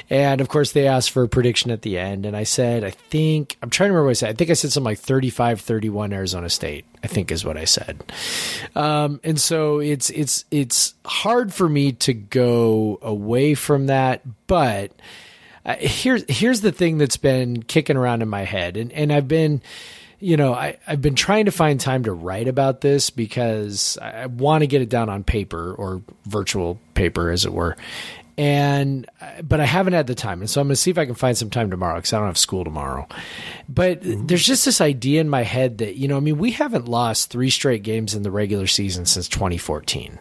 And 0.09 0.39
of 0.39 0.47
course 0.47 0.71
they 0.71 0.87
asked 0.87 1.11
for 1.11 1.23
a 1.23 1.27
prediction 1.27 1.71
at 1.71 1.81
the 1.81 1.97
end 1.97 2.25
and 2.25 2.37
I 2.37 2.43
said 2.43 2.83
I 2.85 2.91
think 2.91 3.57
I'm 3.61 3.69
trying 3.69 3.89
to 3.89 3.93
remember 3.93 4.05
what 4.05 4.11
I 4.11 4.13
said. 4.13 4.29
I 4.29 4.33
think 4.33 4.51
I 4.51 4.53
said 4.53 4.71
something 4.71 4.85
like 4.85 5.01
35-31 5.01 6.13
Arizona 6.13 6.49
State. 6.49 6.85
I 7.03 7.07
think 7.07 7.31
is 7.31 7.43
what 7.43 7.57
I 7.57 7.65
said. 7.65 8.01
Um, 8.75 9.19
and 9.23 9.39
so 9.39 9.79
it's 9.79 10.09
it's 10.11 10.45
it's 10.51 10.93
hard 11.03 11.53
for 11.53 11.67
me 11.67 11.91
to 11.93 12.13
go 12.13 12.97
away 13.01 13.55
from 13.55 13.87
that, 13.87 14.21
but 14.47 14.91
uh, 15.65 15.75
here's 15.79 16.23
here's 16.29 16.61
the 16.61 16.71
thing 16.71 16.97
that's 16.97 17.17
been 17.17 17.63
kicking 17.63 17.97
around 17.97 18.21
in 18.21 18.29
my 18.29 18.43
head, 18.43 18.77
and 18.77 18.91
and 18.91 19.11
I've 19.11 19.27
been, 19.27 19.61
you 20.19 20.37
know, 20.37 20.53
I 20.53 20.77
I've 20.85 21.01
been 21.01 21.15
trying 21.15 21.45
to 21.45 21.51
find 21.51 21.79
time 21.79 22.03
to 22.03 22.13
write 22.13 22.47
about 22.47 22.81
this 22.81 23.09
because 23.09 23.97
I, 23.99 24.11
I 24.11 24.25
want 24.27 24.61
to 24.61 24.67
get 24.67 24.81
it 24.83 24.89
down 24.89 25.09
on 25.09 25.23
paper 25.23 25.73
or 25.73 26.03
virtual 26.25 26.79
paper, 26.93 27.31
as 27.31 27.45
it 27.45 27.53
were. 27.53 27.77
And 28.37 29.09
but 29.41 29.59
I 29.59 29.65
haven't 29.65 29.93
had 29.93 30.05
the 30.05 30.13
time, 30.13 30.41
and 30.41 30.49
so 30.49 30.61
I'm 30.61 30.67
going 30.67 30.73
to 30.73 30.81
see 30.81 30.91
if 30.91 30.99
I 30.99 31.05
can 31.05 31.15
find 31.15 31.35
some 31.35 31.49
time 31.49 31.71
tomorrow 31.71 31.95
because 31.95 32.13
I 32.13 32.17
don't 32.17 32.27
have 32.27 32.37
school 32.37 32.63
tomorrow. 32.63 33.07
But 33.67 33.99
there's 34.03 34.45
just 34.45 34.65
this 34.65 34.81
idea 34.81 35.21
in 35.21 35.29
my 35.29 35.43
head 35.43 35.79
that 35.79 35.95
you 35.95 36.07
know, 36.07 36.17
I 36.17 36.19
mean, 36.19 36.37
we 36.37 36.51
haven't 36.51 36.87
lost 36.87 37.31
three 37.31 37.49
straight 37.49 37.81
games 37.81 38.13
in 38.13 38.21
the 38.21 38.31
regular 38.31 38.67
season 38.67 39.05
since 39.05 39.27
2014 39.29 40.19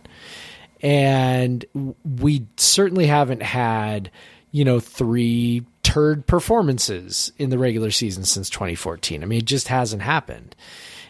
and 0.84 1.64
we 2.04 2.46
certainly 2.58 3.06
haven't 3.06 3.42
had 3.42 4.10
you 4.54 4.64
know 4.64 4.78
three 4.78 5.66
turd 5.82 6.26
performances 6.28 7.32
in 7.38 7.50
the 7.50 7.58
regular 7.58 7.90
season 7.90 8.24
since 8.24 8.48
2014 8.48 9.22
i 9.22 9.26
mean 9.26 9.40
it 9.40 9.44
just 9.44 9.68
hasn't 9.68 10.00
happened. 10.00 10.54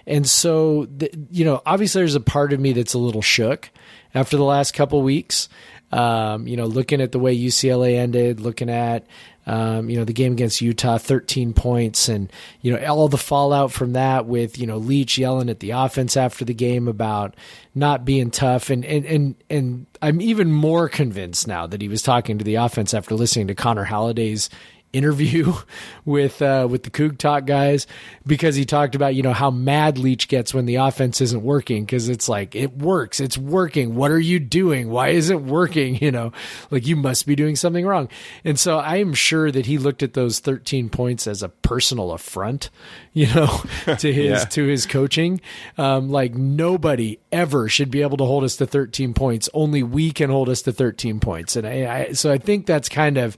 And 0.07 0.29
so 0.29 0.87
the, 0.87 1.11
you 1.31 1.45
know 1.45 1.63
obviously 1.65 2.01
there's 2.01 2.15
a 2.15 2.21
part 2.21 2.53
of 2.53 2.61
me 2.61 2.73
that's 2.73 2.95
a 2.95 2.99
little 2.99 3.23
shook 3.23 3.71
after 4.15 4.37
the 4.37 4.45
last 4.45 4.73
couple 4.73 5.03
weeks. 5.03 5.49
Um, 5.93 6.49
you 6.49 6.57
know 6.57 6.67
looking 6.67 7.01
at 7.03 7.13
the 7.13 7.19
way 7.19 7.37
ucla 7.37 7.95
ended 7.95 8.41
looking 8.41 8.71
at 8.71 9.07
um, 9.47 9.91
you 9.91 9.99
know, 9.99 10.05
the 10.05 10.13
game 10.13 10.33
against 10.33 10.61
Utah, 10.61 10.99
13 10.99 11.53
points, 11.53 12.09
and 12.09 12.33
you 12.63 12.73
know 12.73 12.87
all 12.87 13.09
the 13.09 13.19
fallout 13.19 13.73
from 13.73 13.93
that 13.93 14.27
with 14.27 14.59
you 14.59 14.67
know 14.67 14.79
Leach 14.79 15.19
yelling 15.19 15.51
at 15.51 15.61
the 15.61 15.73
offense 15.73 16.17
after 16.17 16.45
the 16.45 16.55
game 16.55 16.89
about 16.89 17.37
not 17.75 18.05
being 18.05 18.31
tough, 18.31 18.71
and 18.71 18.85
and 18.85 19.05
and 19.05 19.35
and 19.51 19.87
I'm 20.01 20.21
even 20.21 20.51
more 20.51 20.89
convinced 20.89 21.47
now 21.47 21.67
that 21.67 21.83
he 21.83 21.89
was 21.89 22.03
talking 22.03 22.39
to 22.39 22.45
the 22.45 22.55
offense 22.57 22.95
after 22.95 23.15
listening 23.15 23.49
to 23.49 23.55
Connor 23.55 23.85
Halliday's 23.85 24.49
interview 24.95 25.53
with 26.05 26.41
uh, 26.41 26.67
with 26.71 26.85
the 26.85 26.91
Coug 26.91 27.19
Talk 27.19 27.45
guys 27.47 27.87
because 28.27 28.55
he 28.57 28.65
talked 28.65 28.95
about 28.95 29.15
you 29.15 29.23
know 29.23 29.33
how 29.33 29.51
mad 29.51 29.99
Leach 29.99 30.29
gets 30.29 30.55
when 30.55 30.67
the 30.67 30.77
offense 30.77 31.21
isn't 31.21 31.43
working 31.43 31.85
because 31.85 32.09
it's 32.09 32.29
like 32.29 32.55
it 32.55 32.77
works, 32.79 33.21
it's 33.21 33.37
working. 33.37 33.95
What 33.95 34.11
are 34.11 34.19
you 34.21 34.39
doing? 34.41 34.89
Why 34.91 35.09
is 35.09 35.31
it 35.31 35.41
working? 35.43 35.99
You 36.05 36.11
know, 36.13 36.33
like 36.71 36.87
you 36.87 36.97
must 36.97 37.27
be 37.27 37.35
doing 37.35 37.57
something 37.57 37.87
wrong. 37.87 38.09
And 38.45 38.59
so 38.61 38.79
I 38.79 38.97
am 38.97 39.15
sure 39.15 39.51
that 39.51 39.65
he 39.67 39.79
looked 39.79 40.03
at 40.03 40.13
those 40.13 40.39
13 40.39 40.91
points 40.91 41.27
as 41.27 41.43
a 41.43 41.49
personal 41.49 42.13
affront, 42.13 42.69
you 43.15 43.27
know, 43.35 43.63
to 43.99 44.13
his 44.13 44.41
Yeah. 44.43 44.45
to 44.45 44.65
his 44.67 44.85
coaching. 44.87 45.41
Um, 45.79 46.11
like 46.11 46.35
nobody 46.35 47.19
ever 47.33 47.69
should 47.69 47.91
be 47.91 48.03
able 48.03 48.17
to 48.19 48.25
hold 48.25 48.45
us 48.45 48.57
to 48.57 48.67
13 48.67 49.15
points. 49.15 49.49
Only 49.55 49.83
we 49.83 50.11
can 50.11 50.29
hold 50.31 50.49
us 50.51 50.63
to 50.63 50.73
13 50.73 51.21
points. 51.21 51.57
And 51.57 51.67
I, 51.67 52.01
I 52.09 52.13
so 52.13 52.31
I 52.31 52.37
think 52.39 52.67
that's 52.67 52.89
kind 52.91 53.17
of 53.17 53.37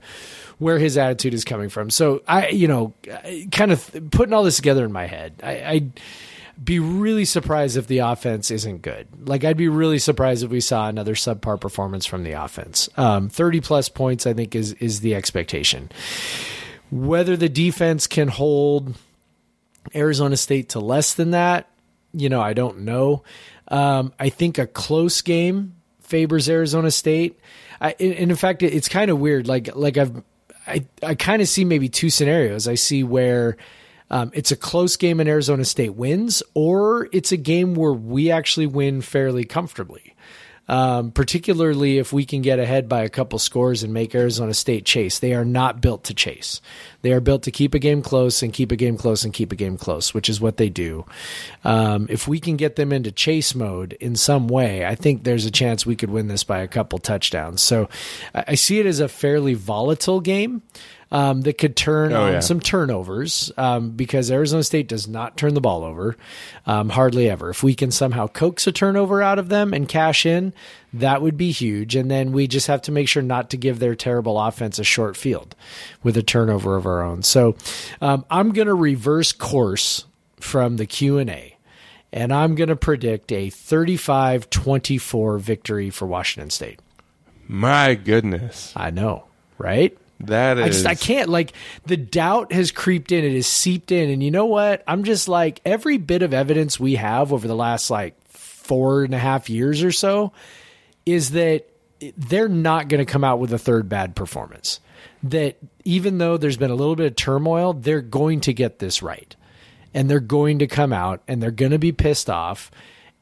where 0.59 0.79
his 0.79 0.97
attitude 0.97 1.33
is 1.33 1.45
coming 1.45 1.69
from. 1.69 1.89
So 1.89 2.21
I, 2.27 2.49
you 2.49 2.67
know, 2.67 2.93
kind 3.51 3.71
of 3.71 4.09
putting 4.11 4.33
all 4.33 4.43
this 4.43 4.55
together 4.55 4.83
in 4.83 4.91
my 4.91 5.05
head, 5.05 5.41
I, 5.43 5.63
I'd 5.63 5.99
be 6.63 6.79
really 6.79 7.25
surprised 7.25 7.77
if 7.77 7.87
the 7.87 7.99
offense 7.99 8.49
isn't 8.49 8.81
good. 8.81 9.07
Like 9.27 9.43
I'd 9.43 9.57
be 9.57 9.67
really 9.67 9.99
surprised 9.99 10.43
if 10.43 10.49
we 10.49 10.59
saw 10.59 10.87
another 10.87 11.13
subpar 11.13 11.61
performance 11.61 12.05
from 12.05 12.23
the 12.23 12.31
offense. 12.31 12.89
Um, 12.97 13.29
Thirty 13.29 13.61
plus 13.61 13.89
points, 13.89 14.25
I 14.25 14.33
think, 14.33 14.55
is 14.55 14.73
is 14.73 15.01
the 15.01 15.13
expectation. 15.13 15.89
Whether 16.89 17.37
the 17.37 17.49
defense 17.49 18.07
can 18.07 18.27
hold 18.27 18.95
Arizona 19.93 20.37
State 20.37 20.69
to 20.69 20.79
less 20.79 21.13
than 21.13 21.31
that, 21.31 21.69
you 22.13 22.29
know, 22.29 22.41
I 22.41 22.53
don't 22.53 22.79
know. 22.79 23.23
Um, 23.67 24.13
I 24.19 24.29
think 24.29 24.57
a 24.57 24.65
close 24.65 25.21
game 25.21 25.75
favors 25.99 26.49
Arizona 26.49 26.89
State. 26.89 27.39
I, 27.79 27.95
and 27.99 28.31
in 28.31 28.35
fact, 28.35 28.63
it's 28.63 28.87
kind 28.87 29.11
of 29.11 29.19
weird. 29.19 29.47
Like, 29.47 29.75
like 29.75 29.97
I've, 29.97 30.23
I, 30.67 30.85
I 31.01 31.15
kind 31.15 31.41
of 31.41 31.47
see 31.47 31.65
maybe 31.65 31.89
two 31.89 32.09
scenarios. 32.09 32.67
I 32.67 32.75
see 32.75 33.03
where 33.03 33.57
um, 34.09 34.31
it's 34.33 34.51
a 34.51 34.55
close 34.55 34.95
game 34.97 35.19
and 35.19 35.29
Arizona 35.29 35.65
State 35.65 35.95
wins, 35.95 36.43
or 36.53 37.09
it's 37.11 37.31
a 37.31 37.37
game 37.37 37.75
where 37.75 37.93
we 37.93 38.31
actually 38.31 38.67
win 38.67 39.01
fairly 39.01 39.43
comfortably 39.43 40.15
um, 40.67 41.11
particularly 41.11 41.97
if 41.97 42.11
we 42.11 42.25
can 42.25 42.41
get 42.41 42.59
ahead 42.59 42.89
by 42.89 43.03
a 43.03 43.09
couple 43.09 43.39
scores 43.39 43.83
and 43.83 43.93
make 43.93 44.13
Arizona 44.13 44.53
State 44.53 44.85
chase. 44.85 45.19
They 45.19 45.33
are 45.33 45.45
not 45.45 45.81
built 45.81 46.03
to 46.05 46.13
chase. 46.13 46.61
They 47.01 47.13
are 47.13 47.19
built 47.19 47.43
to 47.43 47.51
keep 47.51 47.73
a 47.73 47.79
game 47.79 48.01
close 48.01 48.43
and 48.43 48.51
keep 48.51 48.71
a 48.71 48.75
game 48.75 48.97
close 48.97 49.23
and 49.23 49.33
keep 49.33 49.51
a 49.51 49.55
game 49.55 49.77
close, 49.77 50.13
which 50.13 50.29
is 50.29 50.41
what 50.41 50.57
they 50.57 50.69
do. 50.69 51.05
Um, 51.63 52.07
if 52.09 52.27
we 52.27 52.39
can 52.39 52.57
get 52.57 52.75
them 52.75 52.91
into 52.91 53.11
chase 53.11 53.55
mode 53.55 53.93
in 53.93 54.15
some 54.15 54.47
way, 54.47 54.85
I 54.85 54.95
think 54.95 55.23
there's 55.23 55.45
a 55.45 55.51
chance 55.51 55.85
we 55.85 55.95
could 55.95 56.09
win 56.09 56.27
this 56.27 56.43
by 56.43 56.59
a 56.59 56.67
couple 56.67 56.99
touchdowns. 56.99 57.61
So 57.61 57.89
I 58.33 58.55
see 58.55 58.79
it 58.79 58.85
as 58.85 58.99
a 58.99 59.07
fairly 59.07 59.53
volatile 59.53 60.19
game 60.19 60.63
um, 61.11 61.41
that 61.41 61.57
could 61.57 61.75
turn 61.75 62.11
Oh, 62.13 62.23
on 62.25 62.33
yeah. 62.33 62.39
some 62.41 62.59
turnovers 62.59 63.51
um, 63.57 63.91
because 63.91 64.29
Arizona 64.29 64.63
State 64.63 64.87
does 64.87 65.07
not 65.07 65.37
turn 65.37 65.53
the 65.53 65.61
ball 65.61 65.83
over 65.83 66.17
um, 66.65 66.89
hardly 66.89 67.29
ever. 67.29 67.49
If 67.49 67.63
we 67.63 67.75
can 67.75 67.91
somehow 67.91 68.27
coax 68.27 68.67
a 68.67 68.71
turnover 68.71 69.21
out 69.21 69.39
of 69.39 69.49
them 69.49 69.73
and 69.73 69.87
cash 69.87 70.25
in, 70.25 70.53
that 70.93 71.21
would 71.21 71.37
be 71.37 71.51
huge. 71.51 71.95
And 71.95 72.11
then 72.11 72.31
we 72.33 72.47
just 72.47 72.67
have 72.67 72.81
to 72.83 72.91
make 72.91 73.07
sure 73.07 73.23
not 73.23 73.49
to 73.51 73.57
give 73.57 73.79
their 73.79 73.95
terrible 73.95 74.39
offense 74.39 74.79
a 74.79 74.83
short 74.83 75.15
field 75.15 75.55
with 76.03 76.17
a 76.17 76.23
turnover 76.23 76.75
of 76.75 76.85
our 76.85 77.01
own. 77.03 77.23
So 77.23 77.55
um, 78.01 78.25
I'm 78.29 78.51
going 78.51 78.67
to 78.67 78.73
reverse 78.73 79.31
course 79.31 80.05
from 80.39 80.77
the 80.77 80.85
Q 80.85 81.17
and 81.19 81.29
A. 81.29 81.53
And 82.13 82.33
I'm 82.33 82.55
going 82.55 82.69
to 82.69 82.75
predict 82.75 83.31
a 83.33 83.49
35 83.49 84.49
24 84.49 85.37
victory 85.39 85.89
for 85.89 86.05
Washington 86.05 86.49
State. 86.49 86.79
My 87.49 87.95
goodness, 87.95 88.73
I 88.75 88.91
know, 88.91 89.25
right? 89.57 89.97
That 90.21 90.57
is. 90.57 90.63
I 90.63 90.67
just 90.69 90.85
I 90.85 90.95
can't 90.95 91.29
like 91.29 91.53
the 91.85 91.97
doubt 91.97 92.51
has 92.51 92.71
creeped 92.71 93.11
in, 93.11 93.23
it 93.23 93.33
has 93.33 93.47
seeped 93.47 93.91
in, 93.91 94.09
and 94.09 94.23
you 94.23 94.31
know 94.31 94.45
what? 94.45 94.83
I'm 94.87 95.03
just 95.03 95.27
like 95.27 95.61
every 95.65 95.97
bit 95.97 96.21
of 96.21 96.33
evidence 96.33 96.79
we 96.79 96.95
have 96.95 97.31
over 97.31 97.47
the 97.47 97.55
last 97.55 97.89
like 97.89 98.15
four 98.29 99.03
and 99.03 99.13
a 99.13 99.19
half 99.19 99.49
years 99.49 99.83
or 99.83 99.91
so 99.91 100.33
is 101.05 101.31
that 101.31 101.67
they're 102.17 102.49
not 102.49 102.89
going 102.89 103.03
to 103.03 103.11
come 103.11 103.23
out 103.23 103.39
with 103.39 103.53
a 103.53 103.57
third 103.57 103.89
bad 103.89 104.15
performance. 104.15 104.79
That 105.23 105.57
even 105.83 106.17
though 106.17 106.37
there's 106.37 106.57
been 106.57 106.71
a 106.71 106.75
little 106.75 106.95
bit 106.95 107.07
of 107.07 107.15
turmoil, 107.15 107.73
they're 107.73 108.01
going 108.01 108.41
to 108.41 108.53
get 108.53 108.79
this 108.79 109.01
right, 109.01 109.35
and 109.93 110.09
they're 110.09 110.19
going 110.19 110.59
to 110.59 110.67
come 110.67 110.93
out 110.93 111.21
and 111.27 111.41
they're 111.41 111.51
going 111.51 111.71
to 111.71 111.79
be 111.79 111.91
pissed 111.91 112.29
off, 112.29 112.71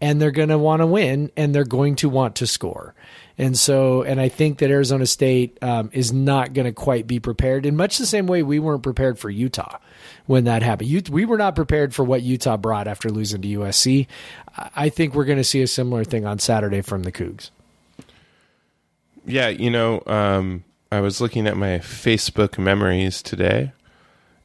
and 0.02 0.22
they're 0.22 0.32
going 0.32 0.50
to 0.50 0.58
want 0.58 0.82
to 0.82 0.88
win, 0.88 1.32
and 1.38 1.54
they're 1.54 1.64
going 1.64 1.96
to 1.98 2.10
want 2.10 2.36
to 2.38 2.48
score. 2.48 2.94
And 3.38 3.58
so, 3.58 4.02
and 4.04 4.20
I 4.20 4.30
think 4.30 4.60
that 4.60 4.70
Arizona 4.70 5.06
State 5.06 5.58
um, 5.62 5.90
is 5.92 6.14
not 6.14 6.54
going 6.54 6.66
to 6.66 6.72
quite 6.72 7.06
be 7.06 7.20
prepared 7.20 7.66
in 7.66 7.76
much 7.76 7.98
the 7.98 8.06
same 8.06 8.28
way 8.28 8.44
we 8.44 8.60
weren't 8.60 8.84
prepared 8.84 9.20
for 9.20 9.30
Utah 9.30 9.78
when 10.26 10.46
that 10.46 10.64
happened. 10.64 10.90
You, 10.90 11.02
we 11.10 11.26
were 11.26 11.38
not 11.38 11.56
prepared 11.56 11.94
for 11.94 12.04
what 12.04 12.22
Utah 12.22 12.58
brought 12.58 12.88
after 12.88 13.10
losing 13.10 13.42
to 13.42 13.48
USC. 13.48 14.08
I 14.76 14.90
think 14.90 15.14
we're 15.14 15.26
going 15.26 15.38
to 15.38 15.44
see 15.44 15.62
a 15.62 15.68
similar 15.68 16.04
thing 16.04 16.26
on 16.26 16.40
Saturday 16.40 16.82
from 16.82 17.04
the 17.04 17.12
Cougs. 17.12 17.52
Yeah, 19.26 19.50
you 19.50 19.70
know, 19.70 20.02
um, 20.06 20.64
I 20.92 21.02
was 21.02 21.20
looking 21.20 21.48
at 21.48 21.58
my 21.58 21.80
Facebook 21.80 22.58
memories 22.58 23.22
today, 23.22 23.74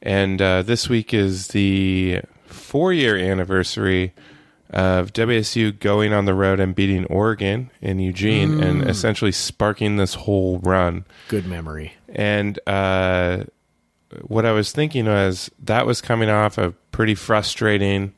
and 0.01 0.41
uh, 0.41 0.63
this 0.63 0.89
week 0.89 1.13
is 1.13 1.49
the 1.49 2.21
four 2.45 2.91
year 2.91 3.15
anniversary 3.15 4.13
of 4.71 5.11
WSU 5.11 5.77
going 5.77 6.13
on 6.13 6.25
the 6.25 6.33
road 6.33 6.59
and 6.59 6.73
beating 6.73 7.05
Oregon 7.05 7.69
in 7.81 7.99
Eugene 7.99 8.61
and 8.63 8.89
essentially 8.89 9.31
sparking 9.31 9.97
this 9.97 10.13
whole 10.13 10.59
run. 10.59 11.05
Good 11.27 11.45
memory. 11.45 11.93
And 12.07 12.57
uh, 12.65 13.43
what 14.21 14.45
I 14.45 14.53
was 14.53 14.71
thinking 14.71 15.05
was 15.05 15.51
that 15.59 15.85
was 15.85 16.01
coming 16.01 16.29
off 16.29 16.57
a 16.57 16.71
pretty 16.91 17.15
frustrating 17.15 18.13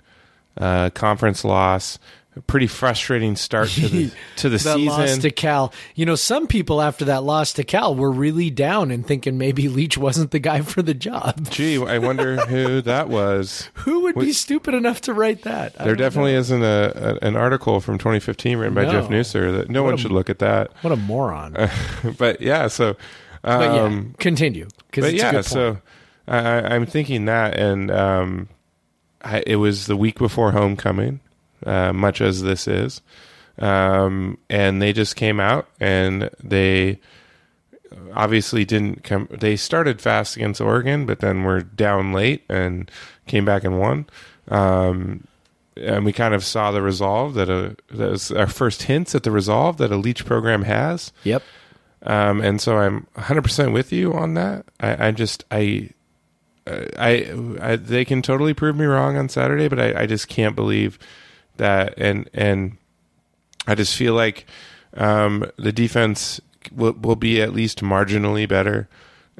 uh, 0.57 0.91
conference 0.91 1.43
loss, 1.43 1.97
a 2.35 2.41
pretty 2.41 2.67
frustrating 2.67 3.35
start 3.35 3.69
to 3.69 3.87
the 3.87 4.11
to 4.37 4.49
the 4.49 4.57
that 4.57 4.79
loss 4.79 5.01
season. 5.09 5.21
to 5.21 5.29
Cal. 5.31 5.73
You 5.95 6.05
know, 6.05 6.15
some 6.15 6.47
people 6.47 6.81
after 6.81 7.05
that 7.05 7.23
loss 7.23 7.53
to 7.53 7.63
Cal 7.63 7.95
were 7.95 8.11
really 8.11 8.49
down 8.49 8.89
and 8.91 9.05
thinking 9.05 9.37
maybe 9.37 9.67
Leach 9.69 9.97
wasn't 9.97 10.31
the 10.31 10.39
guy 10.39 10.61
for 10.61 10.81
the 10.81 10.93
job. 10.93 11.49
Gee, 11.51 11.77
I 11.83 11.97
wonder 11.99 12.37
who 12.47 12.81
that 12.81 13.09
was. 13.09 13.69
Who 13.75 14.01
would 14.01 14.15
be 14.15 14.33
stupid 14.33 14.73
enough 14.73 15.01
to 15.01 15.13
write 15.13 15.43
that? 15.43 15.75
I 15.79 15.85
There 15.85 15.95
definitely 15.95 16.33
know. 16.33 16.39
isn't 16.39 16.63
a, 16.63 17.19
a 17.21 17.27
an 17.27 17.35
article 17.35 17.79
from 17.79 17.97
2015 17.97 18.57
written 18.57 18.73
by 18.73 18.85
No. 18.85 18.91
Jeff 18.91 19.09
Nusser 19.09 19.55
that 19.55 19.69
no 19.69 19.83
What 19.83 19.87
one 19.89 19.93
a- 19.95 19.97
should 19.97 20.11
look 20.11 20.29
at 20.29 20.39
that. 20.39 20.71
What 20.81 20.91
a 20.93 20.97
moron. 20.97 21.55
but 22.17 22.41
yeah, 22.41 22.67
so 22.67 22.95
um, 23.43 23.59
but 23.59 23.61
yeah, 23.75 24.01
continue. 24.19 24.67
Because 24.89 25.05
it's 25.13 25.21
a 25.23 25.25
yeah, 25.33 25.41
so 25.41 25.77
I, 26.27 26.39
I'm 26.75 26.85
thinking 26.85 27.25
that, 27.25 27.57
and 27.59 27.91
um, 27.91 28.47
I, 29.21 29.43
it 29.45 29.57
was 29.57 29.85
the 29.87 29.97
week 29.97 30.17
before 30.17 30.51
homecoming, 30.53 31.19
uh, 31.65 31.93
much 31.93 32.21
as 32.21 32.41
this 32.41 32.67
is, 32.67 33.01
um, 33.59 34.37
and 34.49 34.81
they 34.81 34.93
just 34.93 35.15
came 35.15 35.39
out 35.39 35.67
and 35.79 36.29
they 36.43 36.99
obviously 38.13 38.65
didn't 38.65 39.03
come. 39.03 39.27
They 39.31 39.55
started 39.55 40.01
fast 40.01 40.35
against 40.35 40.61
Oregon, 40.61 41.05
but 41.05 41.19
then 41.19 41.43
were 41.43 41.61
down 41.61 42.13
late 42.13 42.43
and 42.49 42.89
came 43.27 43.45
back 43.45 43.63
and 43.63 43.79
won. 43.79 44.07
Um, 44.49 45.27
and 45.75 46.05
we 46.05 46.13
kind 46.13 46.33
of 46.33 46.43
saw 46.43 46.71
the 46.71 46.81
resolve 46.81 47.33
that 47.33 47.49
a 47.49 47.75
that 47.91 48.11
was 48.11 48.31
our 48.31 48.47
first 48.47 48.83
hints 48.83 49.15
at 49.15 49.23
the 49.23 49.31
resolve 49.31 49.77
that 49.77 49.91
a 49.91 49.97
Leach 49.97 50.25
program 50.25 50.63
has. 50.63 51.11
Yep. 51.23 51.43
Um, 52.05 52.41
and 52.41 52.59
so 52.59 52.77
I'm 52.77 53.07
100% 53.15 53.73
with 53.73 53.91
you 53.93 54.13
on 54.13 54.33
that. 54.33 54.65
I, 54.79 55.07
I 55.07 55.11
just, 55.11 55.45
I, 55.51 55.89
uh, 56.67 56.85
I, 56.97 57.33
I, 57.61 57.75
they 57.77 58.03
can 58.03 58.21
totally 58.21 58.53
prove 58.53 58.75
me 58.75 58.85
wrong 58.85 59.15
on 59.15 59.29
Saturday, 59.29 59.69
but 59.69 59.79
I, 59.79 60.01
I 60.01 60.05
just 60.05 60.27
can't 60.27 60.55
believe 60.55 60.99
that. 61.57 61.93
And, 61.97 62.29
and 62.33 62.77
I 63.67 63.75
just 63.75 63.95
feel 63.95 64.13
like, 64.13 64.45
um, 64.95 65.49
the 65.57 65.71
defense 65.71 66.39
will, 66.75 66.93
will 66.93 67.15
be 67.15 67.41
at 67.41 67.53
least 67.53 67.81
marginally 67.81 68.47
better. 68.47 68.87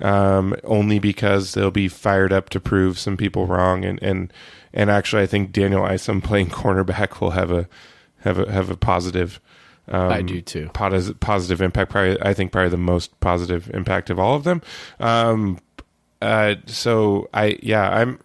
Um, 0.02 0.56
only 0.64 0.98
because 0.98 1.54
they'll 1.54 1.70
be 1.70 1.88
fired 1.88 2.34
up 2.34 2.50
to 2.50 2.60
prove 2.60 2.98
some 2.98 3.16
people 3.16 3.46
wrong. 3.46 3.86
And, 3.86 4.02
and, 4.02 4.34
and 4.74 4.90
actually, 4.90 5.22
I 5.22 5.28
think 5.28 5.52
Daniel 5.52 5.84
Isom 5.84 6.20
playing 6.24 6.48
cornerback 6.48 7.22
will 7.22 7.32
have 7.32 7.52
a, 7.52 7.70
have 8.22 8.40
a, 8.40 8.52
have 8.52 8.72
a 8.72 8.76
positive, 8.76 9.40
um, 9.88 10.12
I 10.12 10.22
do 10.22 10.42
too. 10.42 10.70
Positive, 10.74 11.20
positive 11.20 11.62
impact. 11.62 11.92
Probably, 11.92 12.20
I 12.22 12.34
think 12.34 12.52
probably 12.52 12.70
the 12.70 12.78
most 12.78 13.20
positive 13.20 13.70
impact 13.74 14.10
of 14.10 14.20
all 14.20 14.36
of 14.36 14.44
them. 14.44 14.62
Um, 15.00 15.60
uh, 16.22 16.56
so 16.68 17.30
I, 17.34 17.60
yeah, 17.62 17.90
I'm, 17.90 18.20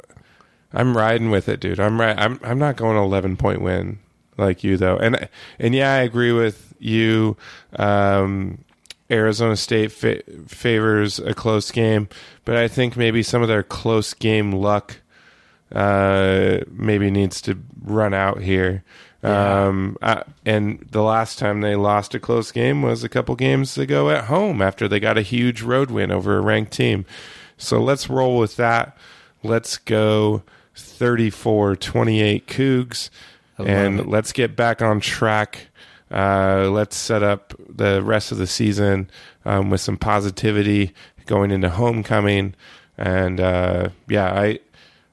I'm 0.73 0.97
riding 0.97 1.31
with 1.31 1.49
it, 1.49 1.61
dude. 1.61 1.81
I'm 1.81 2.01
right. 2.01 2.19
I'm, 2.19 2.39
I'm 2.43 2.59
not 2.59 2.77
going 2.77 2.97
11 2.97 3.37
point 3.37 3.63
win 3.63 3.99
like 4.37 4.63
you 4.63 4.77
though. 4.77 4.97
And, 4.97 5.29
and 5.59 5.75
yeah, 5.75 5.93
I 5.93 5.99
agree 5.99 6.33
with 6.33 6.75
you. 6.79 7.37
Um, 7.77 8.65
Arizona 9.11 9.57
State 9.57 9.93
fa- 9.93 10.23
favors 10.47 11.19
a 11.19 11.33
close 11.35 11.71
game, 11.71 12.09
but 12.45 12.57
I 12.57 12.69
think 12.69 12.97
maybe 12.97 13.23
some 13.23 13.43
of 13.43 13.49
their 13.49 13.63
close 13.63 14.13
game 14.13 14.53
luck 14.53 14.97
uh, 15.73 16.59
maybe 16.71 17.11
needs 17.11 17.41
to 17.43 17.59
run 17.83 18.13
out 18.15 18.43
here. 18.43 18.85
Um, 19.23 19.97
uh, 20.01 20.23
and 20.47 20.87
the 20.91 21.03
last 21.03 21.39
time 21.39 21.61
they 21.61 21.75
lost 21.75 22.15
a 22.15 22.21
close 22.21 22.53
game 22.53 22.83
was 22.83 23.03
a 23.03 23.09
couple 23.09 23.35
games 23.35 23.77
ago 23.77 24.11
at 24.11 24.25
home 24.25 24.63
after 24.63 24.87
they 24.87 25.01
got 25.01 25.19
a 25.19 25.23
huge 25.23 25.63
road 25.63 25.91
win 25.91 26.13
over 26.13 26.37
a 26.37 26.41
ranked 26.41 26.73
team. 26.73 27.05
So 27.57 27.83
let's 27.83 28.09
roll 28.09 28.39
with 28.39 28.57
that. 28.57 28.97
Let's 29.43 29.77
go 29.77 30.43
34 30.79 31.77
28 31.77 32.47
Cougs 32.47 33.11
and 33.67 34.07
let's 34.07 34.33
get 34.33 34.57
back 34.57 34.83
on 34.83 35.01
track. 35.01 35.69
Uh, 36.11 36.71
let's 36.71 36.97
set 36.97 37.23
up 37.23 37.55
the 37.69 38.03
rest 38.03 38.33
of 38.33 38.39
the 38.39 38.47
season 38.47 39.11
um, 39.45 39.71
with 39.71 39.81
some 39.81 39.97
positivity 39.97 40.95
going 41.27 41.51
into 41.51 41.69
homecoming. 41.69 42.55
And 42.97 43.41
uh, 43.41 43.91
yeah, 44.09 44.33
I 44.33 44.61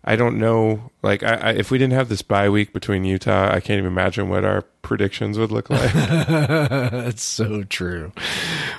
I 0.07 0.16
don't 0.16 0.38
know. 0.38 0.91
Like, 1.01 1.24
I, 1.24 1.34
I, 1.34 1.51
if 1.53 1.72
we 1.72 1.80
didn't 1.80 1.93
have 1.93 2.09
this 2.09 2.22
bye 2.22 2.47
week 2.49 2.74
between 2.74 3.03
Utah, 3.05 3.47
I 3.51 3.59
can't 3.59 3.80
even 3.80 3.88
imagine 3.88 4.30
what 4.30 4.45
our 4.45 4.61
predictions 4.84 5.39
would 5.39 5.51
look 5.51 5.68
like. 5.72 5.91
That's 5.93 7.24
so 7.24 7.63
true. 7.63 8.11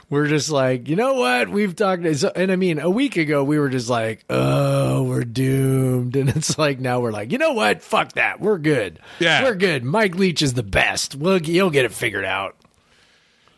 We're 0.08 0.28
just 0.28 0.50
like, 0.50 0.88
you 0.88 0.94
know 0.94 1.14
what? 1.14 1.48
We've 1.48 1.74
talked, 1.74 2.04
and 2.04 2.52
I 2.52 2.54
mean, 2.54 2.78
a 2.78 2.88
week 2.88 3.16
ago 3.16 3.42
we 3.42 3.58
were 3.58 3.68
just 3.68 3.90
like, 3.90 4.24
oh, 4.30 4.75
we're 5.16 5.24
doomed, 5.24 6.16
and 6.16 6.28
it's 6.28 6.58
like 6.58 6.78
now 6.78 7.00
we're 7.00 7.12
like, 7.12 7.32
you 7.32 7.38
know 7.38 7.52
what? 7.52 7.82
Fuck 7.82 8.12
that. 8.12 8.40
We're 8.40 8.58
good. 8.58 9.00
Yeah. 9.18 9.42
we're 9.44 9.54
good. 9.54 9.84
Mike 9.84 10.14
Leach 10.14 10.42
is 10.42 10.54
the 10.54 10.62
best. 10.62 11.14
We'll 11.16 11.38
he'll 11.40 11.70
get 11.70 11.84
it 11.84 11.92
figured 11.92 12.24
out. 12.24 12.56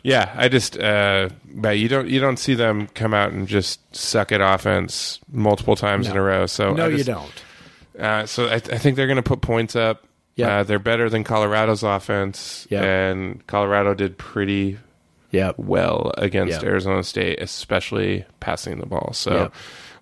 yeah, 0.03 0.33
I 0.37 0.49
just, 0.49 0.79
uh, 0.79 1.29
but 1.45 1.79
you 1.79 1.89
don't, 1.89 2.09
you 2.09 2.21
don't 2.21 2.39
see 2.39 2.55
them 2.55 2.87
come 2.95 3.13
out 3.13 3.33
and 3.33 3.47
just 3.49 3.81
suck 3.95 4.33
at 4.33 4.41
offense 4.41 5.19
multiple 5.31 5.77
times 5.77 6.09
in 6.09 6.17
a 6.17 6.23
row. 6.23 6.47
So 6.47 6.73
No, 6.73 6.87
I 6.87 6.89
you 6.89 7.05
don't. 7.05 7.45
Uh, 7.99 8.25
so 8.27 8.47
I, 8.47 8.55
I 8.55 8.59
think 8.59 8.97
they're 8.97 9.09
going 9.09 9.17
to 9.17 9.23
put 9.23 9.41
points 9.41 9.75
up. 9.77 10.05
Yeah. 10.37 10.59
Uh, 10.59 10.63
they're 10.63 10.79
better 10.79 11.11
than 11.11 11.25
Colorado's 11.25 11.83
offense, 11.83 12.65
Yeah. 12.71 12.85
and 12.85 13.45
Colorado 13.49 13.93
did 13.95 14.17
pretty 14.17 14.79
Yep. 15.33 15.57
well 15.59 16.13
against 16.17 16.63
Yeah. 16.63 16.69
Arizona 16.69 17.03
State, 17.03 17.43
especially 17.43 18.25
passing 18.39 18.79
the 18.79 18.87
ball. 18.87 19.11
So 19.15 19.35
Yep. 19.35 19.55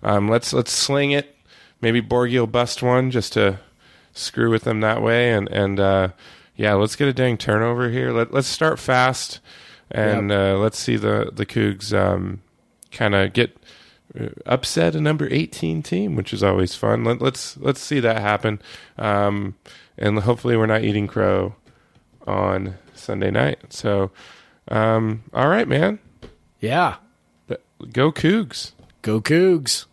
um, 0.03 0.29
let's 0.29 0.53
let's 0.53 0.71
sling 0.71 1.09
it. 1.11 1.35
Maybe 1.81 2.01
Borghi 2.01 2.39
will 2.39 2.47
bust 2.47 2.81
one 2.81 3.11
just 3.11 3.33
to 3.33 3.59
screw 4.13 4.49
with 4.49 4.63
them 4.63 4.81
that 4.81 5.01
way, 5.01 5.31
and 5.31 5.47
and 5.49 5.79
uh, 5.79 6.09
yeah, 6.55 6.73
let's 6.73 6.95
get 6.95 7.07
a 7.07 7.13
dang 7.13 7.37
turnover 7.37 7.89
here. 7.89 8.11
Let 8.11 8.33
let's 8.33 8.47
start 8.47 8.79
fast, 8.79 9.39
and 9.91 10.31
uh, 10.31 10.57
let's 10.57 10.79
see 10.79 10.95
the 10.95 11.29
the 11.31 11.45
Cougs 11.45 11.93
um, 11.97 12.41
kind 12.91 13.15
of 13.15 13.33
get 13.33 13.57
uh, 14.19 14.29
upset 14.45 14.95
a 14.95 15.01
number 15.01 15.27
18 15.29 15.83
team 15.83 16.15
which 16.15 16.33
is 16.33 16.43
always 16.43 16.75
fun. 16.75 17.03
Let, 17.03 17.21
let's 17.21 17.57
let's 17.57 17.81
see 17.81 17.99
that 17.99 18.21
happen. 18.21 18.61
Um, 18.97 19.55
and 19.97 20.19
hopefully 20.19 20.57
we're 20.57 20.65
not 20.65 20.83
eating 20.83 21.07
crow 21.07 21.55
on 22.25 22.75
sunday 22.93 23.31
night. 23.31 23.73
So 23.73 24.11
um, 24.69 25.23
all 25.33 25.47
right 25.49 25.67
man. 25.67 25.99
Yeah. 26.59 26.95
go 27.91 28.11
cougs. 28.11 28.71
Go 29.01 29.21
Cougs. 29.21 29.85